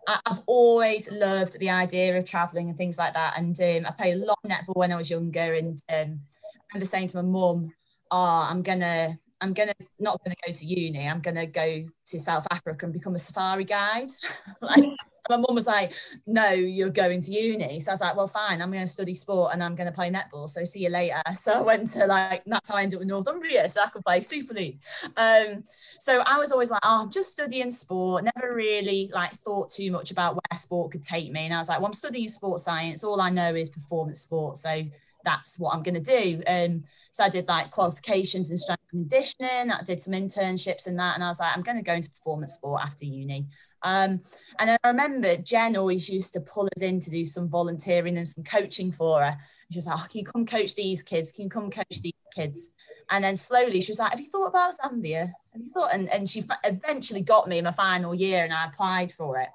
I've 0.08 0.42
always 0.46 1.12
loved 1.12 1.60
the 1.60 1.70
idea 1.70 2.18
of 2.18 2.26
traveling 2.26 2.70
and 2.70 2.78
things 2.78 2.98
like 2.98 3.14
that. 3.14 3.38
And 3.38 3.60
um, 3.60 3.86
I 3.88 3.92
played 3.92 4.16
a 4.16 4.26
lot 4.26 4.38
of 4.44 4.50
netball 4.50 4.76
when 4.76 4.92
I 4.92 4.98
was 4.98 5.10
younger. 5.10 5.54
And 5.54 5.82
um, 5.90 6.20
I 6.20 6.74
remember 6.74 6.86
saying 6.86 7.10
to 7.10 7.18
my 7.18 7.24
mum, 7.24 7.74
"Oh, 8.12 8.48
I'm 8.50 8.62
gonna, 8.62 9.18
I'm 9.42 9.54
gonna 9.54 9.74
not 10.00 10.20
gonna 10.24 10.36
go 10.46 10.54
to 10.54 10.66
uni. 10.66 11.08
I'm 11.08 11.22
gonna 11.22 11.46
go 11.46 11.86
to 12.08 12.20
South 12.20 12.48
Africa 12.52 12.86
and 12.86 12.94
become 12.94 13.16
a 13.16 13.20
safari 13.20 13.64
guide." 13.64 14.10
like 14.62 14.84
my 15.30 15.38
mum 15.38 15.56
was 15.56 15.68
like, 15.68 15.94
no, 16.26 16.52
you're 16.52 16.90
going 16.90 17.20
to 17.22 17.32
uni. 17.32 17.80
So 17.80 17.92
I 17.92 17.94
was 17.94 18.02
like, 18.02 18.16
well, 18.16 18.28
fine, 18.28 18.62
I'm 18.62 18.72
going 18.72 18.84
to 18.84 18.92
study 18.92 19.14
sport 19.14 19.54
and 19.54 19.64
I'm 19.64 19.76
going 19.76 19.88
to 19.88 19.94
play 19.94 20.12
netball. 20.12 20.50
So 20.50 20.64
see 20.64 20.84
you 20.84 20.90
later. 20.90 21.22
So 21.36 21.54
I 21.54 21.62
went 21.62 21.88
to 21.90 22.08
like, 22.08 22.44
that's 22.46 22.70
how 22.70 22.76
I 22.76 22.84
ended 22.84 22.98
up 22.98 23.00
with 23.02 23.10
Northumbria. 23.10 23.70
So 23.70 23.84
I 23.84 23.90
could 23.90 24.04
play 24.04 24.22
Super 24.22 24.54
League. 24.54 24.82
Um, 25.16 25.64
so 26.00 26.24
I 26.26 26.40
was 26.40 26.52
always 26.52 26.72
like, 26.72 26.80
oh, 26.84 27.04
I'm 27.04 27.12
just 27.12 27.32
studying 27.32 27.70
sport. 27.70 28.24
Never 28.24 28.56
really 28.56 29.12
like 29.14 29.34
thought 29.34 29.70
too 29.70 29.92
much 29.92 30.12
about 30.12 30.36
where 30.36 30.58
sport 30.58 30.92
could 30.92 31.04
take 31.04 31.32
me. 31.32 31.42
And 31.42 31.54
I 31.54 31.58
was 31.58 31.70
like, 31.70 31.80
well, 31.80 31.88
I'm 31.88 31.94
studying 31.94 32.30
sports 32.30 32.64
science. 32.64 33.04
All 33.04 33.22
I 33.22 33.30
know 33.30 33.54
is 33.54 33.70
performance 33.70 34.22
sport. 34.22 34.58
So 34.58 34.84
that's 35.26 35.60
what 35.60 35.74
I'm 35.74 35.84
going 35.84 36.02
to 36.02 36.02
do. 36.02 36.42
Um, 36.48 36.84
so 37.12 37.26
I 37.26 37.30
did 37.30 37.48
like 37.48 37.72
qualifications 37.72 38.52
in 38.52 38.58
strength 38.58 38.84
and 38.94 39.10
conditioning. 39.10 39.72
I 39.72 39.82
did 39.84 40.00
some 40.00 40.14
internships 40.14 40.88
and 40.88 40.98
that, 41.00 41.16
and 41.16 41.24
I 41.24 41.28
was 41.28 41.40
like, 41.40 41.56
I'm 41.56 41.64
going 41.64 41.78
to 41.78 41.84
go 41.84 41.94
into 41.94 42.12
performance 42.12 42.54
sport 42.54 42.82
after 42.84 43.04
uni. 43.04 43.48
Um, 43.86 44.20
and 44.58 44.72
I 44.72 44.78
remember 44.84 45.38
Jen 45.38 45.78
always 45.78 46.10
used 46.10 46.34
to 46.34 46.42
pull 46.42 46.66
us 46.76 46.82
in 46.82 47.00
to 47.02 47.12
do 47.12 47.24
some 47.24 47.48
volunteering 47.48 48.18
and 48.18 48.28
some 48.28 48.44
coaching 48.44 48.92
for 48.92 49.24
her. 49.24 49.38
She 49.72 49.78
was 49.78 49.86
like, 49.86 49.98
oh, 50.00 50.08
"Can 50.10 50.20
you 50.20 50.26
come 50.26 50.46
coach 50.46 50.76
these 50.76 51.04
kids? 51.04 51.32
Can 51.32 51.44
you 51.44 51.50
come 51.50 51.70
coach 51.70 52.02
these 52.02 52.14
kids?" 52.36 52.74
And 53.12 53.24
then 53.24 53.38
slowly 53.38 53.82
she 53.82 53.92
was 53.92 54.00
like, 54.00 54.10
"Have 54.10 54.20
you 54.20 54.26
thought 54.26 54.48
about 54.48 54.74
Zambia? 54.74 55.32
Have 55.54 55.62
you 55.62 55.72
thought?" 55.72 55.94
And 55.94 56.10
and 56.10 56.28
she 56.28 56.44
eventually 56.64 57.22
got 57.22 57.48
me 57.48 57.60
in 57.60 57.64
my 57.64 57.72
final 57.72 58.16
year, 58.16 58.44
and 58.44 58.52
I 58.52 58.66
applied 58.66 59.12
for 59.12 59.40
it. 59.40 59.50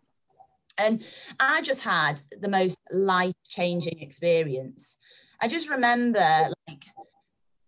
And 0.79 1.05
I 1.41 1.61
just 1.63 1.83
had 1.83 2.21
the 2.41 2.49
most 2.49 2.79
life 2.93 3.35
changing 3.49 4.01
experience. 4.01 4.97
I 5.41 5.49
just 5.49 5.69
remember 5.69 6.53
like 6.69 6.85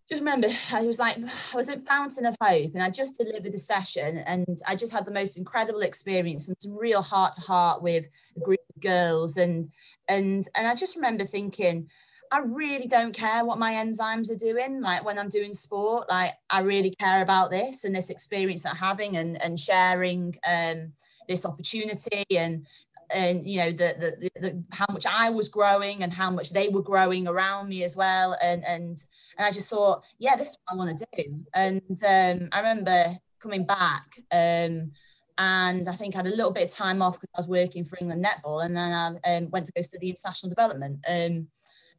just 0.09 0.21
remember 0.21 0.49
I 0.73 0.87
was 0.87 0.99
like 0.99 1.17
I 1.53 1.57
was 1.57 1.69
at 1.69 1.87
Fountain 1.87 2.27
of 2.27 2.37
Hope 2.41 2.75
and 2.75 2.83
I 2.83 2.91
just 2.91 3.19
delivered 3.19 3.55
a 3.55 3.59
session 3.59 4.19
and 4.19 4.59
I 4.67 4.77
just 4.77 4.93
had 4.93 5.05
the 5.05 5.13
most 5.13 5.37
incredible 5.39 5.83
experience 5.83 6.49
and 6.49 6.57
some 6.61 6.77
real 6.77 7.03
heart 7.03 7.35
to 7.35 7.41
heart 7.41 7.83
with 7.83 8.07
a 8.37 8.41
group 8.41 8.61
of 8.75 8.83
girls 8.83 9.37
and 9.37 9.69
and 10.09 10.47
and 10.55 10.67
I 10.67 10.75
just 10.75 10.97
remember 10.97 11.25
thinking 11.25 11.89
I 12.33 12.39
really 12.39 12.87
don't 12.87 13.15
care 13.15 13.45
what 13.45 13.59
my 13.59 13.75
enzymes 13.75 14.31
are 14.33 14.39
doing. 14.39 14.81
Like 14.81 15.05
when 15.05 15.19
I'm 15.19 15.29
doing 15.29 15.53
sport, 15.53 16.09
like 16.09 16.33
I 16.49 16.61
really 16.61 16.95
care 16.99 17.21
about 17.21 17.51
this 17.51 17.85
and 17.85 17.95
this 17.95 18.09
experience 18.09 18.63
that 18.63 18.71
I'm 18.71 18.77
having 18.77 19.19
and, 19.19 19.41
and 19.43 19.61
sharing 19.61 20.35
um, 20.49 20.95
this 21.29 21.45
opportunity 21.45 22.25
and 22.35 22.67
and 23.13 23.47
you 23.47 23.59
know 23.59 23.71
the, 23.71 24.19
the, 24.21 24.41
the 24.41 24.65
how 24.73 24.87
much 24.91 25.07
I 25.07 25.31
was 25.31 25.49
growing 25.49 26.03
and 26.03 26.13
how 26.13 26.31
much 26.31 26.53
they 26.53 26.69
were 26.69 26.83
growing 26.83 27.29
around 27.29 27.69
me 27.69 27.85
as 27.85 27.97
well. 27.97 28.37
And 28.43 28.65
and 28.65 29.05
and 29.37 29.47
I 29.47 29.51
just 29.51 29.71
thought 29.71 30.05
yeah 30.19 30.37
this 30.37 30.51
is 30.51 30.59
what 30.65 30.75
I 30.75 30.77
want 30.77 30.99
to 30.99 31.07
do. 31.17 31.45
And 31.55 31.81
um, 32.05 32.49
I 32.53 32.59
remember 32.59 33.17
coming 33.41 33.67
back 33.67 34.17
um, 34.31 34.93
and 35.39 35.89
I 35.89 35.93
think 35.93 36.15
I 36.15 36.19
had 36.19 36.27
a 36.27 36.37
little 36.37 36.53
bit 36.53 36.71
of 36.71 36.77
time 36.77 37.03
off 37.03 37.21
because 37.21 37.31
I 37.35 37.41
was 37.41 37.49
working 37.49 37.85
for 37.85 37.99
England 38.01 38.25
netball 38.25 38.65
and 38.65 38.77
then 38.77 38.93
I 38.93 39.37
um, 39.37 39.51
went 39.51 39.67
to 39.67 39.73
go 39.73 39.83
study 39.83 40.11
international 40.11 40.51
development. 40.51 41.01
Um, 41.09 41.49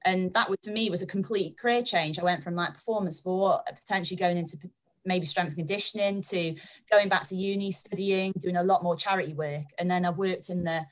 and 0.05 0.33
that 0.33 0.49
was 0.49 0.59
for 0.63 0.71
me 0.71 0.89
was 0.89 1.01
a 1.01 1.07
complete 1.07 1.57
career 1.57 1.81
change. 1.81 2.19
I 2.19 2.23
went 2.23 2.43
from 2.43 2.55
like 2.55 2.73
performance 2.73 3.17
sport 3.17 3.61
potentially 3.65 4.17
going 4.17 4.37
into 4.37 4.57
maybe 5.05 5.25
strength 5.25 5.55
conditioning 5.55 6.21
to 6.21 6.55
going 6.91 7.09
back 7.09 7.25
to 7.25 7.35
uni 7.35 7.71
studying 7.71 8.33
doing 8.39 8.55
a 8.55 8.63
lot 8.63 8.83
more 8.83 8.95
charity 8.95 9.33
work. 9.33 9.65
And 9.77 9.89
then 9.89 10.05
i 10.05 10.09
worked 10.09 10.49
in 10.49 10.63
the 10.63 10.85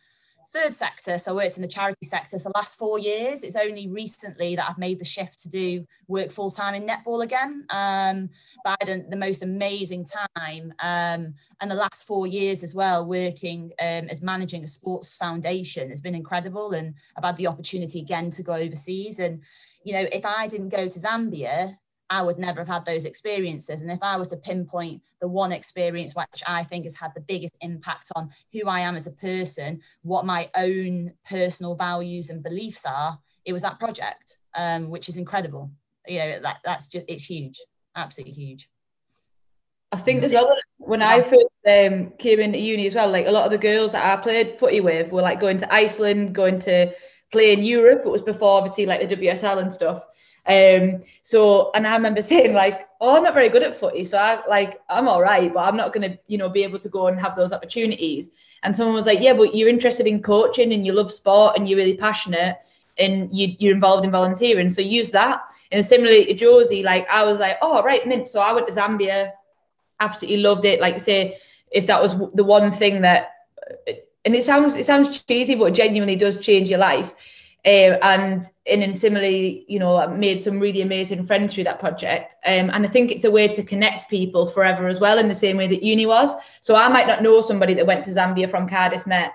third 0.54 0.76
sector, 0.76 1.18
so 1.18 1.32
I 1.32 1.44
worked 1.44 1.58
in 1.58 1.62
the 1.62 1.68
charity 1.68 2.06
sector 2.06 2.38
for 2.38 2.50
the 2.50 2.58
last 2.58 2.78
four 2.78 3.00
years. 3.00 3.44
It's 3.44 3.56
only 3.56 3.88
recently 3.88 4.56
that 4.56 4.68
I've 4.70 4.78
made 4.78 5.00
the 5.00 5.06
shift 5.06 5.40
to 5.42 5.50
do 5.50 5.86
work 6.08 6.32
full 6.32 6.52
time 6.52 6.76
in 6.76 6.88
netball 6.88 7.24
again. 7.24 7.66
Um, 7.70 8.30
but 8.64 8.78
I 8.82 8.86
had 8.86 9.10
the 9.10 9.18
most 9.18 9.44
amazing 9.44 10.06
time, 10.06 10.74
um, 10.80 11.34
and 11.62 11.72
the 11.72 11.76
last 11.76 12.06
four 12.06 12.28
years 12.28 12.64
as 12.64 12.76
well, 12.76 13.06
working 13.06 13.72
um, 13.82 14.08
as 14.10 14.22
managing 14.22 14.64
a 14.64 14.68
sports 14.68 15.16
foundation 15.16 15.90
has 15.90 16.02
been 16.02 16.16
incredible. 16.16 16.74
And 16.74 16.96
I've 17.18 17.24
had 17.24 17.38
the 17.38 17.48
opportunity 17.48 18.02
again 18.02 18.30
to 18.32 18.44
go 18.44 18.54
overseas. 18.54 19.20
And 19.20 19.44
you 19.84 19.94
know, 19.94 20.08
if 20.12 20.26
I 20.26 20.48
didn't 20.48 20.70
go 20.70 20.88
to 20.88 21.00
Zambia, 21.00 21.76
I 22.12 22.22
would 22.22 22.38
never 22.38 22.60
have 22.60 22.68
had 22.68 22.86
those 22.86 23.06
experiences. 23.06 23.82
And 23.82 23.90
if 23.90 24.04
I 24.04 24.18
was 24.18 24.28
to 24.28 24.38
pinpoint 24.38 25.02
the 25.22 25.30
one 25.30 25.54
experience 25.54 26.14
which 26.14 26.44
I 26.46 26.66
think 26.66 26.84
has 26.84 26.98
had 26.98 27.14
the 27.16 27.22
biggest 27.22 27.58
impact 27.62 28.12
on 28.18 28.30
who 28.52 28.68
I 28.68 28.82
am 28.82 28.98
as 28.98 29.08
a 29.08 29.14
person, 29.14 29.80
what 30.02 30.26
my 30.26 30.50
own 30.58 31.14
personal 31.28 31.74
values 31.74 32.30
and 32.30 32.44
beliefs 32.44 32.86
are, 32.86 33.18
it 33.46 33.54
was 33.54 33.62
that 33.62 33.80
project, 33.80 34.40
um, 34.56 34.90
which 34.90 35.08
is 35.08 35.16
incredible. 35.16 35.72
You 36.06 36.20
know, 36.20 36.40
that, 36.42 36.58
that's 36.66 36.88
just, 36.88 37.06
it's 37.08 37.24
huge, 37.24 37.58
absolutely 37.96 38.34
huge. 38.34 38.70
I 39.94 39.98
think 39.98 40.24
as 40.24 40.34
well 40.34 40.54
when 40.78 41.02
I 41.02 41.22
first 41.22 41.46
um, 41.70 42.12
came 42.18 42.40
into 42.42 42.60
uni 42.60 42.88
as 42.88 42.96
well, 42.96 43.10
like 43.10 43.28
a 43.28 43.32
lot 43.32 43.46
of 43.46 43.52
the 43.52 43.58
girls 43.58 43.94
that 43.94 44.06
I 44.06 44.22
played 44.22 44.60
footy 44.60 44.82
with 44.82 45.14
were 45.14 45.22
like 45.22 45.40
going 45.40 45.58
to 45.60 45.74
Iceland, 45.74 46.36
going 46.36 46.60
to 46.60 46.94
play 47.32 47.54
in 47.54 47.64
Europe. 47.64 48.02
It 48.06 48.10
was 48.10 48.22
before 48.22 48.58
obviously 48.58 48.86
like 48.86 49.08
the 49.08 49.16
WSL 49.16 49.62
and 49.62 49.74
stuff. 49.74 50.06
Um, 50.48 51.02
so, 51.24 51.72
and 51.76 51.86
I 51.86 51.96
remember 51.96 52.22
saying 52.32 52.54
like, 52.54 52.88
"Oh, 53.00 53.16
I'm 53.16 53.24
not 53.24 53.34
very 53.34 53.50
good 53.50 53.64
at 53.64 53.76
footy, 53.76 54.04
so 54.04 54.18
I 54.18 54.46
like 54.48 54.82
I'm 54.90 55.08
all 55.08 55.22
right, 55.22 55.54
but 55.54 55.62
I'm 55.62 55.78
not 55.78 55.94
going 55.94 56.10
to, 56.12 56.18
you 56.28 56.38
know, 56.38 56.50
be 56.50 56.64
able 56.64 56.80
to 56.80 56.90
go 56.90 57.08
and 57.08 57.20
have 57.20 57.36
those 57.36 57.54
opportunities." 57.54 58.32
And 58.64 58.76
someone 58.76 58.96
was 58.96 59.06
like, 59.06 59.22
"Yeah, 59.22 59.34
but 59.34 59.56
you're 59.56 59.70
interested 59.70 60.08
in 60.08 60.22
coaching 60.22 60.74
and 60.74 60.86
you 60.86 60.94
love 60.94 61.12
sport 61.12 61.58
and 61.58 61.68
you're 61.70 61.78
really 61.78 61.96
passionate." 61.98 62.58
And 62.98 63.36
you, 63.36 63.56
you're 63.58 63.74
involved 63.74 64.04
in 64.04 64.12
volunteering, 64.12 64.70
so 64.70 64.82
use 64.82 65.12
that. 65.12 65.42
And 65.72 65.84
similarly 65.84 66.26
to 66.26 66.34
Josie, 66.34 66.84
like 66.84 67.10
I 67.10 67.24
was 67.24 67.40
like, 67.40 67.58
oh 67.62 67.82
right, 67.82 68.06
mint. 68.06 68.28
So 68.28 68.42
I 68.42 68.52
went 68.52 68.68
to 68.68 68.74
Zambia, 68.74 69.32
absolutely 70.02 70.42
loved 70.42 70.66
it. 70.66 70.82
Like 70.82 71.00
say, 71.00 71.38
if 71.72 71.88
that 71.88 72.02
was 72.02 72.18
the 72.36 72.44
one 72.44 72.72
thing 72.72 73.02
that, 73.02 73.32
and 74.26 74.36
it 74.36 74.44
sounds 74.44 74.76
it 74.76 74.86
sounds 74.86 75.24
cheesy, 75.24 75.56
but 75.56 75.74
genuinely 75.74 76.18
does 76.18 76.38
change 76.40 76.70
your 76.70 76.80
life 76.80 77.16
Uh, 77.64 77.94
and 78.02 78.44
and 78.66 78.98
similarly, 78.98 79.66
you 79.68 79.78
know, 79.78 80.08
made 80.08 80.40
some 80.40 80.60
really 80.60 80.82
amazing 80.82 81.24
friends 81.24 81.54
through 81.54 81.64
that 81.64 81.80
project. 81.80 82.36
Um, 82.44 82.72
and 82.74 82.86
I 82.86 82.88
think 82.88 83.12
it's 83.12 83.24
a 83.24 83.30
way 83.30 83.48
to 83.50 83.64
connect 83.64 84.10
people 84.10 84.48
forever 84.48 84.88
as 84.88 85.00
well, 85.00 85.20
in 85.20 85.28
the 85.28 85.36
same 85.36 85.58
way 85.58 85.68
that 85.68 85.84
uni 85.84 86.08
was. 86.08 86.34
So 86.62 86.76
I 86.76 86.88
might 86.88 87.06
not 87.06 87.22
know 87.22 87.40
somebody 87.42 87.76
that 87.76 87.86
went 87.86 88.04
to 88.06 88.12
Zambia 88.12 88.50
from 88.50 88.68
Cardiff 88.68 89.06
Met 89.06 89.34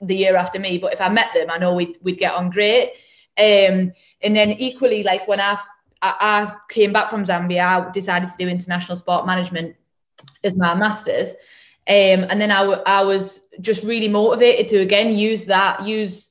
the 0.00 0.14
year 0.14 0.36
after 0.36 0.60
me, 0.60 0.78
but 0.78 0.92
if 0.92 1.00
I 1.00 1.08
met 1.08 1.28
them, 1.34 1.50
I 1.50 1.58
know 1.58 1.74
we'd, 1.74 1.98
we'd 2.02 2.18
get 2.18 2.34
on 2.34 2.50
great. 2.50 2.92
Um, 3.36 3.92
and 4.22 4.36
then 4.36 4.50
equally, 4.52 5.02
like 5.02 5.26
when 5.26 5.40
I, 5.40 5.58
I, 6.02 6.14
I 6.20 6.56
came 6.68 6.92
back 6.92 7.10
from 7.10 7.24
Zambia, 7.24 7.88
I 7.88 7.90
decided 7.90 8.28
to 8.28 8.36
do 8.36 8.48
international 8.48 8.96
sport 8.96 9.26
management 9.26 9.74
as 10.44 10.56
my 10.56 10.74
master's. 10.74 11.30
Um, 11.86 12.26
and 12.30 12.40
then 12.40 12.50
I, 12.50 12.62
I 12.62 13.02
was 13.02 13.48
just 13.60 13.84
really 13.84 14.08
motivated 14.08 14.68
to 14.70 14.78
again 14.78 15.16
use 15.16 15.44
that, 15.46 15.84
use 15.84 16.30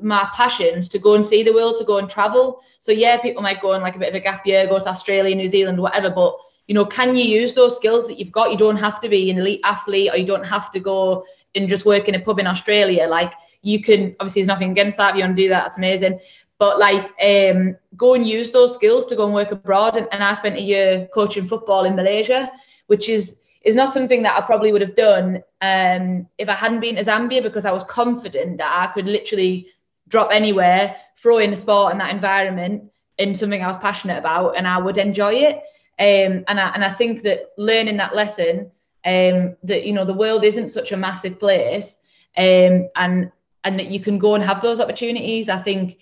my 0.00 0.28
passions 0.34 0.88
to 0.88 0.98
go 0.98 1.14
and 1.14 1.24
see 1.24 1.42
the 1.42 1.52
world, 1.52 1.76
to 1.76 1.84
go 1.84 1.98
and 1.98 2.08
travel. 2.08 2.62
So 2.78 2.92
yeah, 2.92 3.18
people 3.18 3.42
might 3.42 3.60
go 3.60 3.72
on 3.72 3.82
like 3.82 3.96
a 3.96 3.98
bit 3.98 4.08
of 4.08 4.14
a 4.14 4.20
gap 4.20 4.46
year, 4.46 4.66
go 4.66 4.78
to 4.78 4.88
Australia, 4.88 5.34
New 5.34 5.48
Zealand, 5.48 5.78
whatever. 5.78 6.10
But 6.10 6.36
you 6.68 6.74
know, 6.74 6.86
can 6.86 7.14
you 7.16 7.24
use 7.24 7.54
those 7.54 7.76
skills 7.76 8.06
that 8.06 8.18
you've 8.18 8.32
got? 8.32 8.50
You 8.50 8.56
don't 8.56 8.76
have 8.76 9.00
to 9.00 9.08
be 9.08 9.30
an 9.30 9.38
elite 9.38 9.60
athlete, 9.64 10.10
or 10.12 10.16
you 10.16 10.26
don't 10.26 10.46
have 10.46 10.70
to 10.70 10.80
go 10.80 11.24
and 11.54 11.68
just 11.68 11.84
work 11.84 12.08
in 12.08 12.14
a 12.14 12.20
pub 12.20 12.38
in 12.38 12.46
Australia. 12.46 13.06
Like 13.06 13.34
you 13.62 13.82
can, 13.82 14.16
obviously, 14.20 14.42
there's 14.42 14.48
nothing 14.48 14.70
against 14.70 14.96
that. 14.98 15.10
If 15.10 15.16
you 15.16 15.24
want 15.24 15.36
to 15.36 15.42
do 15.42 15.48
that, 15.50 15.64
that's 15.64 15.78
amazing. 15.78 16.20
But 16.58 16.78
like, 16.78 17.10
um, 17.20 17.76
go 17.96 18.14
and 18.14 18.26
use 18.26 18.50
those 18.50 18.74
skills 18.74 19.04
to 19.06 19.16
go 19.16 19.24
and 19.24 19.34
work 19.34 19.50
abroad. 19.50 19.96
And, 19.96 20.06
and 20.12 20.22
I 20.22 20.32
spent 20.34 20.56
a 20.56 20.62
year 20.62 21.08
coaching 21.12 21.48
football 21.48 21.84
in 21.84 21.96
Malaysia, 21.96 22.50
which 22.86 23.08
is 23.08 23.38
is 23.62 23.76
not 23.76 23.94
something 23.94 24.22
that 24.22 24.36
I 24.36 24.44
probably 24.44 24.72
would 24.72 24.80
have 24.80 24.94
done 24.94 25.42
um, 25.60 26.26
if 26.38 26.48
I 26.48 26.54
hadn't 26.54 26.80
been 26.80 26.96
to 26.96 27.02
Zambia 27.02 27.42
because 27.42 27.64
I 27.64 27.72
was 27.72 27.84
confident 27.84 28.58
that 28.58 28.88
I 28.88 28.92
could 28.92 29.06
literally 29.06 29.68
drop 30.12 30.30
anywhere, 30.30 30.94
throw 31.16 31.38
in 31.38 31.54
a 31.54 31.56
sport 31.56 31.92
in 31.92 31.98
that 31.98 32.14
environment 32.14 32.84
in 33.18 33.34
something 33.34 33.64
I 33.64 33.68
was 33.68 33.78
passionate 33.78 34.18
about, 34.18 34.56
and 34.56 34.68
I 34.68 34.78
would 34.78 34.98
enjoy 34.98 35.32
it. 35.32 35.56
Um, 35.98 36.44
and 36.48 36.60
I 36.60 36.68
and 36.74 36.84
I 36.84 36.90
think 36.90 37.22
that 37.22 37.50
learning 37.56 37.96
that 37.96 38.14
lesson, 38.14 38.70
um, 39.04 39.56
that 39.64 39.84
you 39.84 39.92
know 39.92 40.04
the 40.04 40.20
world 40.22 40.44
isn't 40.44 40.68
such 40.68 40.92
a 40.92 40.96
massive 40.96 41.40
place, 41.40 41.96
um, 42.36 42.88
and 42.94 43.32
and 43.64 43.78
that 43.78 43.90
you 43.90 44.00
can 44.00 44.18
go 44.18 44.34
and 44.34 44.44
have 44.44 44.60
those 44.60 44.80
opportunities. 44.80 45.48
I 45.48 45.58
think 45.58 45.98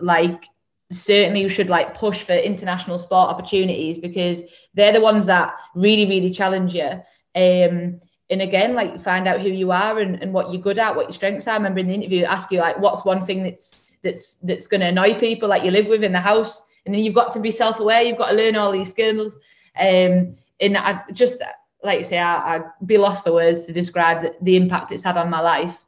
like 0.00 0.46
certainly 0.90 1.42
you 1.42 1.48
should 1.48 1.68
like 1.68 1.94
push 1.94 2.22
for 2.22 2.32
international 2.32 2.98
sport 2.98 3.28
opportunities 3.28 3.98
because 3.98 4.42
they're 4.74 4.92
the 4.92 5.00
ones 5.00 5.26
that 5.26 5.54
really 5.74 6.06
really 6.06 6.30
challenge 6.30 6.74
you. 6.74 6.90
Um, 7.34 8.00
and 8.30 8.40
again 8.40 8.74
like 8.74 9.00
find 9.00 9.26
out 9.26 9.40
who 9.40 9.48
you 9.48 9.72
are 9.72 9.98
and, 9.98 10.22
and 10.22 10.32
what 10.32 10.52
you're 10.52 10.62
good 10.62 10.78
at 10.78 10.94
what 10.94 11.06
your 11.06 11.12
strengths 11.12 11.46
are. 11.46 11.52
I 11.52 11.56
remember 11.56 11.80
in 11.80 11.88
the 11.88 11.94
interview 11.94 12.24
ask 12.24 12.50
you 12.50 12.60
like 12.60 12.78
what's 12.78 13.04
one 13.04 13.24
thing 13.26 13.42
that's 13.42 13.92
that's 14.02 14.36
that's 14.36 14.66
going 14.66 14.80
to 14.80 14.86
annoy 14.86 15.14
people 15.14 15.48
like 15.48 15.64
you 15.64 15.70
live 15.70 15.88
with 15.88 16.04
in 16.04 16.12
the 16.12 16.20
house? 16.20 16.66
And 16.86 16.94
then 16.94 17.02
you've 17.02 17.14
got 17.14 17.30
to 17.32 17.40
be 17.40 17.50
self-aware. 17.50 18.02
You've 18.02 18.16
got 18.16 18.30
to 18.30 18.36
learn 18.36 18.56
all 18.56 18.72
these 18.72 18.90
skills. 18.90 19.38
Um 19.78 20.34
and 20.60 20.76
i 20.76 21.02
just 21.12 21.42
like 21.82 21.98
you 21.98 22.04
say 22.04 22.18
I, 22.18 22.56
i'd 22.56 22.64
be 22.84 22.98
lost 22.98 23.24
for 23.24 23.32
words 23.32 23.66
to 23.66 23.72
describe 23.72 24.20
the, 24.20 24.34
the 24.42 24.56
impact 24.56 24.92
it's 24.92 25.02
had 25.02 25.16
on 25.16 25.28
my 25.28 25.40
life. 25.40 25.84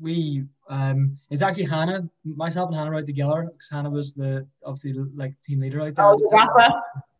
We 0.00 0.44
um 0.68 1.18
it's 1.30 1.42
actually 1.42 1.64
hannah 1.64 2.08
myself 2.24 2.68
and 2.70 2.76
hannah 2.76 2.90
right 2.90 3.06
together 3.06 3.48
because 3.52 3.68
hannah 3.70 3.90
was 3.90 4.14
the 4.14 4.46
obviously 4.64 4.94
like 5.14 5.34
team 5.44 5.60
leader 5.60 5.80
out 5.82 5.94
there. 5.94 6.06
Was 6.06 6.20
the 6.20 6.30
gaffer. 6.30 6.74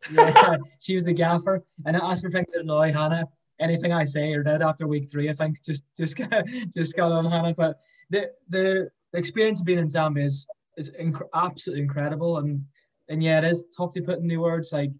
yeah, 0.13 0.57
she 0.81 0.95
was 0.95 1.05
the 1.05 1.13
gaffer. 1.13 1.65
And 1.85 1.97
I 1.97 2.11
asked 2.11 2.25
for 2.25 2.31
things 2.31 2.53
that 2.53 2.63
annoy 2.63 2.93
hannah 2.93 3.29
anything 3.61 3.93
I 3.93 4.05
say 4.05 4.33
or 4.33 4.43
did 4.43 4.63
after 4.63 4.87
week 4.87 5.11
three, 5.11 5.29
I 5.29 5.33
think 5.33 5.63
just 5.65 5.87
just 5.97 6.17
just 6.75 6.97
got 6.97 7.13
on 7.13 7.31
Hannah. 7.31 7.55
But 7.55 7.79
the 8.11 8.31
the 8.49 8.91
experience 9.15 9.61
of 9.61 9.67
being 9.67 9.79
in 9.79 9.89
Zambia 9.89 10.25
is 10.25 10.47
is 10.77 10.91
inc- 11.01 11.29
absolutely 11.35 11.83
incredible, 11.83 12.39
and 12.39 12.65
and 13.09 13.23
yeah, 13.23 13.39
it 13.39 13.45
is 13.45 13.67
tough 13.77 13.93
to 13.95 14.03
put 14.03 14.19
in 14.19 14.27
the 14.27 14.37
words. 14.37 14.73
Like 14.73 14.91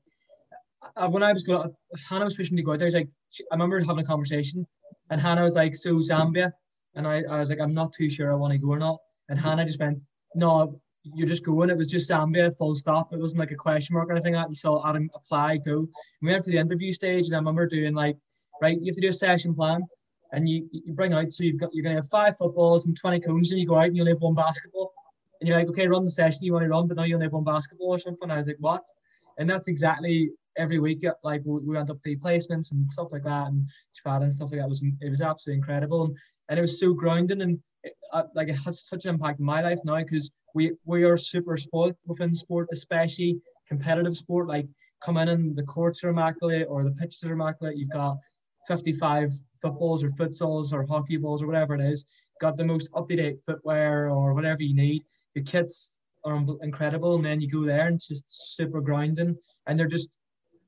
when 1.09 1.23
I 1.23 1.33
was 1.33 1.43
going, 1.43 1.75
Hannah 2.09 2.25
was 2.25 2.37
pushing 2.37 2.57
to 2.57 2.63
go 2.63 2.73
out 2.73 2.79
there. 2.79 2.91
Like 2.91 3.09
I 3.51 3.55
remember 3.55 3.81
having 3.81 3.99
a 3.99 4.05
conversation, 4.05 4.67
and 5.11 5.21
Hannah 5.21 5.43
was 5.43 5.57
like, 5.57 5.75
"So 5.75 5.95
Zambia," 5.97 6.53
and 6.95 7.07
I, 7.07 7.23
I 7.31 7.39
was 7.39 7.51
like, 7.51 7.61
"I'm 7.61 7.75
not 7.75 7.93
too 7.93 8.11
sure 8.11 8.33
I 8.33 8.37
want 8.37 8.53
to 8.53 8.59
go 8.59 8.69
or 8.69 8.79
not." 8.79 8.99
And 9.29 9.39
Hannah 9.39 9.67
just 9.67 9.81
went, 9.81 9.99
"No." 10.35 10.81
You're 11.15 11.29
just 11.29 11.45
going. 11.45 11.71
It 11.71 11.77
was 11.77 11.87
just 11.87 12.11
Zambia, 12.11 12.53
full 12.59 12.75
stop. 12.75 13.13
It 13.13 13.21
wasn't 13.21 13.39
like 13.39 13.53
a 13.53 13.55
question 13.55 13.95
mark 13.95 14.09
or 14.09 14.13
anything 14.13 14.35
like 14.35 14.47
that. 14.47 14.49
You 14.49 14.57
saw 14.57 14.85
Adam 14.89 15.09
apply, 15.15 15.59
go. 15.59 15.87
we 16.21 16.33
went 16.33 16.43
for 16.43 16.51
the 16.51 16.59
interview 16.59 16.93
stage, 16.93 17.27
and 17.27 17.35
I 17.35 17.39
remember 17.39 17.69
doing 17.69 17.95
like 17.95 18.17
right? 18.61 18.79
You 18.81 18.87
have 18.87 18.97
to 18.97 19.01
do 19.01 19.09
a 19.09 19.13
session 19.13 19.55
plan 19.55 19.83
and 20.33 20.49
you, 20.49 20.69
you 20.73 20.93
bring 20.93 21.13
out, 21.13 21.33
so 21.33 21.45
you've 21.45 21.61
got, 21.61 21.71
you're 21.73 21.83
going 21.83 21.97
to 21.97 22.03
have 22.03 22.09
five 22.09 22.37
footballs 22.37 22.87
and 22.87 22.97
20 22.97 23.21
cones 23.21 23.53
and 23.53 23.61
you 23.61 23.67
go 23.67 23.77
out 23.77 23.87
and 23.87 23.97
you 23.97 24.03
only 24.03 24.13
have 24.13 24.21
one 24.21 24.35
basketball. 24.35 24.93
And 25.41 25.49
you're 25.49 25.57
like, 25.57 25.69
okay, 25.69 25.87
run 25.87 26.05
the 26.05 26.11
session 26.11 26.45
you 26.45 26.53
want 26.53 26.65
to 26.65 26.69
run, 26.69 26.89
but 26.89 26.97
now 26.97 27.05
you 27.05 27.15
only 27.15 27.27
have 27.27 27.33
one 27.33 27.45
basketball 27.45 27.89
or 27.89 27.99
something. 27.99 28.31
I 28.31 28.39
was 28.39 28.47
like, 28.47 28.57
what? 28.59 28.85
And 29.39 29.49
that's 29.49 29.69
exactly 29.69 30.31
every 30.57 30.79
week. 30.79 31.05
Like 31.23 31.43
we, 31.45 31.61
we 31.61 31.75
went 31.75 31.91
up 31.91 31.99
the 32.03 32.17
placements 32.17 32.73
and 32.73 32.91
stuff 32.91 33.09
like 33.13 33.25
that 33.25 33.49
and 33.49 33.69
chat 33.95 34.23
and 34.23 34.33
stuff 34.33 34.51
like 34.51 34.61
that. 34.61 34.67
It 34.67 34.69
was, 34.69 34.83
it 35.01 35.11
was 35.11 35.21
absolutely 35.21 35.59
incredible. 35.59 36.05
And, 36.05 36.17
and 36.49 36.59
it 36.59 36.63
was 36.63 36.81
so 36.81 36.95
grounding 36.95 37.43
and 37.43 37.59
it, 37.83 37.95
uh, 38.13 38.25
like 38.35 38.49
it 38.49 38.55
has 38.55 38.87
such 38.87 39.05
an 39.05 39.15
impact 39.15 39.41
in 39.41 39.47
my 39.47 39.61
life 39.61 39.81
now 39.85 39.97
because 39.97 40.31
we, 40.55 40.73
we 40.85 41.05
are 41.05 41.17
super 41.17 41.57
spoiled 41.57 41.97
within 42.07 42.35
sport, 42.35 42.69
especially 42.73 43.39
competitive 43.69 44.17
sport. 44.17 44.49
Like 44.49 44.67
coming 45.03 45.29
in, 45.29 45.55
the 45.55 45.65
courts 45.65 46.03
are 46.05 46.11
immaculate 46.11 46.67
or 46.69 46.85
the 46.85 46.93
pitches 46.93 47.23
are 47.25 47.33
immaculate. 47.33 47.77
You've 47.77 47.91
got 47.91 48.17
55 48.67 49.33
footballs 49.61 50.05
or 50.05 50.11
futsals 50.11 50.73
or 50.73 50.87
hockey 50.87 51.17
balls 51.17 51.43
or 51.43 51.47
whatever 51.47 51.75
it 51.75 51.81
is, 51.81 52.07
got 52.41 52.57
the 52.57 52.65
most 52.65 52.91
up 52.95 53.09
to 53.09 53.17
date 53.17 53.39
footwear 53.45 54.11
or 54.11 54.35
whatever 54.35 54.63
you 54.63 54.75
need. 54.75 55.05
Your 55.35 55.45
kits 55.45 55.99
are 56.25 56.43
incredible, 56.63 57.17
and 57.17 57.25
then 57.25 57.41
you 57.41 57.49
go 57.49 57.65
there 57.65 57.87
and 57.87 57.97
it's 57.97 58.09
just 58.09 58.57
super 58.57 58.81
grinding, 58.81 59.37
and 59.67 59.79
they're 59.79 59.87
just 59.87 60.17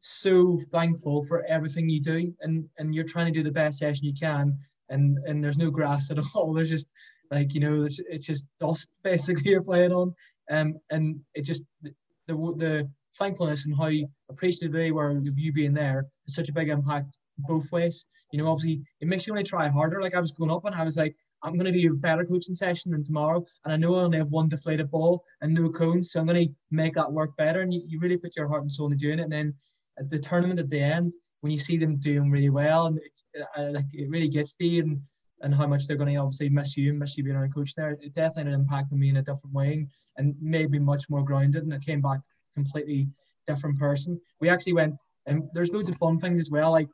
so 0.00 0.60
thankful 0.70 1.24
for 1.24 1.44
everything 1.46 1.88
you 1.88 2.00
do, 2.00 2.32
and 2.40 2.68
and 2.78 2.94
you're 2.94 3.04
trying 3.04 3.32
to 3.32 3.38
do 3.38 3.42
the 3.42 3.52
best 3.52 3.78
session 3.78 4.06
you 4.06 4.14
can, 4.14 4.56
and 4.88 5.18
and 5.26 5.42
there's 5.42 5.58
no 5.58 5.70
grass 5.70 6.10
at 6.10 6.18
all. 6.34 6.52
There's 6.52 6.70
just 6.70 6.92
like 7.30 7.54
you 7.54 7.60
know, 7.60 7.84
it's, 7.84 8.26
just 8.26 8.46
dust 8.60 8.90
basically 9.02 9.50
you're 9.50 9.62
playing 9.62 9.92
on, 9.92 10.14
um, 10.50 10.78
and 10.90 11.20
it 11.34 11.42
just 11.42 11.64
the 11.82 11.92
the, 12.26 12.34
the 12.34 12.90
thankfulness 13.18 13.66
and 13.66 13.76
how 13.76 13.90
appreciative 14.30 14.72
they 14.72 14.92
were 14.92 15.10
of 15.10 15.38
you 15.38 15.52
being 15.52 15.74
there 15.74 16.06
has 16.24 16.34
such 16.34 16.48
a 16.48 16.52
big 16.52 16.68
impact 16.68 17.18
both 17.46 17.70
ways. 17.72 18.06
You 18.32 18.38
know, 18.38 18.50
obviously 18.50 18.82
it 19.00 19.08
makes 19.08 19.26
you 19.26 19.34
want 19.34 19.44
to 19.44 19.50
try 19.50 19.68
harder. 19.68 20.02
Like 20.02 20.14
I 20.14 20.20
was 20.20 20.32
going 20.32 20.50
up 20.50 20.64
and 20.64 20.74
I 20.74 20.84
was 20.84 20.96
like, 20.96 21.16
I'm 21.42 21.54
going 21.54 21.72
to 21.72 21.80
do 21.80 21.92
a 21.92 21.96
better 21.96 22.24
coaching 22.24 22.54
session 22.54 22.92
than 22.92 23.04
tomorrow. 23.04 23.44
And 23.64 23.72
I 23.72 23.76
know 23.76 23.94
I 23.94 24.02
only 24.02 24.18
have 24.18 24.30
one 24.30 24.48
deflated 24.48 24.90
ball 24.90 25.22
and 25.40 25.54
no 25.54 25.70
cones. 25.70 26.10
So 26.10 26.20
I'm 26.20 26.26
going 26.26 26.48
to 26.48 26.54
make 26.70 26.94
that 26.94 27.12
work 27.12 27.36
better. 27.36 27.60
And 27.60 27.72
you, 27.72 27.82
you 27.86 28.00
really 28.00 28.16
put 28.16 28.36
your 28.36 28.48
heart 28.48 28.62
and 28.62 28.72
soul 28.72 28.86
into 28.86 28.98
doing 28.98 29.20
it. 29.20 29.24
And 29.24 29.32
then 29.32 29.54
at 29.98 30.10
the 30.10 30.18
tournament 30.18 30.58
at 30.58 30.68
the 30.68 30.80
end, 30.80 31.12
when 31.40 31.52
you 31.52 31.58
see 31.58 31.76
them 31.76 31.96
doing 31.96 32.30
really 32.30 32.50
well, 32.50 32.86
and 32.86 32.98
it's, 32.98 33.24
uh, 33.56 33.70
like 33.70 33.84
it 33.92 34.10
really 34.10 34.28
gets 34.28 34.54
to 34.56 34.66
you 34.66 34.82
and, 34.82 35.00
and 35.42 35.54
how 35.54 35.68
much 35.68 35.86
they're 35.86 35.96
going 35.96 36.12
to 36.12 36.16
obviously 36.16 36.48
miss 36.48 36.76
you 36.76 36.90
and 36.90 36.98
miss 36.98 37.16
you 37.16 37.22
being 37.22 37.36
our 37.36 37.48
coach 37.48 37.74
there, 37.76 37.92
it 37.92 38.14
definitely 38.14 38.50
had 38.50 38.54
an 38.54 38.60
impact 38.60 38.92
on 38.92 38.98
me 38.98 39.08
in 39.08 39.18
a 39.18 39.22
different 39.22 39.54
way 39.54 39.86
and 40.16 40.34
made 40.42 40.70
me 40.70 40.80
much 40.80 41.08
more 41.08 41.22
grounded. 41.22 41.62
And 41.62 41.72
I 41.72 41.78
came 41.78 42.00
back 42.00 42.18
completely 42.52 43.08
different 43.46 43.78
person. 43.78 44.20
We 44.40 44.48
actually 44.48 44.72
went, 44.72 45.00
and 45.26 45.44
there's 45.54 45.70
loads 45.70 45.88
of 45.88 45.96
fun 45.96 46.18
things 46.18 46.40
as 46.40 46.50
well. 46.50 46.72
Like 46.72 46.88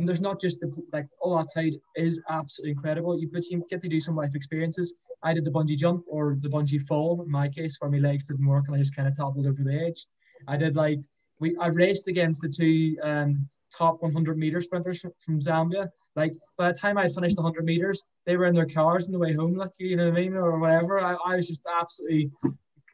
and 0.00 0.08
there's 0.08 0.22
not 0.22 0.40
just 0.40 0.60
the 0.60 0.72
like 0.94 1.06
all 1.20 1.38
outside 1.38 1.74
is 1.94 2.22
absolutely 2.30 2.72
incredible. 2.72 3.20
You 3.20 3.28
but 3.30 3.44
you 3.50 3.62
get 3.68 3.82
to 3.82 3.88
do 3.88 4.00
some 4.00 4.16
life 4.16 4.34
experiences. 4.34 4.94
I 5.22 5.34
did 5.34 5.44
the 5.44 5.50
bungee 5.50 5.76
jump 5.76 6.04
or 6.08 6.38
the 6.40 6.48
bungee 6.48 6.80
fall 6.80 7.22
in 7.22 7.30
my 7.30 7.48
case 7.48 7.76
where 7.78 7.90
my 7.90 7.98
legs 7.98 8.26
didn't 8.26 8.46
work 8.46 8.64
and 8.66 8.74
I 8.74 8.78
just 8.78 8.96
kind 8.96 9.06
of 9.06 9.14
toppled 9.14 9.46
over 9.46 9.62
the 9.62 9.78
edge. 9.86 10.06
I 10.48 10.56
did 10.56 10.74
like 10.74 11.00
we 11.38 11.54
I 11.58 11.66
raced 11.66 12.08
against 12.08 12.40
the 12.40 12.48
two 12.48 12.96
um, 13.02 13.46
top 13.76 14.02
100 14.02 14.38
meter 14.38 14.62
sprinters 14.62 15.04
from 15.18 15.38
Zambia. 15.38 15.90
Like 16.16 16.32
by 16.56 16.72
the 16.72 16.78
time 16.78 16.96
I 16.96 17.06
finished 17.08 17.36
the 17.36 17.42
100 17.42 17.66
meters, 17.66 18.02
they 18.24 18.38
were 18.38 18.46
in 18.46 18.54
their 18.54 18.66
cars 18.66 19.06
on 19.06 19.12
the 19.12 19.18
way 19.18 19.34
home, 19.34 19.54
like 19.54 19.72
you 19.78 19.96
know 19.96 20.08
what 20.08 20.18
I 20.18 20.20
mean, 20.22 20.34
or 20.34 20.58
whatever. 20.58 20.98
I, 20.98 21.14
I 21.26 21.36
was 21.36 21.46
just 21.46 21.66
absolutely 21.78 22.30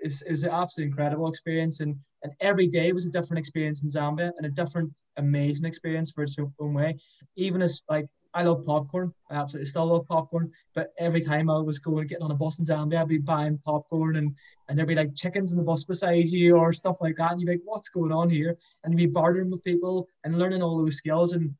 it 0.00 0.22
was 0.28 0.42
an 0.42 0.50
absolutely 0.50 0.90
incredible 0.90 1.28
experience 1.28 1.78
and 1.78 1.94
and 2.24 2.32
every 2.40 2.66
day 2.66 2.92
was 2.92 3.06
a 3.06 3.10
different 3.10 3.38
experience 3.38 3.84
in 3.84 3.90
Zambia 3.90 4.32
and 4.36 4.46
a 4.46 4.50
different 4.50 4.90
amazing 5.16 5.66
experience 5.66 6.10
for 6.10 6.22
its 6.22 6.36
own 6.38 6.74
way. 6.74 6.96
Even 7.36 7.62
as 7.62 7.82
like 7.88 8.06
I 8.36 8.42
love 8.42 8.66
popcorn, 8.66 9.14
I 9.30 9.36
absolutely 9.36 9.70
still 9.70 9.86
love 9.86 10.06
popcorn. 10.06 10.52
But 10.74 10.92
every 10.98 11.22
time 11.22 11.48
I 11.48 11.58
was 11.58 11.78
going 11.78 12.06
getting 12.06 12.22
on 12.22 12.30
a 12.30 12.34
bus 12.34 12.58
in 12.58 12.66
Zambia, 12.66 13.00
I'd 13.00 13.08
be 13.08 13.16
buying 13.16 13.58
popcorn 13.64 14.16
and 14.16 14.36
and 14.68 14.76
there'd 14.76 14.88
be 14.88 14.94
like 14.94 15.14
chickens 15.14 15.52
in 15.52 15.58
the 15.58 15.64
bus 15.64 15.84
beside 15.84 16.28
you 16.28 16.56
or 16.56 16.74
stuff 16.74 16.98
like 17.00 17.16
that. 17.16 17.32
And 17.32 17.40
you'd 17.40 17.46
be 17.46 17.52
like, 17.52 17.62
what's 17.64 17.88
going 17.88 18.12
on 18.12 18.28
here? 18.28 18.54
And 18.84 18.92
you'd 18.92 19.08
be 19.08 19.12
bartering 19.12 19.50
with 19.50 19.64
people 19.64 20.06
and 20.24 20.38
learning 20.38 20.62
all 20.62 20.76
those 20.76 20.98
skills. 20.98 21.32
And 21.32 21.54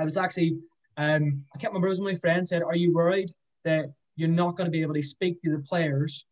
I 0.00 0.04
was 0.04 0.16
actually 0.16 0.58
um 0.96 1.44
I 1.54 1.58
can't 1.58 1.72
remember 1.72 1.88
was 1.88 2.00
my 2.00 2.16
friend 2.16 2.46
said, 2.46 2.64
Are 2.64 2.74
you 2.76 2.92
worried 2.92 3.30
that 3.64 3.86
you're 4.16 4.28
not 4.28 4.56
going 4.56 4.66
to 4.66 4.72
be 4.72 4.82
able 4.82 4.94
to 4.94 5.02
speak 5.02 5.40
to 5.42 5.50
the 5.50 5.62
players 5.62 6.26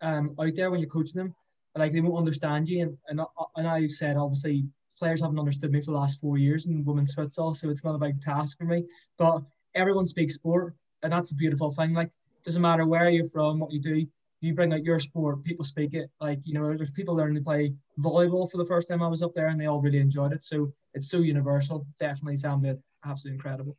um 0.00 0.36
out 0.40 0.54
there 0.54 0.70
when 0.70 0.78
you're 0.78 0.88
coaching 0.88 1.18
them? 1.18 1.34
Like 1.74 1.92
they 1.92 2.00
won't 2.00 2.18
understand 2.18 2.68
you 2.68 2.82
and 2.82 2.98
and, 3.08 3.20
and 3.56 3.66
I 3.66 3.88
said 3.88 4.16
obviously 4.16 4.64
players 4.98 5.20
haven't 5.20 5.38
understood 5.38 5.72
me 5.72 5.80
for 5.80 5.92
the 5.92 5.98
last 5.98 6.20
four 6.20 6.38
years 6.38 6.66
in 6.66 6.84
women's 6.84 7.14
futsal, 7.14 7.54
so 7.54 7.70
it's 7.70 7.84
not 7.84 7.94
a 7.94 7.98
big 7.98 8.20
task 8.20 8.58
for 8.58 8.64
me. 8.64 8.84
But 9.18 9.42
everyone 9.74 10.06
speaks 10.06 10.34
sport, 10.34 10.74
and 11.02 11.12
that's 11.12 11.30
a 11.30 11.34
beautiful 11.34 11.70
thing. 11.70 11.92
Like, 11.92 12.10
doesn't 12.44 12.62
matter 12.62 12.86
where 12.86 13.08
you're 13.08 13.28
from, 13.28 13.58
what 13.58 13.72
you 13.72 13.80
do, 13.80 14.06
you 14.40 14.54
bring 14.54 14.72
out 14.74 14.84
your 14.84 15.00
sport, 15.00 15.42
people 15.44 15.64
speak 15.64 15.94
it. 15.94 16.10
Like, 16.20 16.38
you 16.44 16.52
know, 16.52 16.76
there's 16.76 16.90
people 16.90 17.16
learning 17.16 17.36
to 17.36 17.40
play 17.40 17.72
volleyball 17.98 18.50
for 18.50 18.58
the 18.58 18.64
first 18.66 18.88
time 18.88 19.02
I 19.02 19.08
was 19.08 19.22
up 19.22 19.32
there 19.32 19.48
and 19.48 19.58
they 19.58 19.66
all 19.66 19.80
really 19.80 19.98
enjoyed 19.98 20.32
it. 20.32 20.44
So 20.44 20.70
it's 20.92 21.08
so 21.10 21.18
universal. 21.18 21.86
Definitely 21.98 22.36
Zambia, 22.36 22.78
absolutely 23.06 23.36
incredible. 23.36 23.76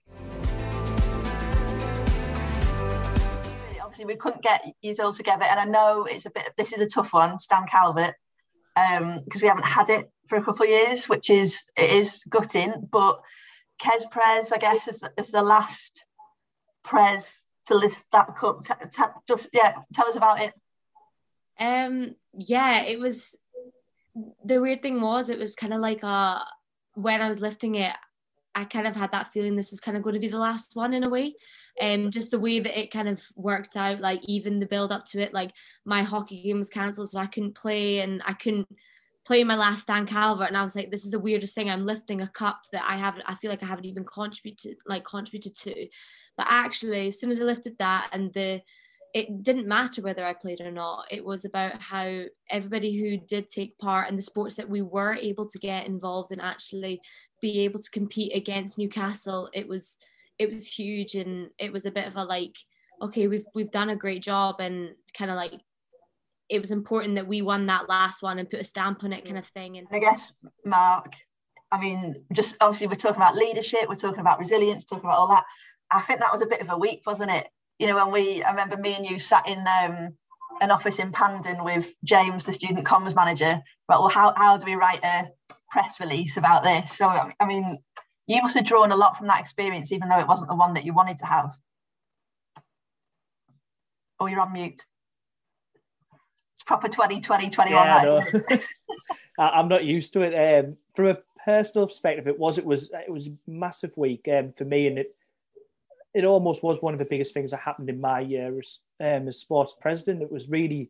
Obviously, 3.80 4.06
we 4.06 4.16
couldn't 4.16 4.42
get 4.42 4.66
you 4.82 4.96
all 5.00 5.14
together, 5.14 5.46
and 5.46 5.60
I 5.60 5.66
know 5.66 6.06
it's 6.10 6.26
a 6.26 6.30
bit. 6.30 6.52
This 6.58 6.74
is 6.74 6.82
a 6.82 6.88
tough 6.88 7.14
one, 7.14 7.40
Stan 7.40 7.66
Calvert, 7.66 8.16
because 8.76 9.00
um, 9.02 9.42
we 9.42 9.48
haven't 9.48 9.66
had 9.66 9.90
it 9.90 10.12
for 10.28 10.38
a 10.38 10.44
couple 10.44 10.64
of 10.64 10.70
years, 10.70 11.08
which 11.08 11.30
is 11.30 11.64
it 11.78 11.90
is 11.90 12.24
gutting. 12.30 12.74
But 12.92 13.20
Kes 13.82 14.10
Pres, 14.10 14.52
I 14.52 14.58
guess, 14.58 14.88
is, 14.88 15.04
is 15.18 15.32
the 15.32 15.44
last 15.44 16.06
Pres 16.84 17.42
to 17.68 17.76
lift 17.76 18.06
that 18.12 18.36
cup. 18.38 18.66
T- 18.66 18.74
t- 18.92 19.04
just 19.28 19.50
yeah, 19.54 19.74
tell 19.94 20.08
us 20.08 20.16
about 20.16 20.42
it. 20.42 20.54
Um, 21.60 22.16
yeah, 22.34 22.84
it 22.84 23.00
was. 23.00 23.38
The 24.46 24.62
weird 24.62 24.82
thing 24.82 25.02
was, 25.02 25.30
it 25.30 25.38
was 25.38 25.56
kind 25.56 25.74
of 25.74 25.82
like 25.82 26.02
a 26.02 26.42
when 26.94 27.22
I 27.22 27.28
was 27.28 27.42
lifting 27.42 27.76
it, 27.76 27.94
I 28.56 28.64
kind 28.64 28.88
of 28.88 28.96
had 28.96 29.12
that 29.12 29.32
feeling 29.34 29.56
this 29.56 29.72
was 29.72 29.82
kind 29.82 29.98
of 29.98 30.04
going 30.04 30.14
to 30.14 30.20
be 30.20 30.30
the 30.30 30.40
last 30.40 30.76
one 30.76 30.94
in 30.94 31.04
a 31.04 31.10
way. 31.10 31.36
And 31.80 32.06
um, 32.06 32.12
just 32.12 32.32
the 32.32 32.40
way 32.40 32.60
that 32.60 32.80
it 32.80 32.92
kind 32.92 33.10
of 33.10 33.22
worked 33.36 33.76
out, 33.76 34.00
like 34.00 34.22
even 34.24 34.60
the 34.60 34.66
build 34.66 34.94
up 34.94 35.06
to 35.08 35.20
it, 35.20 35.34
like 35.34 35.52
my 35.84 36.04
hockey 36.04 36.42
game 36.42 36.60
was 36.60 36.70
cancelled, 36.70 37.10
so 37.10 37.20
I 37.20 37.26
couldn't 37.26 37.56
play 37.56 38.00
and 38.00 38.22
I 38.26 38.32
couldn't 38.32 38.70
play 39.26 39.44
my 39.44 39.56
last 39.56 39.84
Stan 39.84 40.06
Calvert. 40.06 40.48
And 40.48 40.58
I 40.58 40.64
was 40.64 40.76
like, 40.76 40.92
this 40.92 41.06
is 41.06 41.12
the 41.12 41.20
weirdest 41.20 41.56
thing. 41.56 41.70
I'm 41.70 41.86
lifting 41.86 42.22
a 42.22 42.28
cup 42.28 42.62
that 42.72 42.86
I 42.88 42.96
haven't, 42.96 43.24
I 43.28 43.36
feel 43.36 43.50
like 43.50 43.64
I 43.64 43.68
haven't 43.68 43.86
even 43.86 44.06
contributed, 44.06 44.78
like 44.86 45.04
contributed 45.04 45.56
to. 45.58 45.88
But 46.38 46.48
actually, 46.50 47.08
as 47.08 47.20
soon 47.20 47.32
as 47.32 47.42
I 47.42 47.44
lifted 47.44 47.78
that 47.80 48.10
and 48.12 48.34
the 48.34 48.62
it 49.16 49.44
didn't 49.44 49.66
matter 49.66 50.02
whether 50.02 50.26
I 50.26 50.34
played 50.34 50.60
or 50.60 50.72
not. 50.72 51.06
It 51.10 51.24
was 51.24 51.46
about 51.46 51.82
how 51.82 52.24
everybody 52.50 53.00
who 53.00 53.16
did 53.16 53.48
take 53.48 53.78
part 53.78 54.10
in 54.10 54.18
the 54.18 54.22
sports 54.22 54.58
that 54.58 54.70
we 54.70 54.82
were 54.82 55.16
able 55.16 55.48
to 55.48 55.58
get 55.58 55.88
involved 55.88 56.34
in 56.34 56.42
actually 56.42 57.00
be 57.42 57.62
able 57.62 57.80
to 57.80 57.90
compete 57.92 58.36
against 58.36 58.78
Newcastle. 58.78 59.50
It 59.54 59.70
was 59.70 59.98
it 60.38 60.50
was 60.50 60.70
huge 60.70 61.16
and 61.16 61.48
it 61.58 61.72
was 61.72 61.86
a 61.86 61.92
bit 61.92 62.08
of 62.08 62.18
a 62.18 62.26
like, 62.26 62.58
okay, 63.02 63.30
we've 63.30 63.46
we've 63.56 63.72
done 63.72 63.90
a 63.90 63.96
great 63.96 64.22
job 64.22 64.60
and 64.60 64.90
kind 65.18 65.32
of 65.32 65.38
like 65.38 65.54
it 66.50 66.60
was 66.60 66.72
important 66.72 67.16
that 67.16 67.28
we 67.28 67.42
won 67.42 67.66
that 67.68 67.90
last 67.90 68.22
one 68.22 68.40
and 68.40 68.50
put 68.50 68.60
a 68.60 68.64
stamp 68.64 69.04
on 69.04 69.14
it 69.14 69.26
kind 69.26 69.38
of 69.38 69.48
thing. 69.48 69.78
And 69.78 69.88
I 69.92 70.00
guess 70.00 70.32
Mark, 70.64 71.16
I 71.72 71.80
mean, 71.80 72.24
just 72.34 72.56
obviously 72.62 72.88
we're 72.88 72.96
talking 72.96 73.22
about 73.22 73.36
leadership, 73.36 73.90
we're 73.90 73.96
talking 73.96 74.20
about 74.20 74.40
resilience, 74.40 74.84
talking 74.84 75.06
about 75.06 75.18
all 75.18 75.28
that. 75.30 75.44
I 75.92 76.02
think 76.02 76.20
that 76.20 76.32
was 76.32 76.42
a 76.42 76.48
bit 76.48 76.62
of 76.62 76.70
a 76.70 76.78
week, 76.78 77.02
wasn't 77.06 77.32
it? 77.32 77.48
you 77.80 77.88
know, 77.88 77.96
when 77.96 78.12
we, 78.12 78.44
I 78.44 78.52
remember 78.52 78.78
me 78.78 78.96
and 78.96 79.06
you 79.06 79.20
sat 79.20 79.48
in 79.48 79.60
um, 79.60 80.16
an 80.62 80.72
office 80.72 81.00
in 81.00 81.12
Pandon 81.12 81.64
with 81.64 81.94
James, 82.04 82.46
the 82.46 82.54
student 82.54 82.86
comms 82.86 83.16
manager. 83.16 83.62
But 83.88 84.00
well, 84.00 84.10
how, 84.10 84.34
how 84.38 84.58
do 84.58 84.66
we 84.66 84.76
write 84.76 85.04
a 85.04 85.30
press 85.70 86.00
release 86.00 86.38
about 86.38 86.64
this? 86.64 86.94
So, 86.94 87.08
I 87.08 87.46
mean, 87.46 87.80
you 88.28 88.42
must 88.42 88.56
have 88.56 88.66
drawn 88.66 88.92
a 88.92 88.96
lot 88.96 89.18
from 89.18 89.28
that 89.28 89.42
experience, 89.42 89.92
even 89.92 90.10
though 90.10 90.20
it 90.20 90.28
wasn't 90.28 90.50
the 90.50 90.56
one 90.56 90.74
that 90.74 90.86
you 90.86 90.94
wanted 90.94 91.18
to 91.18 91.26
have. 91.26 91.58
Oh, 94.20 94.28
you're 94.28 94.40
on 94.40 94.54
mute. 94.54 94.86
Proper 96.66 96.88
2020, 96.88 97.50
21. 97.50 97.86
Yeah, 97.88 98.58
I'm 99.40 99.68
not 99.68 99.86
used 99.86 100.14
to 100.14 100.22
it. 100.22 100.66
Um, 100.66 100.78
from 100.96 101.08
a 101.08 101.18
personal 101.44 101.88
perspective, 101.88 102.28
it 102.28 102.40
was 102.40 102.58
it 102.58 102.66
was 102.66 102.90
it 102.92 103.12
was 103.12 103.28
a 103.28 103.36
massive 103.48 103.92
week 103.96 104.28
um, 104.32 104.54
for 104.58 104.66
me, 104.66 104.88
and 104.88 104.98
it 104.98 105.16
it 106.16 106.24
almost 106.24 106.64
was 106.64 106.82
one 106.82 106.94
of 106.94 107.00
the 107.00 107.06
biggest 107.06 107.34
things 107.34 107.52
that 107.52 107.60
happened 107.60 107.90
in 107.90 108.00
my 108.00 108.22
year 108.22 108.58
as, 108.58 108.80
um, 109.02 109.28
as 109.28 109.38
sports 109.38 109.76
president. 109.80 110.24
It 110.24 110.32
was 110.32 110.50
really 110.50 110.90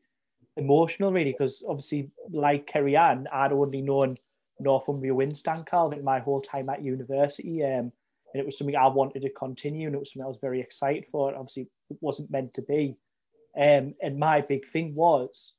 emotional, 0.56 1.12
really, 1.12 1.32
because 1.32 1.64
obviously, 1.68 2.12
like 2.32 2.68
Kerry 2.68 2.96
Ann, 2.96 3.28
I'd 3.34 3.52
only 3.52 3.82
known 3.82 4.18
Northumbria 4.60 5.16
Winston 5.16 5.64
Calvert 5.66 6.04
my 6.04 6.20
whole 6.20 6.42
time 6.42 6.70
at 6.70 6.84
university. 6.84 7.64
Um, 7.64 7.92
and 8.34 8.42
it 8.42 8.46
was 8.46 8.58
something 8.58 8.76
I 8.76 8.88
wanted 8.88 9.22
to 9.22 9.30
continue, 9.30 9.88
and 9.88 9.96
it 9.96 10.00
was 10.00 10.12
something 10.12 10.26
I 10.26 10.28
was 10.28 10.38
very 10.42 10.62
excited 10.62 11.06
for. 11.12 11.34
Obviously, 11.34 11.70
it 11.90 11.98
wasn't 12.02 12.32
meant 12.32 12.54
to 12.56 12.62
be. 12.62 12.98
Um, 13.58 13.96
and 14.02 14.20
my 14.20 14.42
big 14.42 14.68
thing 14.68 14.94
was, 14.94 15.54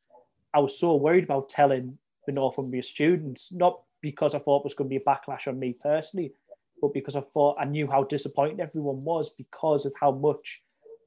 I 0.57 0.59
was 0.59 0.80
so 0.80 0.96
worried 0.96 1.24
about 1.24 1.50
telling 1.50 1.98
the 2.24 2.32
Northumbria 2.32 2.82
students, 2.82 3.48
not 3.52 3.82
because 4.00 4.34
I 4.34 4.38
thought 4.38 4.61
it 4.61 4.64
was 4.64 4.72
going 4.72 4.88
to 4.88 4.98
be 4.98 5.02
a 5.04 5.11
backlash 5.11 5.46
on 5.46 5.59
me 5.59 5.76
personally, 5.82 6.32
but 6.80 6.94
because 6.94 7.14
I 7.14 7.20
thought 7.20 7.59
I 7.61 7.66
knew 7.66 7.86
how 7.90 8.04
disappointed 8.04 8.61
everyone 8.61 9.04
was 9.04 9.28
because 9.28 9.84
of 9.84 9.92
how 10.00 10.12
much 10.12 10.62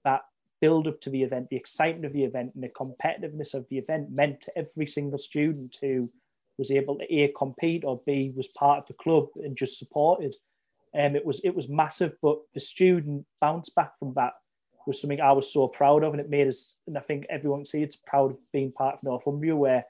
that 0.05 0.21
build 0.61 0.87
up 0.87 1.01
to 1.01 1.09
the 1.09 1.23
event, 1.23 1.49
the 1.49 1.55
excitement 1.55 2.05
of 2.05 2.13
the 2.13 2.25
event, 2.25 2.51
and 2.53 2.63
the 2.63 2.69
competitiveness 2.69 3.55
of 3.55 3.65
the 3.69 3.79
event 3.79 4.11
meant 4.11 4.41
to 4.41 4.55
every 4.55 4.85
single 4.85 5.17
student 5.17 5.75
who 5.81 6.11
was 6.59 6.69
able 6.69 6.99
to 6.99 7.11
A 7.11 7.33
compete 7.35 7.83
or 7.83 8.01
B 8.05 8.31
was 8.35 8.49
part 8.49 8.79
of 8.79 8.87
the 8.87 8.93
club 8.93 9.29
and 9.35 9.57
just 9.57 9.79
supported. 9.79 10.35
And 10.93 11.13
um, 11.13 11.15
it 11.15 11.25
was 11.25 11.39
it 11.43 11.55
was 11.55 11.67
massive, 11.67 12.13
but 12.21 12.37
the 12.53 12.59
student 12.59 13.25
bounced 13.41 13.73
back 13.73 13.97
from 13.97 14.13
that 14.15 14.33
was 14.89 14.99
something 14.99 15.21
I 15.21 15.31
was 15.31 15.53
so 15.53 15.67
proud 15.67 16.03
of, 16.03 16.13
and 16.13 16.19
it 16.19 16.29
made 16.29 16.47
us. 16.47 16.75
And 16.87 16.97
I 16.97 17.01
think 17.01 17.25
everyone 17.29 17.65
see 17.65 17.81
it's 17.81 17.95
proud 17.95 18.31
of 18.31 18.37
being 18.51 18.71
part 18.71 18.95
of 18.95 19.03
Northumbria, 19.03 19.55
where 19.55 19.85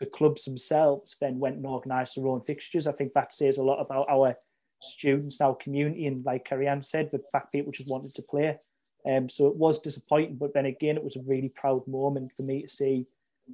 the 0.00 0.06
clubs 0.06 0.44
themselves 0.44 1.16
then 1.20 1.38
went 1.38 1.56
and 1.56 1.66
organised 1.66 2.16
their 2.16 2.26
own 2.26 2.40
fixtures. 2.40 2.86
I 2.86 2.92
think 2.92 3.12
that 3.12 3.34
says 3.34 3.58
a 3.58 3.62
lot 3.62 3.80
about 3.80 4.08
our 4.08 4.36
students, 4.80 5.40
our 5.40 5.54
community, 5.54 6.06
and 6.06 6.24
like 6.24 6.50
Ann 6.50 6.80
said, 6.80 7.10
the 7.10 7.20
fact 7.32 7.52
people 7.52 7.72
just 7.72 7.88
wanted 7.88 8.14
to 8.14 8.22
play. 8.22 8.58
Um, 9.06 9.28
so 9.28 9.46
it 9.46 9.56
was 9.56 9.80
disappointing, 9.80 10.36
but 10.36 10.54
then 10.54 10.66
again, 10.66 10.96
it 10.96 11.04
was 11.04 11.16
a 11.16 11.22
really 11.26 11.48
proud 11.48 11.86
moment 11.86 12.32
for 12.36 12.42
me 12.42 12.62
to 12.62 12.68
see 12.68 13.06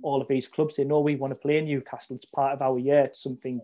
all 0.02 0.22
of 0.22 0.28
these 0.28 0.48
clubs 0.48 0.76
say, 0.76 0.84
no, 0.84 1.00
we 1.00 1.16
want 1.16 1.32
to 1.32 1.34
play 1.34 1.58
in 1.58 1.66
Newcastle. 1.66 2.16
It's 2.16 2.24
part 2.24 2.54
of 2.54 2.62
our 2.62 2.78
year. 2.78 3.04
It's 3.04 3.22
something 3.22 3.60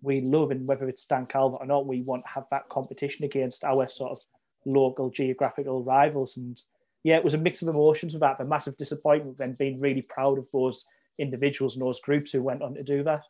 we 0.00 0.22
love. 0.22 0.50
And 0.50 0.66
whether 0.66 0.88
it's 0.88 1.02
Stan 1.02 1.26
Calvert 1.26 1.60
or 1.60 1.66
not, 1.66 1.86
we 1.86 2.00
want 2.00 2.24
to 2.24 2.30
have 2.30 2.46
that 2.50 2.68
competition 2.70 3.24
against 3.24 3.64
our 3.64 3.86
sort 3.88 4.12
of 4.12 4.20
local 4.66 5.08
geographical 5.08 5.82
rivals. 5.82 6.36
And 6.36 6.60
yeah, 7.04 7.16
it 7.16 7.24
was 7.24 7.34
a 7.34 7.38
mix 7.38 7.62
of 7.62 7.68
emotions 7.68 8.12
with 8.12 8.20
that, 8.20 8.36
the 8.38 8.44
massive 8.44 8.76
disappointment, 8.76 9.38
then 9.38 9.54
being 9.54 9.80
really 9.80 10.02
proud 10.02 10.38
of 10.38 10.46
those 10.52 10.84
individuals 11.18 11.76
and 11.76 11.86
those 11.86 12.00
groups 12.00 12.32
who 12.32 12.42
went 12.42 12.62
on 12.62 12.74
to 12.74 12.82
do 12.82 13.02
that. 13.04 13.22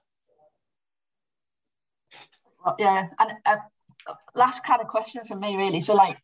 Yeah 2.78 3.08
and 3.18 3.32
uh, 3.44 3.56
last 4.34 4.64
kind 4.64 4.80
of 4.80 4.88
question 4.88 5.24
for 5.24 5.36
me 5.36 5.56
really. 5.56 5.80
So 5.80 5.94
like 5.94 6.18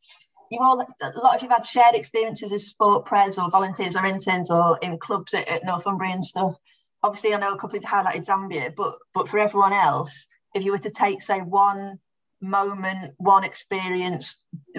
you 0.51 0.59
all 0.61 0.81
a 0.81 1.19
lot 1.19 1.37
of 1.37 1.43
you've 1.43 1.53
had 1.53 1.65
shared 1.65 1.95
experiences 1.95 2.53
as 2.53 2.67
sport 2.67 3.05
pres 3.05 3.39
or 3.39 3.49
volunteers 3.49 3.97
or 3.97 4.05
interns 4.05 4.51
or 4.51 4.79
in 4.83 4.99
clubs 4.99 5.35
at, 5.35 5.49
at 5.49 5.65
Northumbria 5.65 6.13
and 6.13 6.25
stuff. 6.25 6.57
Obviously 7.03 7.35
I 7.35 7.39
know 7.39 7.55
a 7.55 7.59
couple 7.59 7.79
of 7.79 7.85
highlighted 7.85 8.27
Zambia 8.27 8.75
but 8.75 8.97
but 9.15 9.29
for 9.29 9.39
everyone 9.39 9.73
else 9.73 10.27
if 10.55 10.65
you 10.65 10.73
were 10.73 10.79
to 10.79 10.91
take 10.91 11.23
say 11.23 11.39
one 11.39 12.01
moment 12.43 13.15
one 13.19 13.45
experience 13.45 14.37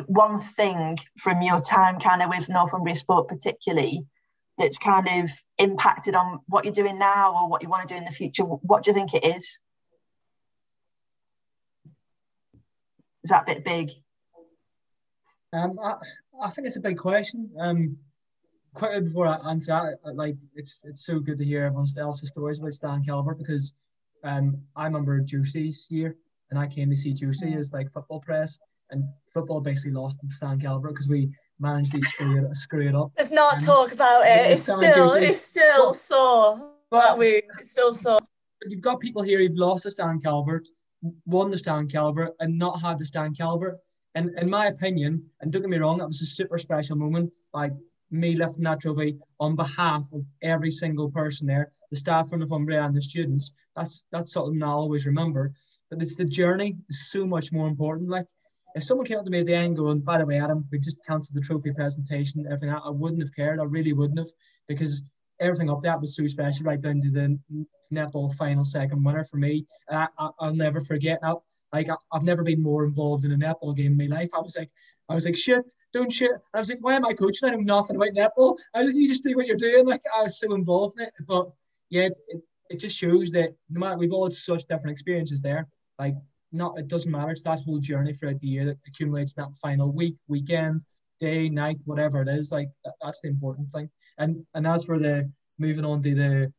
one 0.08 0.40
thing 0.40 1.00
from 1.18 1.42
your 1.42 1.60
time 1.60 2.00
kind 2.00 2.22
of 2.22 2.30
with 2.30 2.50
Northumbria 2.50 2.96
sport 2.96 3.28
particularly 3.28 4.06
that's 4.58 4.78
kind 4.78 5.08
of 5.08 5.32
impacted 5.58 6.14
on 6.14 6.42
what 6.48 6.66
you're 6.66 6.74
doing 6.74 7.00
now 7.00 7.34
or 7.34 7.50
what 7.50 7.64
you 7.64 7.70
want 7.70 7.88
to 7.88 7.94
do 7.94 7.98
in 7.98 8.06
the 8.06 8.12
future 8.12 8.44
what 8.44 8.84
do 8.84 8.92
you 8.92 8.96
think 8.96 9.14
it 9.14 9.26
is 9.26 9.60
Is 13.24 13.30
that 13.30 13.44
a 13.44 13.56
bit 13.56 13.64
big? 13.64 13.92
Um, 15.54 15.80
I, 15.82 15.94
I 16.42 16.50
think 16.50 16.68
it's 16.68 16.76
a 16.76 16.82
big 16.82 16.98
question. 16.98 17.50
Um, 17.60 17.98
quickly 18.74 19.02
before 19.02 19.28
I 19.28 19.38
answer 19.50 19.98
that, 20.04 20.16
like 20.16 20.36
it's 20.56 20.84
it's 20.86 21.06
so 21.06 21.20
good 21.20 21.38
to 21.38 21.46
hear 21.46 21.64
everyone 21.64 21.88
else's 21.98 22.30
stories 22.30 22.60
about 22.60 22.74
Stan 22.74 23.04
Calvert 23.04 23.38
because 23.38 23.74
um, 24.24 24.58
I 24.76 24.86
remember 24.86 25.20
Juicy's 25.22 25.88
year 25.90 26.18
and 26.54 26.60
I 26.60 26.68
came 26.68 26.88
to 26.92 26.96
see 26.96 27.14
Josie 27.14 27.56
as 27.56 27.74
like 27.74 27.92
football 27.92 28.20
press 28.20 28.60
and 28.92 29.04
football 29.34 29.60
basically 29.60 29.94
lost 29.94 30.20
to 30.20 30.30
Stan 30.30 30.60
Calvert 30.60 30.92
because 30.92 31.08
we 31.08 31.32
managed 31.60 31.94
to 31.94 32.02
screw 32.02 32.46
it, 32.46 32.56
screw 32.56 32.88
it 32.88 32.94
up. 32.94 33.12
Let's 33.18 33.32
not 33.32 33.56
um, 33.56 33.60
talk 33.60 33.92
about 33.92 34.22
it. 34.28 34.52
It's 34.52 34.64
still 34.64 35.14
it's 35.14 35.42
still 35.42 35.88
but, 35.88 35.96
sore. 35.96 36.72
But 36.92 37.18
we 37.18 37.42
it's 37.60 37.72
still 37.72 37.96
sore. 37.96 38.20
But 38.20 38.70
you've 38.70 38.82
got 38.82 39.00
people 39.00 39.24
here 39.24 39.40
who've 39.40 39.56
lost 39.56 39.84
to 39.84 39.92
Stan 39.92 40.20
Calvert 40.20 40.68
won 41.26 41.48
the 41.48 41.58
Stan 41.58 41.88
Calvert 41.88 42.34
and 42.40 42.56
not 42.56 42.80
had 42.80 43.00
the 43.00 43.06
Stan 43.06 43.34
Calvert. 43.34 43.80
And 44.14 44.30
in 44.38 44.48
my 44.48 44.68
opinion, 44.68 45.26
and 45.42 45.52
don't 45.52 45.64
get 45.64 45.72
me 45.72 45.78
wrong, 45.78 45.98
that 45.98 46.08
was 46.08 46.22
a 46.22 46.26
super 46.28 46.60
special 46.60 46.96
moment. 46.96 47.34
Like 47.52 47.72
me 48.14 48.36
lifting 48.36 48.64
that 48.64 48.80
trophy 48.80 49.18
on 49.40 49.56
behalf 49.56 50.04
of 50.14 50.24
every 50.42 50.72
single 50.72 51.10
person 51.10 51.48
there, 51.48 51.72
the 51.92 51.98
staff 51.98 52.30
from 52.30 52.40
the 52.40 52.46
Northumbria 52.46 52.84
and 52.84 52.96
the 52.96 53.02
students. 53.02 53.52
That's 53.76 54.06
that's 54.12 54.34
something 54.34 54.62
I 54.62 54.68
always 54.68 55.06
remember. 55.06 55.52
But 55.90 56.02
it's 56.02 56.16
the 56.16 56.26
journey 56.26 56.78
is 56.90 57.10
so 57.12 57.26
much 57.26 57.52
more 57.52 57.68
important. 57.68 58.10
Like 58.10 58.28
if 58.76 58.84
someone 58.84 59.06
came 59.06 59.18
up 59.18 59.26
to 59.26 59.32
me 59.32 59.40
at 59.40 59.46
the 59.46 59.56
end 59.56 59.78
going, 59.78 60.00
by 60.00 60.18
the 60.18 60.26
way, 60.26 60.40
Adam, 60.40 60.66
we 60.72 60.80
just 60.80 61.04
cancelled 61.06 61.36
the 61.36 61.46
trophy 61.46 61.72
presentation, 61.72 62.46
everything, 62.46 62.70
I 62.70 62.90
wouldn't 62.90 63.22
have 63.22 63.36
cared. 63.36 63.60
I 63.60 63.64
really 63.64 63.94
wouldn't 63.94 64.20
have 64.20 64.30
because 64.68 65.04
everything 65.40 65.70
up 65.70 65.82
that 65.82 66.00
was 66.00 66.16
so 66.16 66.26
special, 66.28 66.66
right 66.66 66.82
down 66.82 67.02
to 67.02 67.12
the 67.12 67.38
netball 67.94 68.34
final 68.36 68.66
second 68.66 69.04
winner 69.04 69.24
for 69.24 69.38
me. 69.38 69.66
I, 69.90 70.08
I, 70.18 70.30
will 70.42 70.56
never 70.56 70.82
forget 70.82 71.20
that. 71.22 71.36
Like 71.72 71.90
I, 71.90 71.96
have 72.14 72.24
never 72.24 72.44
been 72.44 72.62
more 72.62 72.86
involved 72.86 73.26
in 73.26 73.32
a 73.32 73.38
netball 73.38 73.76
game 73.76 74.00
in 74.00 74.10
my 74.10 74.16
life. 74.16 74.30
I 74.36 74.40
was 74.40 74.58
like, 74.58 74.70
I 75.10 75.16
was 75.16 75.26
like, 75.26 75.38
shit, 75.38 75.74
don't 75.92 76.12
shit. 76.12 76.32
I 76.54 76.60
was 76.60 76.70
like, 76.70 76.80
why 76.82 76.96
am 76.96 77.06
I 77.06 77.14
coaching? 77.14 77.50
I 77.50 77.52
know 77.52 77.60
nothing 77.60 77.98
about 77.98 78.10
netball. 78.10 78.58
I 78.74 78.84
was, 78.84 78.96
you 78.96 79.08
just 79.08 79.24
do 79.24 79.36
what 79.36 79.48
you're 79.48 79.58
doing. 79.58 79.86
Like 79.86 80.02
I 80.16 80.24
was 80.24 80.40
so 80.40 80.54
involved 80.54 81.00
in 81.00 81.08
it. 81.08 81.14
But 81.28 81.52
yeah, 81.90 82.04
it, 82.04 82.18
it, 82.30 82.42
it 82.70 82.80
just 82.80 82.98
shows 82.98 83.32
that 83.32 83.54
no 83.70 83.80
matter 83.80 83.98
we've 83.98 84.14
all 84.14 84.26
had 84.26 84.34
such 84.34 84.64
different 84.64 84.92
experiences 84.92 85.42
there. 85.42 85.68
Like 86.00 86.16
not 86.54 86.78
it 86.78 86.88
doesn't 86.88 87.12
matter. 87.12 87.32
It's 87.32 87.44
that 87.44 87.62
whole 87.62 87.80
journey 87.80 88.14
throughout 88.14 88.40
the 88.40 88.48
year 88.48 88.66
that 88.66 88.78
accumulates 88.88 89.34
that 89.34 89.58
final 89.62 89.92
week, 89.92 90.16
weekend, 90.28 90.82
day, 91.20 91.50
night, 91.50 91.80
whatever 91.86 92.22
it 92.22 92.30
is. 92.30 92.52
Like 92.52 92.70
that's 93.02 93.20
the 93.22 93.28
important 93.28 93.72
thing. 93.72 93.90
And 94.18 94.46
and 94.54 94.66
as 94.66 94.86
for 94.86 95.00
the 95.00 95.30
moving 95.60 95.86
on 95.86 96.02
to 96.04 96.16
the 96.16 96.54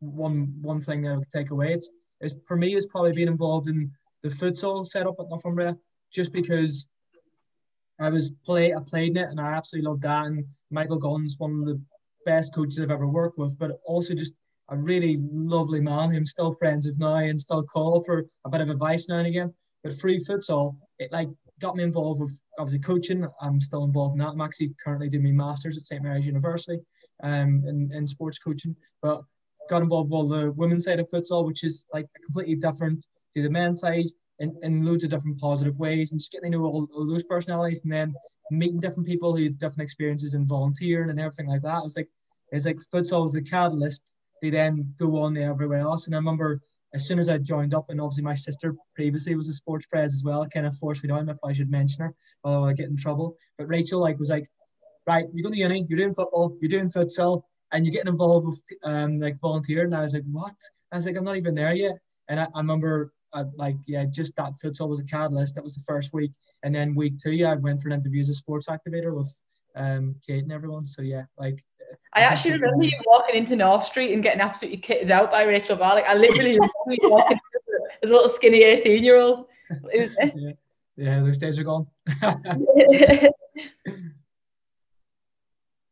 one 0.00 0.54
one 0.62 0.80
thing 0.80 1.02
that 1.02 1.12
I 1.12 1.16
would 1.16 1.30
take 1.30 1.50
away, 1.50 1.74
it's, 1.74 1.90
it's 2.20 2.34
for 2.46 2.56
me 2.56 2.74
is 2.74 2.86
probably 2.86 3.12
being 3.12 3.28
involved 3.28 3.68
in 3.68 3.90
the 4.22 4.28
futsal 4.28 4.86
setup 4.86 5.16
at 5.18 5.28
Northumbria, 5.28 5.76
just 6.10 6.32
because 6.32 6.86
I 8.00 8.08
was 8.08 8.30
play 8.44 8.74
I 8.74 8.80
played 8.80 9.16
in 9.16 9.24
it 9.24 9.30
and 9.30 9.40
I 9.40 9.52
absolutely 9.52 9.88
loved 9.88 10.02
that. 10.02 10.26
And 10.26 10.44
Michael 10.70 10.98
Gunn's 10.98 11.36
one 11.38 11.60
of 11.60 11.66
the 11.66 11.80
best 12.24 12.54
coaches 12.54 12.80
I've 12.80 12.90
ever 12.90 13.08
worked 13.08 13.38
with, 13.38 13.58
but 13.58 13.80
also 13.84 14.14
just 14.14 14.34
a 14.70 14.76
really 14.76 15.18
lovely 15.32 15.80
man 15.80 16.10
who 16.10 16.16
I'm 16.16 16.26
still 16.26 16.52
friends 16.52 16.86
with 16.86 16.98
now 16.98 17.16
and 17.16 17.40
still 17.40 17.62
call 17.62 18.02
for 18.02 18.24
a 18.44 18.50
bit 18.50 18.60
of 18.60 18.70
advice 18.70 19.08
now 19.08 19.18
and 19.18 19.26
again. 19.26 19.52
But 19.82 19.98
free 19.98 20.18
futsal, 20.18 20.76
it 20.98 21.12
like 21.12 21.28
got 21.60 21.76
me 21.76 21.82
involved 21.82 22.20
with 22.20 22.40
obviously 22.58 22.80
coaching. 22.80 23.26
I'm 23.40 23.60
still 23.60 23.84
involved 23.84 24.14
in 24.14 24.20
that. 24.20 24.30
I'm 24.30 24.40
actually 24.40 24.74
currently 24.82 25.08
doing 25.08 25.24
my 25.24 25.44
masters 25.44 25.76
at 25.76 25.82
St 25.84 26.02
Mary's 26.02 26.26
University 26.26 26.80
um, 27.22 27.64
in, 27.66 27.90
in 27.92 28.06
sports 28.06 28.38
coaching. 28.38 28.76
But 29.02 29.22
got 29.68 29.82
involved 29.82 30.10
with 30.10 30.16
all 30.16 30.28
the 30.28 30.52
women's 30.52 30.84
side 30.84 31.00
of 31.00 31.10
futsal, 31.10 31.46
which 31.46 31.64
is 31.64 31.84
like 31.92 32.06
completely 32.24 32.56
different 32.56 33.04
to 33.36 33.42
the 33.42 33.50
men's 33.50 33.80
side 33.80 34.06
in, 34.38 34.56
in 34.62 34.84
loads 34.84 35.04
of 35.04 35.10
different 35.10 35.40
positive 35.40 35.78
ways 35.78 36.12
and 36.12 36.20
just 36.20 36.32
getting 36.32 36.52
to 36.52 36.58
know 36.58 36.64
all, 36.64 36.88
all 36.94 37.06
those 37.06 37.24
personalities 37.24 37.84
and 37.84 37.92
then 37.92 38.14
meeting 38.50 38.80
different 38.80 39.06
people 39.06 39.36
who 39.36 39.44
had 39.44 39.58
different 39.58 39.82
experiences 39.82 40.34
and 40.34 40.46
volunteering 40.48 41.10
and 41.10 41.20
everything 41.20 41.46
like 41.46 41.62
that. 41.62 41.78
It 41.78 41.84
was 41.84 41.96
like 41.96 42.08
it's 42.50 42.66
like 42.66 42.78
futsal 42.92 43.22
was 43.22 43.32
the 43.32 43.42
catalyst 43.42 44.14
they 44.42 44.50
then 44.50 44.92
go 44.98 45.22
on 45.22 45.36
everywhere 45.36 45.78
else. 45.78 46.06
And 46.06 46.14
I 46.14 46.18
remember 46.18 46.58
as 46.94 47.06
soon 47.06 47.18
as 47.18 47.28
I 47.28 47.38
joined 47.38 47.72
up, 47.72 47.88
and 47.88 48.00
obviously 48.00 48.24
my 48.24 48.34
sister 48.34 48.74
previously 48.94 49.34
was 49.34 49.48
a 49.48 49.54
sports 49.54 49.86
pres 49.86 50.12
as 50.12 50.24
well, 50.24 50.46
kind 50.46 50.66
of 50.66 50.76
forced 50.76 51.02
me 51.02 51.08
down 51.08 51.28
if 51.28 51.38
I 51.42 51.52
should 51.52 51.70
mention 51.70 52.04
her, 52.04 52.14
although 52.44 52.66
I 52.66 52.74
get 52.74 52.88
in 52.88 52.96
trouble. 52.96 53.36
But 53.56 53.68
Rachel 53.68 54.00
like 54.00 54.18
was 54.18 54.28
like, 54.28 54.50
right, 55.06 55.24
you're 55.32 55.42
going 55.42 55.54
to 55.54 55.60
uni, 55.60 55.86
you're 55.88 55.98
doing 55.98 56.12
football, 56.12 56.56
you're 56.60 56.68
doing 56.68 56.90
futsal, 56.90 57.42
and 57.72 57.86
you're 57.86 57.92
getting 57.92 58.12
involved 58.12 58.46
with 58.46 58.62
um 58.84 59.20
like 59.20 59.40
volunteering. 59.40 59.86
And 59.86 59.96
I 59.96 60.02
was 60.02 60.12
like, 60.12 60.24
what? 60.30 60.54
I 60.90 60.96
was 60.96 61.06
like, 61.06 61.16
I'm 61.16 61.24
not 61.24 61.36
even 61.36 61.54
there 61.54 61.72
yet. 61.72 61.96
And 62.28 62.40
I, 62.40 62.44
I 62.54 62.58
remember 62.58 63.12
uh, 63.32 63.44
like 63.56 63.76
yeah, 63.86 64.04
just 64.04 64.36
that 64.36 64.52
futsal 64.62 64.88
was 64.88 65.00
a 65.00 65.04
catalyst. 65.04 65.54
That 65.54 65.64
was 65.64 65.74
the 65.74 65.82
first 65.82 66.12
week, 66.12 66.32
and 66.62 66.74
then 66.74 66.94
week 66.94 67.18
two, 67.18 67.32
yeah, 67.32 67.52
I 67.52 67.54
went 67.54 67.80
for 67.80 67.88
an 67.88 67.94
interview 67.94 68.20
as 68.20 68.28
a 68.28 68.34
sports 68.34 68.68
activator 68.68 69.14
with 69.14 69.32
um 69.74 70.14
Kate 70.26 70.42
and 70.42 70.52
everyone. 70.52 70.86
So 70.86 71.02
yeah, 71.02 71.24
like 71.38 71.64
I 72.14 72.22
actually 72.22 72.52
remember 72.52 72.84
you 72.84 72.98
walking 73.06 73.36
into 73.36 73.56
North 73.56 73.86
Street 73.86 74.12
and 74.12 74.22
getting 74.22 74.40
absolutely 74.40 74.80
kitted 74.80 75.10
out 75.10 75.30
by 75.30 75.44
Rachel 75.44 75.76
Barlick. 75.76 76.06
I 76.06 76.14
literally 76.14 76.52
remember 76.52 76.70
you 76.88 76.98
walking 77.10 77.38
as 78.02 78.10
a 78.10 78.12
little 78.12 78.28
skinny 78.28 78.62
18 78.62 79.04
year 79.04 79.16
old. 79.16 79.46
It 79.92 80.10
was 80.20 80.36
yeah. 80.36 80.52
yeah, 80.96 81.20
those 81.20 81.38
days 81.38 81.58
are 81.58 81.64
gone. 81.64 81.86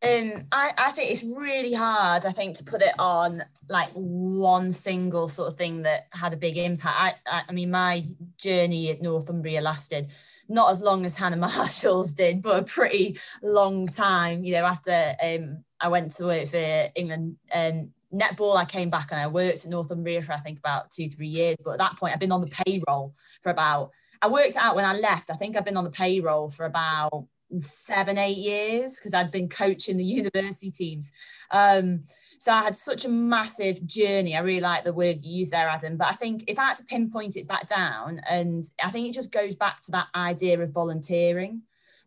Um, 0.03 0.46
I, 0.51 0.72
I 0.78 0.92
think 0.92 1.11
it's 1.11 1.24
really 1.24 1.74
hard, 1.74 2.24
I 2.24 2.32
think, 2.32 2.57
to 2.57 2.64
put 2.64 2.80
it 2.80 2.94
on 2.98 3.42
like 3.68 3.90
one 3.90 4.72
single 4.72 5.28
sort 5.28 5.48
of 5.48 5.57
thing 5.57 5.82
that 5.82 6.07
had 6.12 6.32
a 6.32 6.38
big 6.38 6.57
impact. 6.57 6.96
I, 6.96 7.14
I, 7.26 7.42
I 7.48 7.53
mean, 7.53 7.70
my 7.70 8.07
journey 8.38 8.90
at 8.90 9.03
Northumbria 9.03 9.61
lasted 9.61 10.11
not 10.48 10.70
as 10.70 10.80
long 10.80 11.05
as 11.05 11.16
Hannah 11.16 11.36
Marshall's 11.38 12.14
did, 12.14 12.40
but 12.40 12.59
a 12.59 12.62
pretty 12.62 13.18
long 13.42 13.86
time. 13.86 14.42
You 14.42 14.57
know, 14.57 14.64
after 14.64 15.14
um, 15.22 15.64
I 15.78 15.88
went 15.88 16.12
to 16.12 16.24
work 16.24 16.48
for 16.48 16.88
England 16.94 17.36
um, 17.55 17.90
netball, 18.12 18.57
I 18.57 18.64
came 18.64 18.88
back 18.88 19.09
and 19.12 19.20
I 19.20 19.26
worked 19.26 19.64
at 19.64 19.70
Northumbria 19.70 20.22
for 20.22 20.32
I 20.32 20.38
think 20.38 20.59
about 20.59 20.90
two, 20.90 21.11
three 21.11 21.28
years. 21.28 21.57
But 21.62 21.72
at 21.72 21.78
that 21.78 21.96
point, 21.96 22.14
I've 22.14 22.20
been 22.20 22.32
on 22.32 22.40
the 22.40 22.62
payroll 22.64 23.14
for 23.42 23.51
about. 23.51 23.90
I 24.22 24.28
worked 24.28 24.57
out 24.57 24.76
when 24.76 24.84
I 24.84 24.98
left. 24.98 25.30
I 25.30 25.34
think 25.34 25.57
I've 25.57 25.64
been 25.64 25.78
on 25.78 25.84
the 25.84 25.90
payroll 25.90 26.51
for 26.51 26.66
about 26.66 27.26
seven, 27.59 28.18
eight 28.18 28.38
years 28.38 28.98
because 28.98 29.14
I'd 29.14 29.30
been 29.30 29.48
coaching 29.48 29.96
the 29.96 30.05
university 30.05 30.70
teams. 30.70 31.12
Um, 31.51 32.05
so 32.38 32.53
I 32.53 32.62
had 32.62 32.76
such 32.76 33.05
a 33.05 33.11
massive 33.11 33.86
journey. 33.86 34.36
I 34.36 34.40
really 34.40 34.61
like 34.61 34.84
the 34.84 34.94
word 34.94 35.18
you 35.22 35.38
use 35.38 35.51
there, 35.51 35.68
Adam. 35.68 35.96
But 35.96 36.09
I 36.09 36.12
think 36.12 36.44
if 36.46 36.59
I 36.59 36.68
had 36.68 36.76
to 36.76 36.84
pinpoint 36.84 37.36
it 37.36 37.46
back 37.46 37.66
down, 37.66 38.20
and 38.28 38.64
I 38.82 38.90
think 38.90 39.09
it 39.09 39.14
just 39.14 39.32
goes 39.32 39.55
back 39.55 39.82
to 39.82 39.92
that 39.92 40.07
idea 40.14 40.61
of 40.61 40.70
volunteering 40.70 41.62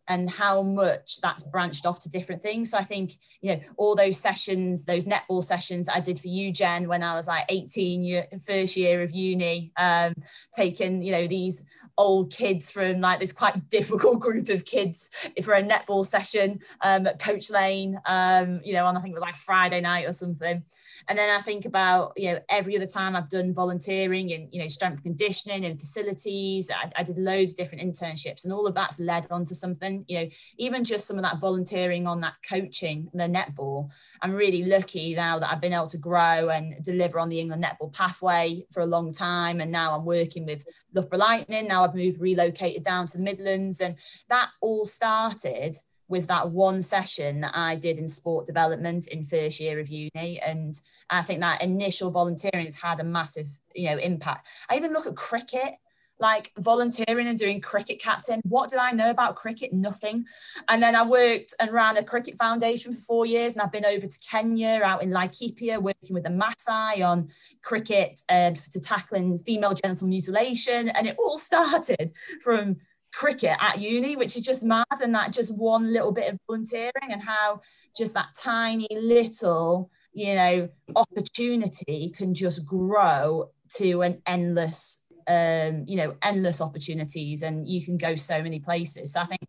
and 0.08 0.30
how 0.30 0.62
much 0.62 1.22
that's 1.22 1.44
branched 1.44 1.86
off 1.86 2.00
to 2.00 2.10
different 2.10 2.42
things. 2.42 2.72
So 2.72 2.78
I 2.78 2.84
think, 2.84 3.14
you 3.42 3.54
know, 3.54 3.62
all 3.78 3.96
those 3.96 4.18
sessions, 4.18 4.86
those 4.86 5.06
netball 5.06 5.44
sessions 5.44 5.88
I 5.88 6.00
did 6.00 6.20
for 6.20 6.28
you, 6.28 6.52
Jen, 6.52 6.88
when 6.88 7.04
I 7.04 7.16
was 7.16 7.28
like 7.28 7.46
18, 7.50 8.04
year, 8.04 8.28
first 8.46 8.76
year 8.76 9.02
of 9.02 9.12
uni, 9.12 9.72
um, 9.78 10.14
taking, 10.54 11.02
you 11.02 11.12
know, 11.14 11.28
these 11.28 11.66
old 11.98 12.32
kids 12.32 12.72
from 12.72 13.02
like 13.02 13.20
this 13.20 13.32
quite 13.32 13.70
difficult 13.70 14.20
group 14.20 14.50
of 14.50 14.66
kids 14.66 15.12
for 15.44 15.54
a 15.54 15.64
netball 15.64 16.06
session 16.06 16.60
um, 16.82 17.08
at 17.08 17.20
Coach 17.20 17.50
Lane, 17.50 17.98
um, 18.06 18.62
you 18.64 18.74
know, 18.74 18.86
on 18.86 18.98
I 18.98 19.02
think 19.02 19.12
it 19.12 19.16
was 19.16 19.22
like 19.22 19.36
Friday 19.36 19.82
night 19.82 20.08
or 20.08 20.12
something. 20.12 20.64
And 21.08 21.18
then 21.18 21.30
I 21.30 21.42
think 21.42 21.66
about, 21.66 22.14
you 22.16 22.32
know, 22.32 22.40
every 22.50 22.76
other 22.78 22.86
time 22.86 23.16
I've 23.16 23.30
done 23.30 23.54
volunteering 23.54 24.32
and, 24.32 24.48
you 24.52 24.62
know, 24.62 24.68
strength 24.68 25.04
conditioning 25.04 25.66
and 25.66 25.80
facilities. 25.80 26.72
I, 26.72 26.90
I 26.96 27.04
did 27.04 27.18
loads 27.18 27.52
of 27.52 27.58
different 27.58 27.84
internships 27.84 28.44
and 28.44 28.54
all 28.54 28.68
of 28.68 28.76
that's 28.76 29.00
led 29.00 29.28
onto 29.30 29.54
something, 29.54 30.06
you 30.08 30.20
know, 30.20 30.30
even 30.58 30.84
just 30.84 31.08
some 31.08 31.18
of 31.18 31.24
that 31.24 31.40
volunteering 31.40 32.08
on 32.08 32.22
that 32.22 32.36
coaching, 32.48 33.10
the 33.14 33.24
netball. 33.24 33.90
I'm 34.22 34.34
really 34.34 34.64
lucky 34.64 35.16
now 35.16 35.40
that 35.40 35.52
I've 35.52 35.62
been 35.62 35.74
able 35.74 35.88
to 35.88 35.98
grow 35.98 36.50
and 36.50 36.82
deliver 36.84 37.20
on 37.20 37.30
the 37.30 37.40
England 37.40 37.64
netball 37.64 37.96
pathway 37.96 38.64
for 38.72 38.82
a 38.82 38.86
long 38.86 39.12
time. 39.12 39.60
And 39.60 39.72
now 39.72 39.96
I'm 39.96 40.06
working 40.06 40.46
with 40.46 40.66
Loughborough 40.94 41.20
Lightning. 41.20 41.68
Now 41.68 41.83
I've 41.84 41.96
moved, 41.96 42.20
relocated 42.20 42.84
down 42.84 43.08
to 43.08 43.18
the 43.18 43.24
Midlands. 43.24 43.82
And 43.82 43.96
that 44.30 44.50
all 44.62 44.86
started 44.86 45.78
with 46.08 46.28
that 46.28 46.52
one 46.52 46.82
session 46.82 47.42
that 47.42 47.56
I 47.56 47.76
did 47.76 47.98
in 47.98 48.08
sport 48.08 48.46
development 48.46 49.08
in 49.08 49.24
first 49.24 49.60
year 49.60 49.80
of 49.80 49.90
uni. 49.90 50.40
And 50.40 50.74
I 51.10 51.22
think 51.22 51.40
that 51.40 51.62
initial 51.62 52.12
volunteering 52.12 52.66
has 52.66 52.76
had 52.76 53.00
a 53.00 53.04
massive, 53.04 53.48
you 53.76 53.90
know, 53.90 53.98
impact. 53.98 54.48
I 54.70 54.76
even 54.76 54.94
look 54.94 55.08
at 55.08 55.16
cricket 55.16 55.74
like 56.20 56.52
volunteering 56.60 57.28
and 57.28 57.38
doing 57.38 57.60
cricket 57.60 58.02
captain. 58.02 58.40
What 58.44 58.70
did 58.70 58.80
I 58.80 58.92
know 58.92 59.10
about 59.10 59.36
cricket? 59.36 59.74
Nothing. 59.74 60.26
And 60.70 60.82
then 60.82 60.96
I 60.96 61.06
worked 61.06 61.54
and 61.60 61.72
ran 61.72 61.98
a 61.98 62.04
cricket 62.04 62.38
foundation 62.38 62.94
for 62.94 63.02
four 63.02 63.26
years, 63.26 63.54
and 63.54 63.62
I've 63.62 63.72
been 63.72 63.86
over 63.86 64.08
to 64.08 64.20
Kenya, 64.30 64.82
out 64.84 65.04
in 65.04 65.12
Laikipia, 65.12 65.82
working 65.82 66.14
with 66.14 66.24
the 66.24 66.30
Maasai 66.30 67.08
on 67.08 67.30
cricket 67.62 68.20
uh, 68.30 68.52
to 68.52 68.80
tackling 68.80 69.40
female 69.40 69.74
genital 69.74 70.08
mutilation. 70.08 70.90
And 70.90 71.08
it 71.08 71.16
all 71.20 71.38
started 71.44 72.12
from 72.42 72.78
cricket 73.14 73.56
at 73.60 73.80
uni, 73.80 74.16
which 74.16 74.36
is 74.36 74.44
just 74.44 74.64
mad. 74.64 74.86
And 75.02 75.14
that 75.16 75.32
just 75.32 75.58
one 75.58 75.92
little 75.92 76.12
bit 76.12 76.32
of 76.32 76.40
volunteering 76.48 77.12
and 77.12 77.22
how 77.22 77.62
just 77.96 78.14
that 78.16 78.30
tiny 78.36 78.88
little, 78.92 79.92
you 80.14 80.36
know, 80.36 80.70
opportunity 80.96 82.12
can 82.16 82.34
just 82.34 82.66
grow 82.66 83.52
to 83.76 84.02
an 84.02 84.22
endless 84.26 85.03
um, 85.28 85.86
you 85.88 85.98
know, 85.98 86.16
endless 86.22 86.62
opportunities 86.62 87.44
and 87.44 87.68
you 87.68 87.84
can 87.84 87.98
go 87.98 88.16
so 88.16 88.42
many 88.42 88.60
places. 88.60 89.14
So 89.14 89.22
I 89.22 89.26
think 89.26 89.42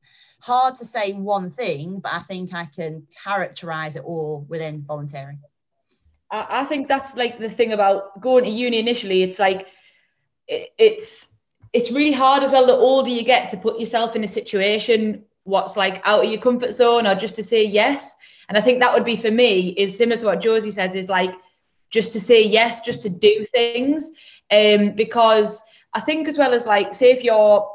hard 0.43 0.75
to 0.77 0.85
say 0.85 1.13
one 1.13 1.51
thing, 1.51 2.01
but 2.01 2.13
I 2.13 2.21
think 2.21 2.55
I 2.55 2.67
can 2.67 3.07
characterize 3.25 3.97
it 3.97 4.05
all 4.05 4.47
within 4.49 4.83
volunteering. 4.83 5.41
I, 6.31 6.65
think 6.65 6.89
that's 6.89 7.17
like 7.17 7.39
the 7.39 7.49
thing 7.49 7.73
about 7.73 8.21
going 8.21 8.45
to 8.45 8.51
uni 8.51 8.81
initially. 8.81 9.23
It's 9.23 9.39
like 9.39 9.69
it, 10.49 10.71
it's 10.79 11.37
it's 11.73 11.93
really 11.93 12.13
hard 12.13 12.43
as 12.43 12.51
well. 12.51 12.67
The 12.67 12.73
older 12.73 13.11
you 13.11 13.23
get 13.23 13.49
to 13.51 13.57
put 13.57 13.79
yourself 13.79 14.17
in 14.17 14.25
a 14.25 14.29
situation 14.29 15.25
what's 15.45 15.77
like 15.77 16.01
out 16.07 16.25
of 16.25 16.31
your 16.31 16.41
comfort 16.41 16.73
zone 16.73 17.07
or 17.07 17.15
just 17.15 17.37
to 17.37 17.43
say 17.43 17.65
yes. 17.65 18.17
And 18.49 18.59
I 18.59 18.61
think 18.61 18.81
that 18.81 18.93
would 18.93 19.05
be 19.05 19.17
for 19.17 19.31
me 19.31 19.69
is 19.71 19.97
similar 19.97 20.19
to 20.21 20.27
what 20.27 20.41
Josie 20.41 20.71
says 20.71 20.95
is 20.95 21.09
like 21.09 21.35
just 21.91 22.13
to 22.13 22.21
say 22.21 22.43
yes, 22.43 22.81
just 22.81 23.03
to 23.03 23.09
do 23.09 23.45
things. 23.45 24.11
Um, 24.51 24.93
because 24.93 25.63
I 25.95 26.01
think 26.01 26.29
as 26.29 26.39
well 26.39 26.53
as 26.53 26.67
like, 26.67 26.95
say 26.95 27.11
if 27.11 27.23
you're, 27.25 27.71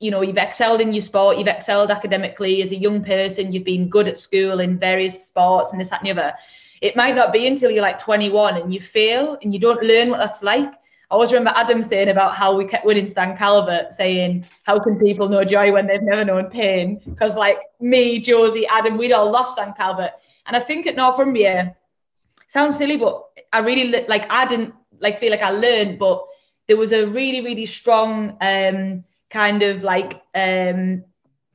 you 0.00 0.10
know, 0.10 0.22
you've 0.22 0.38
excelled 0.38 0.80
in 0.80 0.92
your 0.92 1.02
sport, 1.02 1.38
you've 1.38 1.48
excelled 1.48 1.90
academically 1.90 2.62
as 2.62 2.72
a 2.72 2.76
young 2.76 3.02
person, 3.02 3.52
you've 3.52 3.64
been 3.64 3.88
good 3.88 4.08
at 4.08 4.18
school 4.18 4.60
in 4.60 4.78
various 4.78 5.26
sports 5.26 5.72
and 5.72 5.80
this, 5.80 5.88
that, 5.88 6.00
and 6.00 6.06
the 6.06 6.22
other. 6.22 6.34
It 6.82 6.96
might 6.96 7.14
not 7.14 7.32
be 7.32 7.46
until 7.46 7.70
you're 7.70 7.82
like 7.82 7.98
21 7.98 8.56
and 8.56 8.74
you 8.74 8.80
fail 8.80 9.38
and 9.42 9.52
you 9.52 9.58
don't 9.58 9.82
learn 9.82 10.10
what 10.10 10.18
that's 10.18 10.42
like. 10.42 10.74
I 11.10 11.14
always 11.14 11.32
remember 11.32 11.52
Adam 11.54 11.82
saying 11.82 12.08
about 12.08 12.34
how 12.34 12.56
we 12.56 12.64
kept 12.64 12.84
winning 12.84 13.06
Stan 13.06 13.36
Calvert, 13.36 13.92
saying, 13.92 14.46
How 14.64 14.80
can 14.80 14.98
people 14.98 15.28
know 15.28 15.44
joy 15.44 15.70
when 15.70 15.86
they've 15.86 16.02
never 16.02 16.24
known 16.24 16.46
pain? 16.46 17.00
Because, 17.06 17.36
like 17.36 17.60
me, 17.78 18.18
Josie, 18.18 18.66
Adam, 18.66 18.96
we'd 18.96 19.12
all 19.12 19.30
lost 19.30 19.52
Stan 19.52 19.74
Calvert. 19.74 20.12
And 20.46 20.56
I 20.56 20.60
think 20.60 20.86
at 20.86 20.96
Northumbria, 20.96 21.76
sounds 22.48 22.76
silly, 22.76 22.96
but 22.96 23.22
I 23.52 23.60
really 23.60 24.04
like, 24.08 24.26
I 24.30 24.46
didn't 24.46 24.74
like 25.00 25.18
feel 25.18 25.30
like 25.30 25.42
I 25.42 25.50
learned, 25.50 25.98
but 25.98 26.24
there 26.66 26.76
was 26.76 26.92
a 26.92 27.06
really 27.06 27.40
really 27.40 27.66
strong 27.66 28.36
um, 28.40 29.04
kind 29.30 29.62
of 29.62 29.82
like 29.82 30.22
um, 30.34 31.04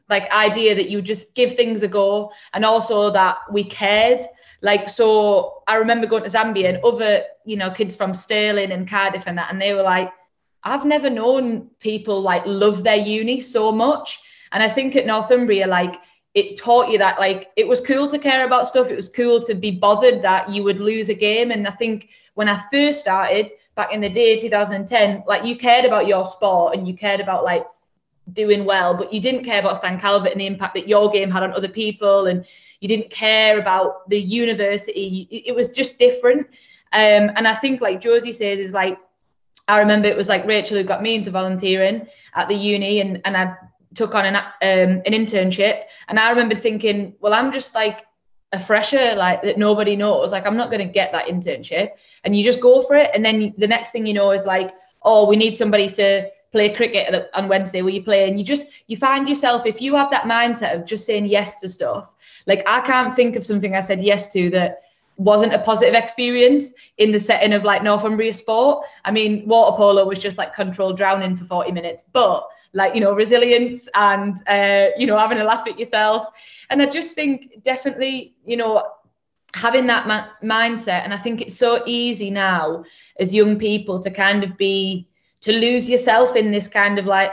like 0.10 0.30
idea 0.32 0.76
that 0.76 0.90
you 0.90 1.02
just 1.02 1.36
give 1.36 1.56
things 1.56 1.84
a 1.84 1.88
go 1.88 2.32
and 2.54 2.66
also 2.66 3.10
that 3.12 3.38
we 3.52 3.64
cared. 3.64 4.22
Like 4.62 4.90
so 4.90 5.62
i 5.68 5.76
remember 5.76 6.08
going 6.08 6.24
to 6.24 6.30
zambia 6.30 6.68
and 6.68 6.84
other 6.84 7.24
you 7.46 7.56
know 7.56 7.70
kids 7.72 7.96
from 7.96 8.14
Stirling 8.14 8.72
and 8.72 8.90
cardiff 8.90 9.24
and 9.28 9.38
that 9.38 9.50
and 9.52 9.62
they 9.62 9.74
were 9.74 9.84
like 9.84 10.12
i've 10.64 10.84
never 10.84 11.10
known 11.10 11.70
people 11.80 12.22
like 12.22 12.44
love 12.46 12.84
their 12.84 12.98
uni 12.98 13.40
so 13.40 13.72
much. 13.72 14.20
And 14.52 14.62
i 14.64 14.68
think 14.68 14.96
at 14.96 15.06
northumbria 15.06 15.68
like 15.68 15.96
it 16.36 16.58
taught 16.58 16.90
you 16.90 16.98
that 16.98 17.20
like 17.20 17.52
it 17.56 17.68
was 17.68 17.82
cool 17.82 18.08
to 18.08 18.20
care 18.20 18.46
about 18.46 18.68
stuff 18.68 18.90
it 18.90 18.96
was 18.96 19.10
cool 19.10 19.40
to 19.40 19.56
be 19.56 19.72
bothered 19.72 20.22
that 20.22 20.48
you 20.50 20.64
would 20.64 20.80
lose 20.80 21.10
a 21.10 21.14
game 21.14 21.50
and 21.50 21.68
i 21.68 21.72
think 21.72 22.10
when 22.36 22.48
i 22.48 22.62
first 22.72 23.00
started 23.00 23.52
back 23.76 23.92
in 23.92 24.00
the 24.00 24.10
day 24.10 24.38
2010 24.38 25.24
like 25.26 25.44
you 25.44 25.56
cared 25.56 25.86
about 25.86 26.06
your 26.06 26.26
sport 26.28 26.76
and 26.76 26.88
you 26.88 26.94
cared 26.94 27.20
about 27.20 27.44
like 27.44 27.66
doing 28.34 28.66
well, 28.66 28.94
but 28.94 29.12
you 29.14 29.20
didn't 29.20 29.44
care 29.44 29.60
about 29.60 29.78
Stan 29.78 30.00
Calvert 30.00 30.32
and 30.32 30.42
the 30.42 30.46
impact 30.46 30.74
that 30.76 30.88
your 30.88 31.10
game 31.10 31.32
had 31.32 31.44
on 31.44 31.54
other 31.54 31.68
people, 31.68 32.28
and 32.28 32.46
you 32.80 32.88
didn't 32.88 33.10
care 33.10 33.60
about 33.60 34.10
the 34.10 34.20
university. 34.20 35.28
It 35.32 35.56
was 35.56 35.70
just 35.70 35.98
different. 35.98 36.48
Um, 36.94 37.32
and 37.36 37.48
I 37.48 37.56
think, 37.56 37.82
like 37.82 38.02
Josie 38.02 38.32
says, 38.32 38.60
is 38.60 38.74
like 38.74 38.98
I 39.68 39.80
remember 39.80 40.08
it 40.08 40.18
was 40.18 40.30
like 40.30 40.46
Rachel 40.46 40.78
who 40.78 40.84
got 40.84 41.04
me 41.04 41.16
into 41.16 41.32
volunteering 41.32 42.08
at 42.36 42.48
the 42.48 42.56
uni, 42.56 43.02
and 43.02 43.22
and 43.26 43.38
I 43.38 43.56
took 43.96 44.16
on 44.16 44.26
an 44.26 44.36
um, 44.36 45.02
an 45.06 45.14
internship, 45.14 45.84
and 46.08 46.20
I 46.20 46.30
remember 46.30 46.56
thinking, 46.56 47.16
well, 47.20 47.34
I'm 47.34 47.52
just 47.52 47.74
like 47.76 48.06
a 48.52 48.60
fresher 48.60 49.14
like 49.16 49.44
that 49.44 49.60
nobody 49.60 49.96
knows 49.96 50.32
like 50.32 50.44
i'm 50.44 50.58
not 50.58 50.72
going 50.72 50.80
to 50.84 50.92
get 50.92 51.12
that 51.12 51.28
internship 51.28 51.92
and 52.24 52.36
you 52.36 52.44
just 52.44 52.60
go 52.60 52.82
for 52.82 52.96
it 52.96 53.12
and 53.14 53.24
then 53.24 53.54
the 53.60 53.68
next 53.68 53.92
thing 53.92 54.08
you 54.08 54.14
know 54.16 54.32
is 54.32 54.44
like 54.44 54.72
oh 55.04 55.28
we 55.28 55.36
need 55.36 55.54
somebody 55.54 55.88
to 55.88 56.28
play 56.52 56.74
cricket 56.74 57.30
on 57.36 57.48
Wednesday 57.48 57.82
where 57.84 57.94
you 57.94 58.02
play 58.02 58.28
and 58.28 58.40
you 58.40 58.46
just 58.46 58.84
you 58.88 58.98
find 58.98 59.30
yourself 59.30 59.68
if 59.68 59.80
you 59.80 59.96
have 59.96 60.10
that 60.10 60.24
mindset 60.24 60.76
of 60.76 60.86
just 60.86 61.06
saying 61.06 61.28
yes 61.28 61.60
to 61.60 61.70
stuff 61.70 62.16
like 62.48 62.64
I 62.66 62.82
can't 62.82 63.16
think 63.16 63.36
of 63.36 63.44
something 63.44 63.76
I 63.76 63.82
said 63.82 64.02
yes 64.02 64.32
to 64.34 64.50
that 64.50 64.82
wasn't 65.18 65.54
a 65.54 65.60
positive 65.60 65.94
experience 65.94 66.74
in 66.98 67.12
the 67.12 67.20
setting 67.20 67.52
of 67.52 67.66
like 67.66 67.84
Northumbria 67.84 68.34
sport. 68.34 68.86
I 69.04 69.12
mean, 69.12 69.46
water 69.46 69.76
polo 69.76 70.08
was 70.08 70.18
just 70.18 70.38
like 70.38 70.56
controlled 70.56 70.96
drowning 70.96 71.36
for 71.36 71.44
40 71.44 71.74
minutes, 71.74 72.06
but 72.14 72.48
like, 72.74 72.94
you 72.96 73.02
know, 73.02 73.14
resilience 73.14 73.88
and, 73.94 74.36
uh, 74.48 74.90
you 74.98 75.08
know, 75.08 75.18
having 75.18 75.40
a 75.40 75.44
laugh 75.44 75.68
at 75.68 75.80
yourself. 75.80 76.28
And 76.70 76.82
I 76.82 76.86
just 76.86 77.16
think 77.16 77.64
definitely, 77.64 78.36
you 78.46 78.58
know, 78.58 78.84
having 79.56 79.88
that 79.88 80.08
ma- 80.08 80.28
mindset. 80.44 81.04
And 81.04 81.14
I 81.14 81.18
think 81.18 81.42
it's 81.42 81.58
so 81.58 81.84
easy 81.86 82.30
now 82.30 82.84
as 83.20 83.34
young 83.34 83.58
people 83.58 84.00
to 84.00 84.12
kind 84.12 84.44
of 84.44 84.58
be 84.58 85.08
to 85.42 85.54
lose 85.54 85.90
yourself 85.90 86.36
in 86.36 86.52
this 86.52 86.68
kind 86.68 87.00
of 87.00 87.06
like 87.06 87.32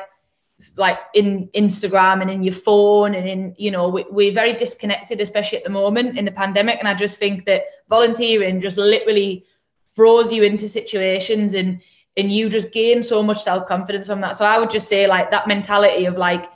like 0.77 0.99
in 1.13 1.49
Instagram 1.55 2.23
and 2.23 2.31
in 2.31 2.43
your 2.43 2.55
phone 2.55 3.15
and 3.15 3.29
in 3.29 3.55
you 3.59 3.71
know 3.71 3.89
we, 3.89 4.07
we're 4.11 4.33
very 4.33 4.55
disconnected 4.55 5.21
especially 5.21 5.59
at 5.59 5.65
the 5.65 5.71
moment 5.71 6.17
in 6.17 6.25
the 6.25 6.31
pandemic 6.31 6.79
and 6.79 6.89
I 6.89 6.95
just 6.95 7.19
think 7.19 7.45
that 7.45 7.65
volunteering 7.91 8.61
just 8.61 8.79
literally 8.79 9.45
throws 9.95 10.33
you 10.33 10.45
into 10.45 10.69
situations 10.69 11.55
and 11.55 11.83
and 12.17 12.33
you 12.33 12.49
just 12.49 12.73
gain 12.73 13.03
so 13.03 13.23
much 13.23 13.43
self-confidence 13.43 14.07
from 14.07 14.21
that 14.21 14.37
so 14.37 14.45
I 14.45 14.59
would 14.59 14.71
just 14.71 14.89
say 14.89 15.07
like 15.07 15.31
that 15.31 15.47
mentality 15.49 16.07
of 16.07 16.17
like 16.17 16.47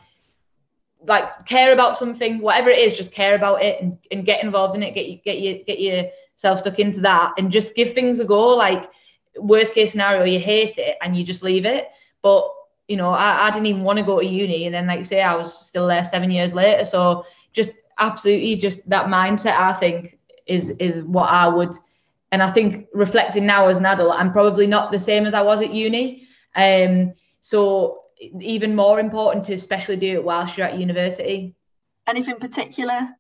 like 1.07 1.47
care 1.47 1.73
about 1.73 1.97
something 1.97 2.41
whatever 2.41 2.71
it 2.71 2.79
is 2.79 2.97
just 2.97 3.13
care 3.13 3.35
about 3.35 3.63
it 3.63 3.81
and, 3.81 3.97
and 4.11 4.27
get 4.27 4.45
involved 4.45 4.75
in 4.75 4.83
it 4.83 4.95
get 4.95 5.25
get 5.25 5.39
you 5.39 5.65
get 5.65 5.81
yourself 5.81 6.59
stuck 6.59 6.79
into 6.79 7.01
that 7.01 7.33
and 7.39 7.51
just 7.51 7.75
give 7.75 7.93
things 7.93 8.21
a 8.21 8.25
go 8.25 8.49
like 8.49 8.91
worst 9.39 9.75
case 9.75 9.93
scenario, 9.93 10.25
you 10.25 10.41
hate 10.41 10.79
it 10.79 10.97
and 11.03 11.17
you 11.17 11.25
just 11.25 11.43
leave 11.43 11.65
it. 11.65 11.89
But 12.23 12.49
you 12.89 12.97
know, 12.97 13.11
I, 13.11 13.47
I 13.47 13.51
didn't 13.51 13.67
even 13.67 13.83
want 13.83 13.99
to 13.99 14.05
go 14.05 14.19
to 14.19 14.27
uni, 14.27 14.67
and 14.67 14.75
then 14.75 14.87
like 14.87 15.05
say, 15.05 15.23
I 15.23 15.35
was 15.35 15.67
still 15.67 15.87
there 15.87 16.03
seven 16.03 16.31
years 16.31 16.55
later. 16.55 16.85
So 16.85 17.25
just 17.53 17.81
absolutely, 17.99 18.57
just 18.57 18.89
that 18.91 19.07
mindset, 19.07 19.57
I 19.57 19.73
think, 19.73 20.19
is 20.47 20.71
is 20.71 21.03
what 21.05 21.31
I 21.31 21.47
would. 21.49 21.75
And 22.33 22.43
I 22.43 22.51
think 22.51 22.87
reflecting 22.93 23.47
now 23.47 23.67
as 23.69 23.79
an 23.79 23.87
adult, 23.87 24.15
I'm 24.19 24.33
probably 24.33 24.67
not 24.67 24.93
the 24.93 24.99
same 24.99 25.27
as 25.27 25.35
I 25.35 25.43
was 25.43 25.61
at 25.61 25.73
uni. 25.73 26.27
Um, 26.55 27.13
so 27.41 28.03
even 28.41 28.77
more 28.77 29.01
important 29.01 29.45
to 29.47 29.55
especially 29.55 29.97
do 29.97 30.15
it 30.15 30.25
whilst 30.25 30.57
you're 30.57 30.67
at 30.67 30.79
university. 30.79 31.55
Anything 32.07 32.37
particular 32.37 33.17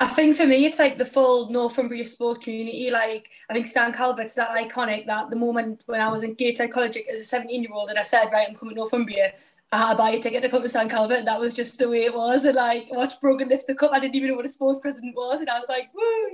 I 0.00 0.06
think 0.06 0.36
for 0.36 0.46
me, 0.46 0.64
it's 0.64 0.78
like 0.78 0.96
the 0.96 1.04
full 1.04 1.50
Northumbria 1.50 2.04
sport 2.04 2.42
community. 2.42 2.88
Like, 2.90 3.30
I 3.50 3.54
think 3.54 3.66
Stan 3.66 3.92
Calvert's 3.92 4.36
that 4.36 4.50
iconic 4.50 5.06
that 5.06 5.28
the 5.28 5.36
moment 5.36 5.82
when 5.86 6.00
I 6.00 6.08
was 6.08 6.22
in 6.22 6.34
Gateshead 6.34 6.70
College 6.70 6.96
as 7.12 7.20
a 7.20 7.24
17 7.24 7.62
year 7.62 7.72
old 7.72 7.90
and 7.90 7.98
I 7.98 8.04
said, 8.04 8.26
right, 8.32 8.46
I'm 8.48 8.54
coming 8.54 8.76
to 8.76 8.80
Northumbria, 8.80 9.32
I 9.70 9.94
buy 9.94 10.10
a 10.10 10.20
ticket 10.20 10.40
to 10.42 10.48
come 10.48 10.62
to 10.62 10.68
Stan 10.68 10.88
Calvert. 10.88 11.18
And 11.18 11.28
that 11.28 11.40
was 11.40 11.52
just 11.52 11.78
the 11.78 11.88
way 11.88 12.04
it 12.04 12.14
was. 12.14 12.44
And 12.44 12.56
like, 12.56 12.88
watch 12.90 13.20
Brogan 13.20 13.48
lift 13.48 13.66
the 13.66 13.74
cup. 13.74 13.92
I 13.92 14.00
didn't 14.00 14.14
even 14.14 14.30
know 14.30 14.36
what 14.36 14.46
a 14.46 14.48
sports 14.48 14.80
president 14.80 15.14
was. 15.14 15.40
And 15.40 15.50
I 15.50 15.58
was 15.58 15.68
like, 15.68 15.90
woo, 15.94 16.32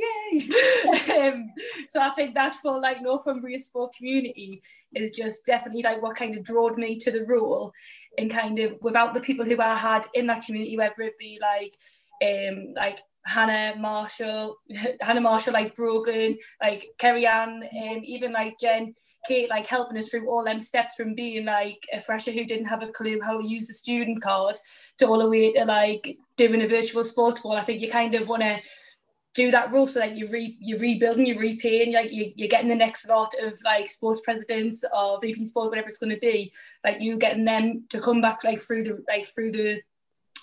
yay. 1.11 1.29
um, 1.33 1.51
so 1.89 2.01
I 2.01 2.11
think 2.11 2.35
that 2.35 2.55
for 2.57 2.81
like 2.81 3.03
Northumbria 3.03 3.59
sport 3.59 3.95
community 3.97 4.63
is 4.95 5.11
just 5.11 5.45
definitely 5.47 5.83
like 5.83 6.01
what 6.01 6.17
kind 6.17 6.37
of 6.37 6.45
drove 6.45 6.79
me 6.79 6.97
to 6.99 7.11
the 7.11 7.25
role. 7.25 7.73
And 8.19 8.31
kind 8.31 8.61
of 8.61 8.77
without 8.81 9.15
the 9.15 9.21
people 9.21 9.45
who 9.45 9.61
I 9.61 9.75
had 9.75 10.07
in 10.15 10.29
that 10.29 10.45
community, 10.45 10.77
whether 10.77 11.03
it 11.03 11.19
be 11.19 11.41
like, 11.43 11.77
um, 12.23 12.75
like 12.77 13.01
Hannah 13.27 13.75
Marshall, 13.77 14.59
Hannah 15.01 15.21
Marshall, 15.21 15.55
like 15.55 15.75
Brogan, 15.75 16.39
like 16.63 16.91
Kerry 16.99 17.27
Ann, 17.27 17.65
um, 17.65 18.01
even 18.05 18.33
like 18.33 18.61
Jen, 18.61 18.95
Kate, 19.27 19.51
like 19.51 19.67
helping 19.67 19.99
us 19.99 20.09
through 20.09 20.29
all 20.29 20.45
them 20.45 20.61
steps 20.61 20.95
from 20.95 21.15
being 21.15 21.47
like 21.47 21.87
a 21.93 22.01
fresher 22.01 22.33
who 22.33 22.45
didn't 22.45 22.67
have 22.67 22.83
a 22.83 22.89
clue 22.89 23.21
how 23.21 23.41
to 23.41 23.47
use 23.47 23.71
a 23.71 23.75
student 23.75 24.23
card 24.23 24.57
to 24.99 25.07
all 25.07 25.19
the 25.19 25.29
way 25.29 25.53
to 25.53 25.65
like 25.65 26.17
doing 26.37 26.63
a 26.63 26.69
virtual 26.69 27.05
sports 27.05 27.41
ball. 27.41 27.53
I 27.53 27.63
think 27.63 27.81
you 27.81 27.91
kind 27.91 28.15
of 28.15 28.29
want 28.29 28.43
to 28.43 28.61
do 29.35 29.51
that 29.51 29.73
role 29.73 29.89
so 29.89 29.99
that 29.99 30.17
you 30.17 30.31
re 30.31 30.57
you're 30.61 30.79
rebuilding, 30.79 31.27
you're 31.27 31.41
repaying, 31.41 31.93
like 31.93 32.13
you, 32.13 32.33
you're 32.37 32.49
getting 32.49 32.69
the 32.69 32.77
next 32.77 33.09
lot 33.09 33.33
of 33.43 33.59
like 33.65 33.91
sports 33.91 34.21
presidents 34.21 34.85
or 34.97 35.19
VP 35.21 35.47
sport, 35.47 35.71
whatever 35.71 35.89
it's 35.89 35.99
going 35.99 36.15
to 36.15 36.21
be. 36.21 36.53
Like 36.85 37.01
you 37.01 37.19
getting 37.19 37.45
them 37.45 37.85
to 37.91 38.01
come 38.01 38.21
back 38.21 38.45
like 38.45 38.61
through 38.61 38.85
the 38.85 39.05
like 39.09 39.27
through 39.27 39.53
the 39.53 39.81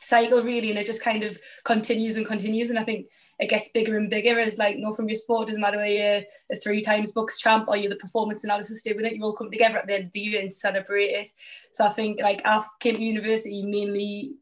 cycle 0.01 0.41
really 0.41 0.71
and 0.71 0.79
it 0.79 0.85
just 0.85 1.03
kind 1.03 1.23
of 1.23 1.37
continues 1.63 2.17
and 2.17 2.25
continues 2.25 2.71
and 2.71 2.79
I 2.79 2.83
think 2.83 3.07
it 3.41 3.49
gets 3.49 3.69
bigger 3.69 3.97
and 3.97 4.09
bigger. 4.09 4.39
As 4.39 4.57
like 4.59 4.77
no 4.77 4.93
from 4.93 5.09
your 5.09 5.15
sport 5.15 5.47
doesn't 5.47 5.61
matter 5.61 5.77
whether 5.77 5.89
you're 5.89 6.21
a 6.51 6.55
three 6.55 6.81
times 6.81 7.11
BUCS 7.11 7.39
champ 7.39 7.65
or 7.67 7.75
you're 7.75 7.89
the 7.89 7.97
performance 7.97 8.43
analysis 8.43 8.83
doing 8.83 9.03
it 9.03 9.15
you 9.15 9.23
all 9.23 9.33
come 9.33 9.51
together 9.51 9.79
at 9.79 9.87
the 9.87 9.95
end 9.95 10.05
of 10.05 10.11
the 10.13 10.19
year 10.19 10.39
and 10.39 10.53
celebrate 10.53 11.07
it. 11.07 11.27
So 11.71 11.85
I 11.85 11.89
think 11.89 12.21
like 12.21 12.41
I 12.45 12.63
came 12.79 12.95
to 12.95 13.03
university 13.03 13.63
mainly 13.63 14.35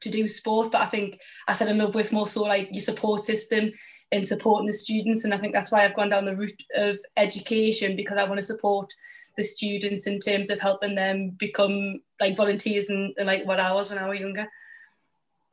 to 0.00 0.10
do 0.10 0.28
sport 0.28 0.72
but 0.72 0.82
I 0.82 0.86
think 0.86 1.18
I 1.48 1.54
fell 1.54 1.68
in 1.68 1.78
love 1.78 1.94
with 1.94 2.12
more 2.12 2.26
so 2.26 2.42
like 2.42 2.68
your 2.72 2.82
support 2.82 3.22
system 3.22 3.72
and 4.10 4.26
supporting 4.26 4.66
the 4.66 4.72
students. 4.72 5.24
And 5.24 5.32
I 5.32 5.38
think 5.38 5.54
that's 5.54 5.70
why 5.70 5.84
I've 5.84 5.94
gone 5.94 6.10
down 6.10 6.24
the 6.24 6.36
route 6.36 6.62
of 6.76 6.98
education 7.16 7.96
because 7.96 8.18
I 8.18 8.24
want 8.24 8.38
to 8.38 8.46
support 8.46 8.92
the 9.36 9.44
students 9.44 10.06
in 10.06 10.18
terms 10.18 10.50
of 10.50 10.60
helping 10.60 10.94
them 10.94 11.30
become 11.30 12.00
like 12.20 12.36
volunteers 12.36 12.88
and, 12.88 13.14
and 13.16 13.26
like 13.26 13.46
what 13.46 13.60
I 13.60 13.72
was 13.72 13.90
when 13.90 13.98
I 13.98 14.08
was 14.08 14.18
younger. 14.18 14.46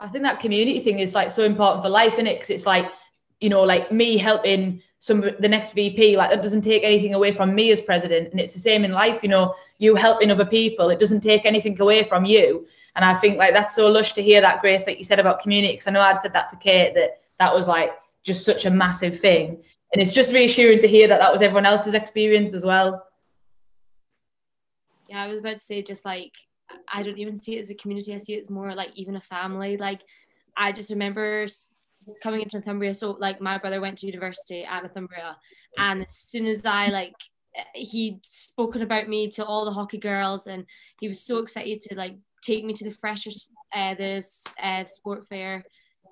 I 0.01 0.07
think 0.07 0.23
that 0.23 0.39
community 0.39 0.79
thing 0.79 0.99
is 0.99 1.13
like 1.13 1.29
so 1.29 1.43
important 1.43 1.83
for 1.83 1.89
life, 1.89 2.13
isn't 2.13 2.25
it? 2.25 2.35
Because 2.35 2.49
it's 2.49 2.65
like, 2.65 2.91
you 3.39 3.49
know, 3.49 3.61
like 3.61 3.91
me 3.91 4.17
helping 4.17 4.81
some 4.97 5.21
the 5.39 5.47
next 5.47 5.73
VP, 5.73 6.17
like 6.17 6.31
that 6.31 6.41
doesn't 6.41 6.63
take 6.63 6.83
anything 6.83 7.13
away 7.13 7.31
from 7.31 7.53
me 7.53 7.71
as 7.71 7.79
president. 7.79 8.31
And 8.31 8.39
it's 8.39 8.53
the 8.53 8.59
same 8.59 8.83
in 8.83 8.91
life, 8.91 9.21
you 9.21 9.29
know, 9.29 9.53
you 9.77 9.93
helping 9.93 10.31
other 10.31 10.45
people, 10.45 10.89
it 10.89 10.97
doesn't 10.97 11.21
take 11.21 11.45
anything 11.45 11.79
away 11.79 12.03
from 12.03 12.25
you. 12.25 12.65
And 12.95 13.05
I 13.05 13.13
think 13.13 13.37
like 13.37 13.53
that's 13.53 13.75
so 13.75 13.87
lush 13.89 14.13
to 14.13 14.23
hear 14.23 14.41
that 14.41 14.61
Grace, 14.61 14.87
like 14.87 14.97
you 14.97 15.03
said 15.03 15.19
about 15.19 15.39
community. 15.39 15.73
Because 15.73 15.87
I 15.87 15.91
know 15.91 16.01
I'd 16.01 16.17
said 16.17 16.33
that 16.33 16.49
to 16.49 16.55
Kate 16.55 16.95
that 16.95 17.19
that 17.37 17.53
was 17.53 17.67
like 17.67 17.91
just 18.23 18.43
such 18.43 18.65
a 18.65 18.71
massive 18.71 19.19
thing. 19.19 19.63
And 19.93 20.01
it's 20.01 20.13
just 20.13 20.33
reassuring 20.33 20.79
to 20.79 20.87
hear 20.87 21.07
that 21.07 21.19
that 21.19 21.31
was 21.31 21.41
everyone 21.43 21.67
else's 21.67 21.93
experience 21.93 22.55
as 22.55 22.65
well. 22.65 23.05
Yeah, 25.07 25.21
I 25.21 25.27
was 25.27 25.39
about 25.39 25.57
to 25.57 25.63
say 25.63 25.83
just 25.83 26.05
like 26.05 26.33
I 26.91 27.03
don't 27.03 27.17
even 27.19 27.37
see 27.37 27.57
it 27.57 27.61
as 27.61 27.69
a 27.69 27.75
community. 27.75 28.13
I 28.13 28.17
see 28.17 28.33
it 28.33 28.39
as 28.39 28.49
more 28.49 28.73
like 28.75 28.91
even 28.95 29.15
a 29.15 29.21
family. 29.21 29.77
Like 29.77 30.01
I 30.57 30.71
just 30.71 30.91
remember 30.91 31.47
coming 32.21 32.41
into 32.41 32.57
Northumbria. 32.57 32.93
So 32.93 33.11
like 33.11 33.41
my 33.41 33.57
brother 33.57 33.81
went 33.81 33.99
to 33.99 34.07
university 34.07 34.63
at 34.63 34.83
Northumbria, 34.83 35.37
and 35.77 36.03
as 36.03 36.15
soon 36.15 36.45
as 36.45 36.65
I 36.65 36.87
like 36.87 37.15
he'd 37.75 38.25
spoken 38.25 38.81
about 38.81 39.09
me 39.09 39.27
to 39.29 39.45
all 39.45 39.65
the 39.65 39.71
hockey 39.71 39.97
girls, 39.97 40.47
and 40.47 40.65
he 40.99 41.07
was 41.07 41.21
so 41.21 41.39
excited 41.39 41.79
to 41.81 41.95
like 41.95 42.17
take 42.41 42.65
me 42.65 42.73
to 42.73 42.83
the 42.83 42.91
freshers 42.91 43.49
uh, 43.75 43.93
this 43.95 44.43
uh, 44.61 44.85
sport 44.85 45.27
fair, 45.27 45.63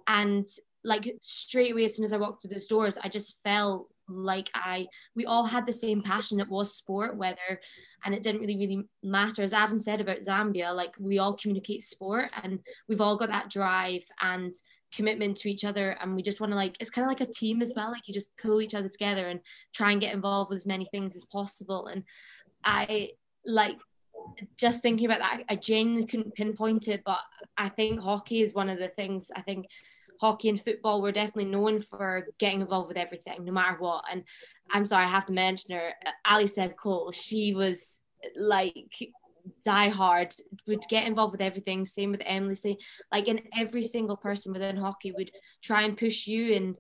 and 0.08 0.48
like 0.84 1.12
straight 1.22 1.72
away 1.72 1.86
as 1.86 1.96
soon 1.96 2.06
as 2.06 2.14
I 2.14 2.18
walked 2.18 2.42
through 2.42 2.52
those 2.52 2.68
doors, 2.68 2.98
I 3.04 3.10
just 3.10 3.42
felt 3.44 3.90
like 4.10 4.50
I 4.54 4.88
we 5.16 5.26
all 5.26 5.46
had 5.46 5.66
the 5.66 5.74
same 5.74 6.02
passion. 6.02 6.40
It 6.40 6.50
was 6.50 6.76
sport, 6.76 7.18
whether 7.18 7.60
and 8.04 8.14
it 8.14 8.24
didn't 8.24 8.42
really 8.42 8.58
really 8.58 8.84
matter. 9.04 9.44
As 9.44 9.54
Adam 9.54 9.80
said 9.80 10.02
about 10.02 10.20
Zambia, 10.20 10.76
like 10.76 10.96
we 11.00 11.20
all 11.20 11.34
communicate 11.34 11.82
sport 11.82 12.32
and 12.44 12.60
we've 12.88 13.02
all 13.02 13.16
got 13.16 13.30
that 13.30 13.50
drive 13.50 14.04
and 14.22 14.54
commitment 14.92 15.38
to 15.38 15.50
each 15.50 15.64
other 15.64 15.92
and 16.02 16.16
we 16.16 16.24
just 16.24 16.42
want 16.42 16.52
to 16.52 16.58
like 16.58 16.76
it's 16.80 16.90
kind 16.90 17.06
of 17.06 17.10
like 17.10 17.22
a 17.22 17.32
team 17.32 17.62
as 17.62 17.74
well 17.76 17.92
like 17.92 18.08
you 18.08 18.14
just 18.14 18.36
pull 18.42 18.60
each 18.60 18.74
other 18.74 18.90
together 18.90 19.28
and 19.28 19.40
try 19.72 19.92
and 19.92 20.02
get 20.02 20.16
involved 20.16 20.50
with 20.50 20.58
as 20.58 20.66
many 20.66 20.86
things 20.86 21.16
as 21.16 21.26
possible 21.26 21.86
and 21.86 22.04
i 22.66 23.08
like 23.46 23.78
just 24.58 24.82
thinking 24.82 25.06
about 25.06 25.20
that, 25.20 25.44
I 25.50 25.56
genuinely 25.56 26.06
couldn't 26.06 26.36
pinpoint 26.36 26.88
it, 26.88 27.02
but 27.06 27.20
I 27.58 27.70
think 27.70 28.00
hockey 28.00 28.42
is 28.42 28.54
one 28.54 28.70
of 28.70 28.80
the 28.80 28.88
things. 28.90 29.32
I 29.36 29.42
think 29.42 29.66
hockey 30.20 30.50
and 30.50 30.60
football 30.60 31.02
were 31.02 31.12
definitely 31.12 31.50
known 31.50 31.80
for 31.80 32.28
getting 32.38 32.62
involved 32.62 32.90
with 32.90 32.98
everything, 32.98 33.46
no 33.46 33.52
matter 33.52 33.78
what. 33.80 34.04
And 34.12 34.24
I'm 34.72 34.86
sorry, 34.86 35.06
I 35.06 35.10
have 35.10 35.26
to 35.28 35.34
mention 35.34 35.76
her. 35.76 35.92
Ali 36.26 36.48
said 36.48 36.78
Cole. 36.78 37.12
She 37.12 37.54
was 37.54 38.00
like 38.36 38.74
die 39.66 39.90
hard 39.90 40.34
would 40.68 40.84
get 40.90 41.08
involved 41.08 41.32
with 41.32 41.42
everything 41.42 41.84
same 41.84 42.12
with 42.12 42.22
emily 42.26 42.54
say 42.54 42.78
like 43.12 43.28
in 43.28 43.42
every 43.58 43.82
single 43.82 44.18
person 44.18 44.54
within 44.54 44.78
hockey 44.78 45.12
would 45.12 45.32
try 45.64 45.84
and 45.84 45.98
push 45.98 46.28
you 46.28 46.54
and 46.54 46.76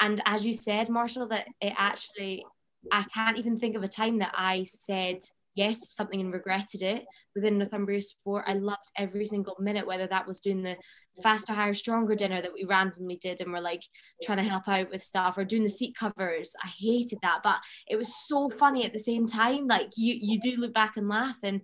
and 0.00 0.22
as 0.24 0.46
you 0.46 0.54
said 0.54 0.88
marshall 0.88 1.28
that 1.28 1.46
it 1.60 1.74
actually 1.76 2.46
i 2.90 3.02
can't 3.14 3.36
even 3.38 3.58
think 3.58 3.76
of 3.76 3.82
a 3.82 3.88
time 3.88 4.18
that 4.18 4.32
i 4.34 4.62
said 4.62 5.18
yes 5.54 5.94
something 5.94 6.20
and 6.20 6.32
regretted 6.32 6.82
it 6.82 7.04
within 7.34 7.58
Northumbria 7.58 8.00
sport. 8.00 8.44
I 8.46 8.54
loved 8.54 8.90
every 8.96 9.26
single 9.26 9.56
minute, 9.58 9.86
whether 9.86 10.06
that 10.06 10.26
was 10.26 10.40
doing 10.40 10.62
the 10.62 10.76
faster, 11.22 11.52
higher, 11.52 11.74
stronger 11.74 12.14
dinner 12.14 12.40
that 12.40 12.52
we 12.52 12.64
randomly 12.64 13.16
did 13.16 13.40
and 13.40 13.52
we're 13.52 13.60
like 13.60 13.82
trying 14.22 14.38
to 14.38 14.44
help 14.44 14.68
out 14.68 14.90
with 14.90 15.02
stuff 15.02 15.36
or 15.38 15.44
doing 15.44 15.62
the 15.62 15.68
seat 15.68 15.94
covers. 15.96 16.52
I 16.62 16.68
hated 16.68 17.18
that, 17.22 17.40
but 17.42 17.58
it 17.88 17.96
was 17.96 18.14
so 18.14 18.48
funny 18.48 18.84
at 18.84 18.92
the 18.92 18.98
same 18.98 19.26
time. 19.26 19.66
Like 19.66 19.90
you, 19.96 20.16
you 20.20 20.38
do 20.40 20.56
look 20.56 20.74
back 20.74 20.96
and 20.96 21.08
laugh 21.08 21.38
and, 21.42 21.62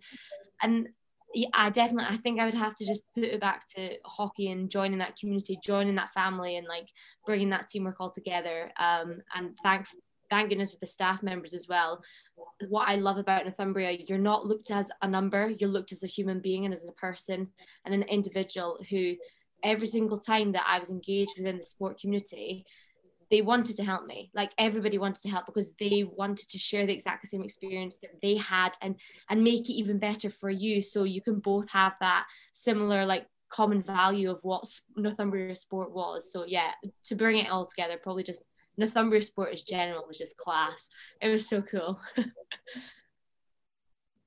and 0.63 0.89
yeah, 1.35 1.49
I 1.53 1.71
definitely, 1.71 2.07
I 2.09 2.17
think 2.17 2.41
I 2.41 2.47
would 2.47 2.55
have 2.55 2.75
to 2.77 2.87
just 2.87 3.03
put 3.15 3.25
it 3.25 3.41
back 3.41 3.67
to 3.77 3.97
hockey 4.05 4.51
and 4.51 4.71
joining 4.71 4.99
that 4.99 5.17
community, 5.17 5.59
joining 5.63 5.97
that 5.97 6.11
family, 6.11 6.57
and 6.57 6.67
like 6.67 6.89
bringing 7.27 7.51
that 7.51 7.69
teamwork 7.69 7.97
all 8.01 8.11
together. 8.11 8.71
Um, 8.79 9.21
and 9.35 9.51
thank, 9.63 9.87
thank 10.31 10.49
goodness 10.49 10.71
with 10.71 10.81
the 10.81 10.87
staff 10.87 11.23
members 11.23 11.55
as 11.55 11.67
well. 11.69 12.03
What 12.69 12.89
I 12.89 12.97
love 12.97 13.19
about 13.19 13.45
Northumbria, 13.45 13.99
you're 14.07 14.19
not 14.19 14.47
looked 14.47 14.71
as 14.71 14.91
a 15.03 15.09
number, 15.09 15.49
you're 15.49 15.71
looked 15.71 15.93
as 15.93 16.03
a 16.03 16.09
human 16.09 16.41
being 16.41 16.65
and 16.65 16.75
as 16.75 16.87
a 16.87 16.93
person 16.93 17.49
and 17.85 17.95
an 17.95 18.03
individual 18.03 18.79
who 18.91 19.15
every 19.63 19.87
single 19.87 20.19
time 20.19 20.53
that 20.53 20.65
I 20.67 20.79
was 20.79 20.91
engaged 20.91 21.33
within 21.37 21.57
the 21.57 21.63
sport 21.63 22.01
community, 22.01 22.65
they 23.31 23.43
wanted 23.43 23.77
to 23.77 23.85
help 23.85 24.07
me. 24.07 24.31
Like 24.35 24.53
everybody 24.59 24.99
wanted 24.99 25.23
to 25.23 25.29
help 25.29 25.47
because 25.47 25.73
they 25.79 26.05
wanted 26.05 26.49
to 26.49 26.59
share 26.59 26.87
the 26.87 26.95
exact 26.95 27.27
same 27.27 27.43
experience 27.43 27.99
that 27.99 28.21
they 28.23 28.37
had 28.37 28.73
and 28.81 28.97
and 29.29 29.45
make 29.45 29.69
it 29.69 29.75
even 29.75 29.99
better 29.99 30.31
for 30.31 30.51
you. 30.51 30.81
So 30.81 31.05
you 31.05 31.21
can 31.21 31.41
both 31.41 31.71
have 31.71 31.95
that 32.01 32.27
similar 32.53 33.05
like 33.05 33.27
common 33.51 33.83
value 33.83 34.31
of 34.31 34.41
what 34.43 34.65
Northumbria 34.97 35.55
sport 35.57 35.93
was. 35.93 36.33
So 36.33 36.45
yeah, 36.47 36.71
to 37.05 37.15
bring 37.15 37.39
it 37.39 37.51
all 37.51 37.67
together, 37.67 37.99
probably 38.03 38.23
just 38.23 38.43
Northumbria 38.79 39.21
sport 39.21 39.53
as 39.53 39.63
general 39.63 40.05
was 40.07 40.19
just 40.19 40.39
class. 40.39 40.89
It 41.21 41.29
was 41.29 41.49
so 41.49 41.61
cool. 41.61 42.01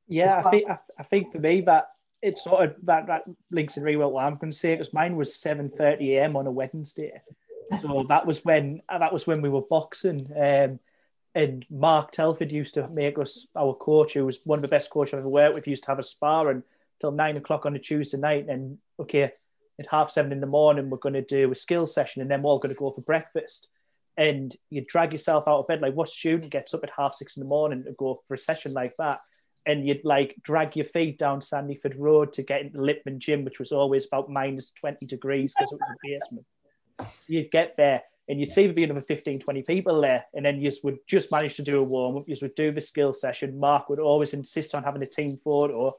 yeah, 0.07 0.43
I 0.45 0.49
think 0.51 0.69
I, 0.69 0.77
I, 0.99 1.03
think 1.03 1.31
for 1.31 1.39
me 1.39 1.61
that 1.61 1.87
it 2.21 2.37
sort 2.37 2.65
of 2.65 2.75
that, 2.83 3.07
that 3.07 3.23
links 3.49 3.77
in 3.77 3.83
really 3.83 3.95
well 3.97 4.11
what 4.11 4.25
I'm 4.25 4.35
going 4.35 4.51
to 4.51 4.57
say 4.57 4.73
because 4.75 4.93
mine 4.93 5.15
was 5.15 5.33
7:30 5.33 6.17
a.m. 6.17 6.35
on 6.35 6.47
a 6.47 6.51
Wednesday, 6.51 7.21
so 7.81 8.05
that 8.09 8.27
was 8.27 8.43
when 8.43 8.81
that 8.89 9.13
was 9.13 9.25
when 9.25 9.41
we 9.41 9.49
were 9.49 9.61
boxing. 9.61 10.29
Um, 10.37 10.79
and 11.33 11.65
Mark 11.69 12.11
Telford 12.11 12.51
used 12.51 12.73
to 12.73 12.89
make 12.89 13.17
us 13.17 13.47
our 13.55 13.73
coach, 13.73 14.13
who 14.13 14.25
was 14.25 14.41
one 14.43 14.59
of 14.59 14.63
the 14.63 14.67
best 14.67 14.89
coaches 14.89 15.13
I've 15.13 15.19
ever 15.19 15.29
worked 15.29 15.55
with. 15.55 15.67
Used 15.67 15.85
to 15.85 15.91
have 15.91 15.99
a 15.99 16.03
sparring 16.03 16.63
till 16.99 17.11
nine 17.11 17.37
o'clock 17.37 17.65
on 17.65 17.75
a 17.75 17.79
Tuesday 17.79 18.17
night, 18.17 18.49
and 18.49 18.79
okay, 18.99 19.31
at 19.79 19.87
half 19.89 20.11
seven 20.11 20.33
in 20.33 20.41
the 20.41 20.45
morning 20.45 20.89
we're 20.89 20.97
going 20.97 21.13
to 21.13 21.21
do 21.21 21.49
a 21.49 21.55
skill 21.55 21.87
session, 21.87 22.21
and 22.21 22.29
then 22.29 22.41
we're 22.41 22.49
all 22.49 22.59
going 22.59 22.75
to 22.75 22.79
go 22.79 22.91
for 22.91 22.99
breakfast 22.99 23.69
and 24.21 24.55
you 24.69 24.85
drag 24.87 25.13
yourself 25.13 25.47
out 25.47 25.61
of 25.61 25.67
bed. 25.67 25.81
Like, 25.81 25.95
what 25.95 26.07
student 26.07 26.51
gets 26.51 26.75
up 26.75 26.83
at 26.83 26.91
half 26.95 27.15
six 27.15 27.37
in 27.37 27.41
the 27.41 27.49
morning 27.49 27.83
to 27.85 27.91
go 27.93 28.21
for 28.27 28.35
a 28.35 28.37
session 28.37 28.71
like 28.71 28.93
that? 28.99 29.19
And 29.65 29.87
you'd 29.87 30.05
like 30.05 30.35
drag 30.43 30.75
your 30.75 30.85
feet 30.85 31.17
down 31.17 31.39
Sandyford 31.39 31.95
Road 31.97 32.33
to 32.33 32.43
get 32.43 32.61
into 32.61 32.77
Lipman 32.77 33.17
Gym, 33.17 33.43
which 33.43 33.57
was 33.57 33.71
always 33.71 34.05
about 34.05 34.29
minus 34.29 34.71
20 34.79 35.07
degrees 35.07 35.55
because 35.57 35.71
it 35.71 35.79
was 35.79 35.89
a 35.89 36.07
basement. 36.07 36.45
You'd 37.27 37.49
get 37.49 37.75
there 37.77 38.03
and 38.29 38.39
you'd 38.39 38.51
see 38.51 38.65
there 38.65 38.75
be 38.75 38.83
another 38.83 39.01
15, 39.01 39.39
20 39.39 39.61
people 39.63 40.01
there. 40.01 40.25
And 40.35 40.45
then 40.45 40.61
you 40.61 40.71
would 40.83 40.99
just 41.07 41.31
manage 41.31 41.55
to 41.55 41.63
do 41.63 41.79
a 41.79 41.83
warm 41.83 42.17
up. 42.17 42.23
You 42.27 42.35
would 42.43 42.53
do 42.53 42.71
the 42.71 42.79
skill 42.79 43.13
session. 43.13 43.59
Mark 43.59 43.89
would 43.89 43.99
always 43.99 44.35
insist 44.35 44.75
on 44.75 44.83
having 44.83 45.01
a 45.01 45.07
team 45.07 45.35
photo. 45.35 45.95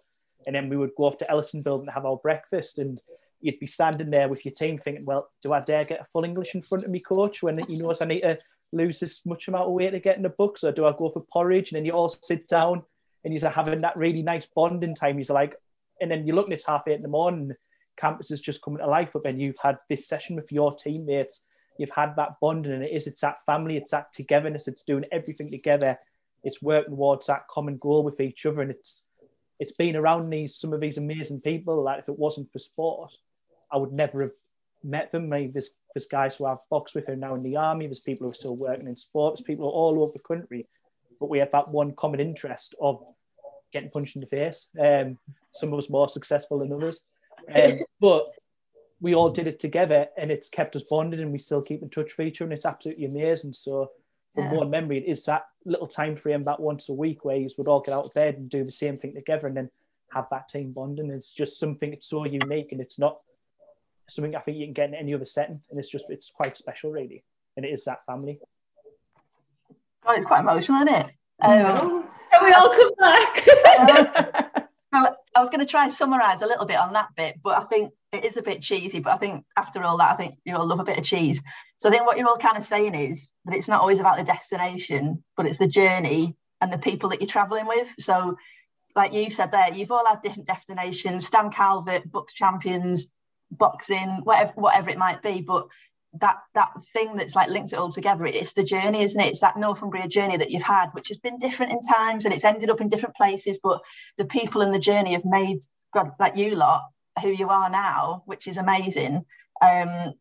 And 0.46 0.54
then 0.54 0.68
we 0.68 0.76
would 0.76 0.94
go 0.96 1.04
off 1.04 1.18
to 1.18 1.30
Ellison 1.30 1.62
Building 1.62 1.86
to 1.86 1.92
have 1.92 2.06
our 2.06 2.16
breakfast. 2.16 2.78
And 2.78 3.00
you'd 3.42 3.58
be 3.58 3.66
standing 3.66 4.10
there 4.10 4.28
with 4.28 4.44
your 4.44 4.54
team 4.54 4.78
thinking, 4.78 5.04
well, 5.04 5.28
do 5.42 5.52
I 5.52 5.60
dare 5.60 5.84
get 5.84 6.00
a 6.00 6.06
full 6.12 6.24
English 6.24 6.54
in 6.54 6.62
front 6.62 6.84
of 6.84 6.90
me 6.90 7.00
coach 7.00 7.42
when 7.42 7.58
he 7.66 7.76
knows 7.76 8.00
I 8.00 8.06
need 8.06 8.22
to 8.22 8.38
lose 8.72 9.00
this 9.00 9.20
much 9.26 9.48
amount 9.48 9.66
of 9.66 9.72
weight 9.72 9.90
to 9.90 10.00
get 10.00 10.16
in 10.16 10.22
the 10.22 10.30
BUCS, 10.30 10.64
or 10.64 10.72
do 10.72 10.86
I 10.86 10.92
go 10.96 11.10
for 11.10 11.24
porridge? 11.30 11.70
And 11.70 11.76
then 11.76 11.84
you 11.84 11.92
all 11.92 12.14
sit 12.22 12.48
down 12.48 12.82
and 13.24 13.34
you're 13.34 13.50
having 13.50 13.82
that 13.82 13.96
really 13.96 14.22
nice 14.22 14.46
bonding 14.46 14.94
time. 14.94 15.18
You're 15.18 15.34
like, 15.34 15.56
and 16.00 16.10
then 16.10 16.26
you're 16.26 16.36
looking 16.36 16.54
at 16.54 16.62
half 16.66 16.88
eight 16.88 16.96
in 16.96 17.02
the 17.02 17.08
morning, 17.08 17.52
campus 17.96 18.30
is 18.30 18.40
just 18.40 18.62
coming 18.62 18.78
to 18.78 18.86
life, 18.86 19.10
but 19.12 19.22
then 19.22 19.38
you've 19.38 19.58
had 19.62 19.78
this 19.88 20.08
session 20.08 20.36
with 20.36 20.50
your 20.50 20.74
teammates, 20.74 21.44
you've 21.78 21.90
had 21.90 22.14
that 22.16 22.40
bonding, 22.40 22.72
and 22.72 22.82
it 22.82 22.92
is, 22.92 23.06
it's 23.06 23.20
that 23.20 23.44
family, 23.44 23.76
it's 23.76 23.90
that 23.90 24.12
togetherness, 24.12 24.68
it's 24.68 24.82
doing 24.82 25.04
everything 25.12 25.50
together, 25.50 25.98
it's 26.42 26.62
working 26.62 26.94
towards 26.94 27.26
that 27.26 27.46
common 27.48 27.76
goal 27.76 28.02
with 28.02 28.20
each 28.20 28.46
other, 28.46 28.62
and 28.62 28.70
it's 28.70 29.04
it's 29.60 29.72
been 29.72 29.94
around 29.94 30.28
these 30.28 30.56
some 30.56 30.72
of 30.72 30.80
these 30.80 30.98
amazing 30.98 31.40
people 31.40 31.84
that 31.84 32.00
if 32.00 32.08
it 32.08 32.18
wasn't 32.18 32.50
for 32.52 32.58
sport, 32.58 33.12
I 33.72 33.76
would 33.78 33.92
never 33.92 34.22
have 34.22 34.32
met 34.84 35.12
them. 35.12 35.28
Maybe 35.28 35.52
there's, 35.52 35.70
there's 35.94 36.06
guys 36.06 36.36
who 36.36 36.46
I've 36.46 36.58
boxed 36.70 36.94
with 36.94 37.06
who 37.06 37.12
are 37.12 37.16
now 37.16 37.34
in 37.34 37.42
the 37.42 37.56
army, 37.56 37.86
there's 37.86 38.00
people 38.00 38.26
who 38.26 38.30
are 38.30 38.34
still 38.34 38.56
working 38.56 38.86
in 38.86 38.96
sports, 38.96 39.40
people 39.40 39.68
all 39.68 40.02
over 40.02 40.12
the 40.12 40.18
country. 40.18 40.66
But 41.20 41.30
we 41.30 41.38
have 41.38 41.52
that 41.52 41.68
one 41.68 41.94
common 41.94 42.20
interest 42.20 42.74
of 42.80 43.02
getting 43.72 43.90
punched 43.90 44.16
in 44.16 44.20
the 44.20 44.26
face. 44.26 44.68
Um, 44.78 45.18
some 45.52 45.72
of 45.72 45.78
us 45.78 45.90
more 45.90 46.08
successful 46.08 46.58
than 46.58 46.72
others. 46.72 47.06
Um, 47.54 47.80
but 48.00 48.32
we 49.00 49.14
all 49.14 49.30
did 49.30 49.46
it 49.46 49.58
together 49.58 50.08
and 50.16 50.30
it's 50.30 50.48
kept 50.48 50.76
us 50.76 50.84
bonded 50.84 51.20
and 51.20 51.32
we 51.32 51.38
still 51.38 51.62
keep 51.62 51.82
in 51.82 51.90
touch 51.90 52.16
with 52.16 52.28
each 52.28 52.40
other 52.40 52.50
and 52.50 52.56
it's 52.56 52.66
absolutely 52.66 53.04
amazing. 53.04 53.52
So 53.52 53.90
from 54.34 54.44
yeah. 54.44 54.54
one 54.54 54.70
memory, 54.70 54.98
it 54.98 55.10
is 55.10 55.24
that 55.24 55.46
little 55.64 55.88
time 55.88 56.16
frame 56.16 56.44
that 56.44 56.60
once 56.60 56.88
a 56.88 56.92
week 56.92 57.24
where 57.24 57.36
you 57.36 57.50
would 57.58 57.68
all 57.68 57.80
get 57.80 57.94
out 57.94 58.06
of 58.06 58.14
bed 58.14 58.36
and 58.36 58.48
do 58.48 58.64
the 58.64 58.72
same 58.72 58.98
thing 58.98 59.14
together 59.14 59.46
and 59.46 59.56
then 59.56 59.70
have 60.12 60.26
that 60.30 60.48
team 60.48 60.72
bonding. 60.72 61.10
It's 61.10 61.32
just 61.32 61.58
something 61.58 61.92
it's 61.92 62.08
so 62.08 62.24
unique 62.24 62.72
and 62.72 62.80
it's 62.80 62.98
not 62.98 63.18
something 64.08 64.34
I 64.34 64.40
think 64.40 64.58
you 64.58 64.66
can 64.66 64.74
get 64.74 64.88
in 64.88 64.94
any 64.94 65.14
other 65.14 65.24
setting, 65.24 65.60
and 65.70 65.78
it's 65.78 65.90
just 65.90 66.06
it's 66.08 66.30
quite 66.30 66.56
special, 66.56 66.90
really, 66.90 67.24
and 67.56 67.64
it 67.64 67.70
is 67.70 67.84
that 67.84 68.04
family. 68.06 68.40
God, 70.04 70.16
it's 70.16 70.26
quite 70.26 70.40
emotional, 70.40 70.82
isn't 70.82 70.94
it? 70.94 71.06
Um, 71.40 72.08
Can 72.30 72.44
we 72.44 72.52
all 72.52 72.70
come 72.70 72.92
back? 72.98 73.48
uh, 74.92 75.10
I 75.34 75.40
was 75.40 75.48
going 75.48 75.60
to 75.60 75.66
try 75.66 75.84
and 75.84 75.92
summarise 75.92 76.42
a 76.42 76.46
little 76.46 76.66
bit 76.66 76.78
on 76.78 76.92
that 76.92 77.10
bit, 77.16 77.40
but 77.42 77.56
I 77.56 77.64
think 77.64 77.92
it 78.12 78.24
is 78.24 78.36
a 78.36 78.42
bit 78.42 78.60
cheesy. 78.60 79.00
But 79.00 79.14
I 79.14 79.18
think 79.18 79.44
after 79.56 79.82
all 79.82 79.96
that, 79.98 80.12
I 80.12 80.16
think 80.16 80.36
you 80.44 80.54
all 80.56 80.66
love 80.66 80.80
a 80.80 80.84
bit 80.84 80.98
of 80.98 81.04
cheese. 81.04 81.40
So 81.78 81.88
I 81.88 81.92
think 81.92 82.06
what 82.06 82.18
you're 82.18 82.28
all 82.28 82.36
kind 82.36 82.58
of 82.58 82.64
saying 82.64 82.94
is 82.94 83.30
that 83.46 83.56
it's 83.56 83.68
not 83.68 83.80
always 83.80 84.00
about 84.00 84.18
the 84.18 84.24
destination, 84.24 85.24
but 85.36 85.46
it's 85.46 85.58
the 85.58 85.66
journey 85.66 86.36
and 86.60 86.72
the 86.72 86.78
people 86.78 87.08
that 87.10 87.20
you're 87.20 87.28
travelling 87.28 87.66
with. 87.66 87.94
So, 87.98 88.36
like 88.94 89.14
you 89.14 89.30
said 89.30 89.52
there, 89.52 89.72
you've 89.72 89.90
all 89.90 90.06
had 90.06 90.20
different 90.20 90.46
destinations: 90.46 91.26
Stan 91.26 91.50
Calvert, 91.50 92.10
BUCS 92.10 92.34
champions, 92.34 93.08
boxing, 93.52 94.20
whatever 94.24 94.52
whatever 94.54 94.90
it 94.90 94.98
might 94.98 95.22
be. 95.22 95.40
But 95.40 95.66
that 96.20 96.38
that 96.54 96.70
thing 96.92 97.16
that's 97.16 97.34
like 97.34 97.48
linked 97.48 97.72
it 97.72 97.78
all 97.78 97.90
together, 97.90 98.26
it's 98.26 98.52
the 98.52 98.64
journey, 98.64 99.02
isn't 99.02 99.20
it? 99.20 99.28
It's 99.28 99.40
that 99.40 99.56
Northumbria 99.56 100.08
journey 100.08 100.36
that 100.36 100.50
you've 100.50 100.62
had, 100.62 100.90
which 100.92 101.08
has 101.08 101.18
been 101.18 101.38
different 101.38 101.72
in 101.72 101.80
times 101.80 102.24
and 102.24 102.34
it's 102.34 102.44
ended 102.44 102.70
up 102.70 102.80
in 102.80 102.88
different 102.88 103.16
places. 103.16 103.58
But 103.62 103.80
the 104.18 104.24
people 104.24 104.62
in 104.62 104.72
the 104.72 104.78
journey 104.78 105.12
have 105.12 105.24
made 105.24 105.60
God, 105.94 106.12
like 106.18 106.36
you 106.36 106.54
lot 106.54 106.82
who 107.20 107.28
you 107.28 107.48
are 107.48 107.70
now, 107.70 108.22
which 108.26 108.46
is 108.46 108.56
amazing. 108.56 109.24
Um, 109.60 110.14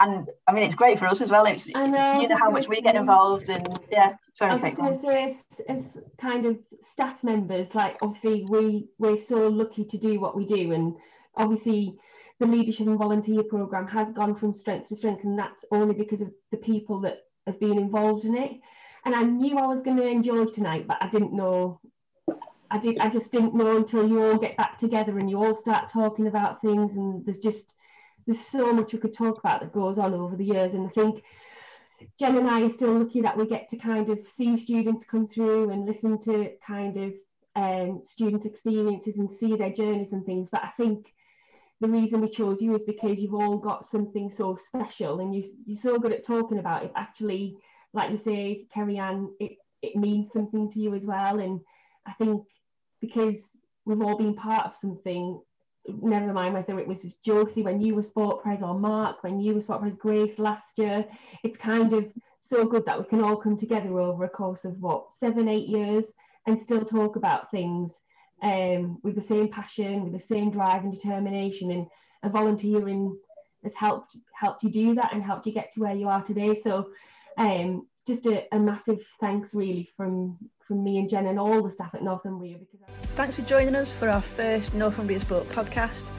and 0.00 0.28
I 0.46 0.52
mean, 0.52 0.64
it's 0.64 0.74
great 0.74 0.98
for 0.98 1.06
us 1.06 1.20
as 1.20 1.30
well. 1.30 1.46
It's 1.46 1.68
know, 1.68 2.20
you 2.20 2.28
know 2.28 2.36
how 2.36 2.50
much 2.50 2.68
we 2.68 2.80
get 2.80 2.96
involved, 2.96 3.48
and 3.48 3.78
yeah. 3.90 4.14
Sorry, 4.32 4.50
I 4.50 4.54
was 4.56 4.74
going 4.74 4.94
to 4.94 5.00
say, 5.00 5.24
as, 5.24 5.60
as 5.68 5.98
kind 6.18 6.46
of 6.46 6.58
staff 6.80 7.22
members, 7.22 7.68
like 7.74 7.96
obviously 8.02 8.44
we 8.48 8.88
we're 8.98 9.16
so 9.16 9.46
lucky 9.48 9.84
to 9.84 9.96
do 9.96 10.18
what 10.18 10.36
we 10.36 10.46
do, 10.46 10.72
and 10.72 10.96
obviously 11.36 11.94
the 12.40 12.46
leadership 12.46 12.86
and 12.86 12.98
volunteer 12.98 13.42
program 13.44 13.86
has 13.88 14.10
gone 14.10 14.34
from 14.34 14.52
strength 14.52 14.88
to 14.88 14.96
strength, 14.96 15.24
and 15.24 15.38
that's 15.38 15.64
only 15.70 15.94
because 15.94 16.20
of 16.20 16.32
the 16.50 16.56
people 16.56 17.00
that 17.00 17.20
have 17.46 17.60
been 17.60 17.78
involved 17.78 18.24
in 18.24 18.36
it. 18.36 18.52
And 19.04 19.14
I 19.14 19.22
knew 19.22 19.58
I 19.58 19.66
was 19.66 19.82
going 19.82 19.98
to 19.98 20.06
enjoy 20.06 20.46
tonight, 20.46 20.86
but 20.86 20.98
I 21.00 21.08
didn't 21.08 21.32
know. 21.32 21.80
I 22.70 22.78
did. 22.78 22.98
I 22.98 23.08
just 23.08 23.30
didn't 23.30 23.54
know 23.54 23.76
until 23.76 24.08
you 24.08 24.22
all 24.22 24.38
get 24.38 24.56
back 24.56 24.78
together 24.78 25.18
and 25.18 25.30
you 25.30 25.42
all 25.42 25.54
start 25.54 25.88
talking 25.88 26.26
about 26.26 26.62
things. 26.62 26.96
And 26.96 27.24
there's 27.24 27.38
just 27.38 27.74
there's 28.26 28.40
so 28.40 28.72
much 28.72 28.92
we 28.92 28.98
could 28.98 29.12
talk 29.12 29.38
about 29.38 29.60
that 29.60 29.72
goes 29.72 29.98
on 29.98 30.14
over 30.14 30.36
the 30.36 30.44
years. 30.44 30.72
And 30.72 30.86
I 30.86 30.90
think 30.90 31.22
Jen 32.18 32.36
and 32.36 32.48
I 32.48 32.62
are 32.62 32.70
still 32.70 32.98
lucky 32.98 33.20
that 33.20 33.36
we 33.36 33.46
get 33.46 33.68
to 33.68 33.76
kind 33.76 34.08
of 34.08 34.26
see 34.26 34.56
students 34.56 35.04
come 35.04 35.26
through 35.26 35.70
and 35.70 35.84
listen 35.84 36.18
to 36.20 36.52
kind 36.66 36.96
of 36.96 37.12
um, 37.56 38.02
students' 38.04 38.46
experiences 38.46 39.18
and 39.18 39.30
see 39.30 39.54
their 39.54 39.70
journeys 39.70 40.12
and 40.12 40.24
things. 40.24 40.48
But 40.50 40.64
I 40.64 40.68
think 40.76 41.13
the 41.84 41.90
reason 41.90 42.22
we 42.22 42.28
chose 42.28 42.62
you 42.62 42.74
is 42.74 42.82
because 42.84 43.20
you've 43.20 43.34
all 43.34 43.58
got 43.58 43.84
something 43.84 44.30
so 44.30 44.56
special 44.56 45.20
and 45.20 45.34
you, 45.34 45.44
you're 45.66 45.78
so 45.78 45.98
good 45.98 46.12
at 46.12 46.24
talking 46.24 46.58
about 46.58 46.82
it. 46.82 46.90
Actually, 46.96 47.58
like 47.92 48.10
you 48.10 48.16
say, 48.16 48.66
Kerry 48.72 48.96
Ann, 48.96 49.30
it, 49.38 49.58
it 49.82 49.94
means 49.94 50.32
something 50.32 50.70
to 50.70 50.80
you 50.80 50.94
as 50.94 51.04
well. 51.04 51.40
And 51.40 51.60
I 52.06 52.12
think 52.14 52.42
because 53.02 53.36
we've 53.84 54.00
all 54.00 54.16
been 54.16 54.34
part 54.34 54.64
of 54.64 54.74
something. 54.74 55.42
Never 55.86 56.32
mind 56.32 56.54
whether 56.54 56.78
it 56.78 56.88
was 56.88 57.02
Josie 57.22 57.62
when 57.62 57.82
you 57.82 57.94
were 57.94 58.02
sport 58.02 58.42
pres 58.42 58.62
or 58.62 58.78
Mark 58.78 59.22
when 59.22 59.38
you 59.38 59.54
were 59.54 59.60
sport 59.60 59.82
pres, 59.82 59.94
Grace 59.94 60.38
last 60.38 60.78
year. 60.78 61.04
It's 61.42 61.58
kind 61.58 61.92
of 61.92 62.10
so 62.40 62.64
good 62.64 62.86
that 62.86 62.98
we 62.98 63.04
can 63.04 63.22
all 63.22 63.36
come 63.36 63.58
together 63.58 64.00
over 64.00 64.24
a 64.24 64.28
course 64.30 64.64
of 64.64 64.80
what 64.80 65.08
seven, 65.20 65.48
eight 65.48 65.68
years 65.68 66.06
and 66.46 66.58
still 66.58 66.82
talk 66.82 67.16
about 67.16 67.50
things 67.50 67.92
um, 68.42 68.98
with 69.02 69.14
the 69.14 69.20
same 69.20 69.48
passion, 69.48 70.04
with 70.04 70.12
the 70.12 70.26
same 70.26 70.50
drive 70.50 70.84
and 70.84 70.92
determination. 70.92 71.70
And 71.70 72.32
volunteering 72.32 73.16
has 73.62 73.74
helped 73.74 74.16
helped 74.32 74.62
you 74.62 74.70
do 74.70 74.94
that 74.94 75.12
and 75.12 75.22
helped 75.22 75.46
you 75.46 75.52
get 75.52 75.72
to 75.72 75.80
where 75.80 75.94
you 75.94 76.08
are 76.08 76.22
today. 76.22 76.54
So 76.54 76.90
um, 77.36 77.86
just 78.06 78.26
a, 78.26 78.46
a, 78.54 78.58
massive 78.58 79.00
thanks 79.20 79.54
really 79.54 79.90
from 79.96 80.38
from 80.66 80.84
me 80.84 80.98
and 80.98 81.08
Jen 81.08 81.26
and 81.26 81.38
all 81.38 81.62
the 81.62 81.70
staff 81.70 81.94
at 81.94 82.02
Northumbria. 82.02 82.58
Because 82.58 82.80
thanks 83.16 83.36
for 83.36 83.42
joining 83.42 83.74
us 83.74 83.92
for 83.92 84.08
our 84.08 84.22
first 84.22 84.74
Northumbria 84.74 85.20
Sport 85.20 85.48
podcast. 85.48 86.10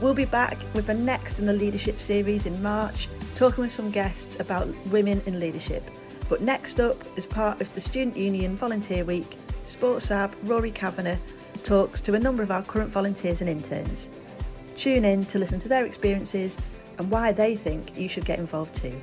We'll 0.00 0.14
be 0.14 0.24
back 0.24 0.58
with 0.74 0.86
the 0.86 0.94
next 0.94 1.38
in 1.38 1.46
the 1.46 1.52
leadership 1.52 2.00
series 2.00 2.46
in 2.46 2.62
March, 2.62 3.08
talking 3.34 3.62
with 3.62 3.72
some 3.72 3.90
guests 3.90 4.40
about 4.40 4.68
women 4.86 5.22
in 5.26 5.38
leadership. 5.38 5.82
But 6.30 6.40
next 6.40 6.80
up, 6.80 6.96
as 7.18 7.26
part 7.26 7.60
of 7.60 7.74
the 7.74 7.80
Student 7.82 8.16
Union 8.16 8.56
Volunteer 8.56 9.04
Week, 9.04 9.36
Sports 9.64 10.06
Sab 10.06 10.34
Rory 10.44 10.70
Kavanagh 10.70 11.18
talks 11.62 12.00
to 12.02 12.14
a 12.14 12.18
number 12.18 12.42
of 12.42 12.50
our 12.50 12.62
current 12.62 12.90
volunteers 12.90 13.40
and 13.40 13.50
interns. 13.50 14.08
Tune 14.76 15.04
in 15.04 15.26
to 15.26 15.38
listen 15.38 15.58
to 15.60 15.68
their 15.68 15.84
experiences 15.84 16.56
and 16.98 17.10
why 17.10 17.32
they 17.32 17.56
think 17.56 17.96
you 17.98 18.08
should 18.08 18.24
get 18.24 18.38
involved 18.38 18.74
too. 18.74 19.00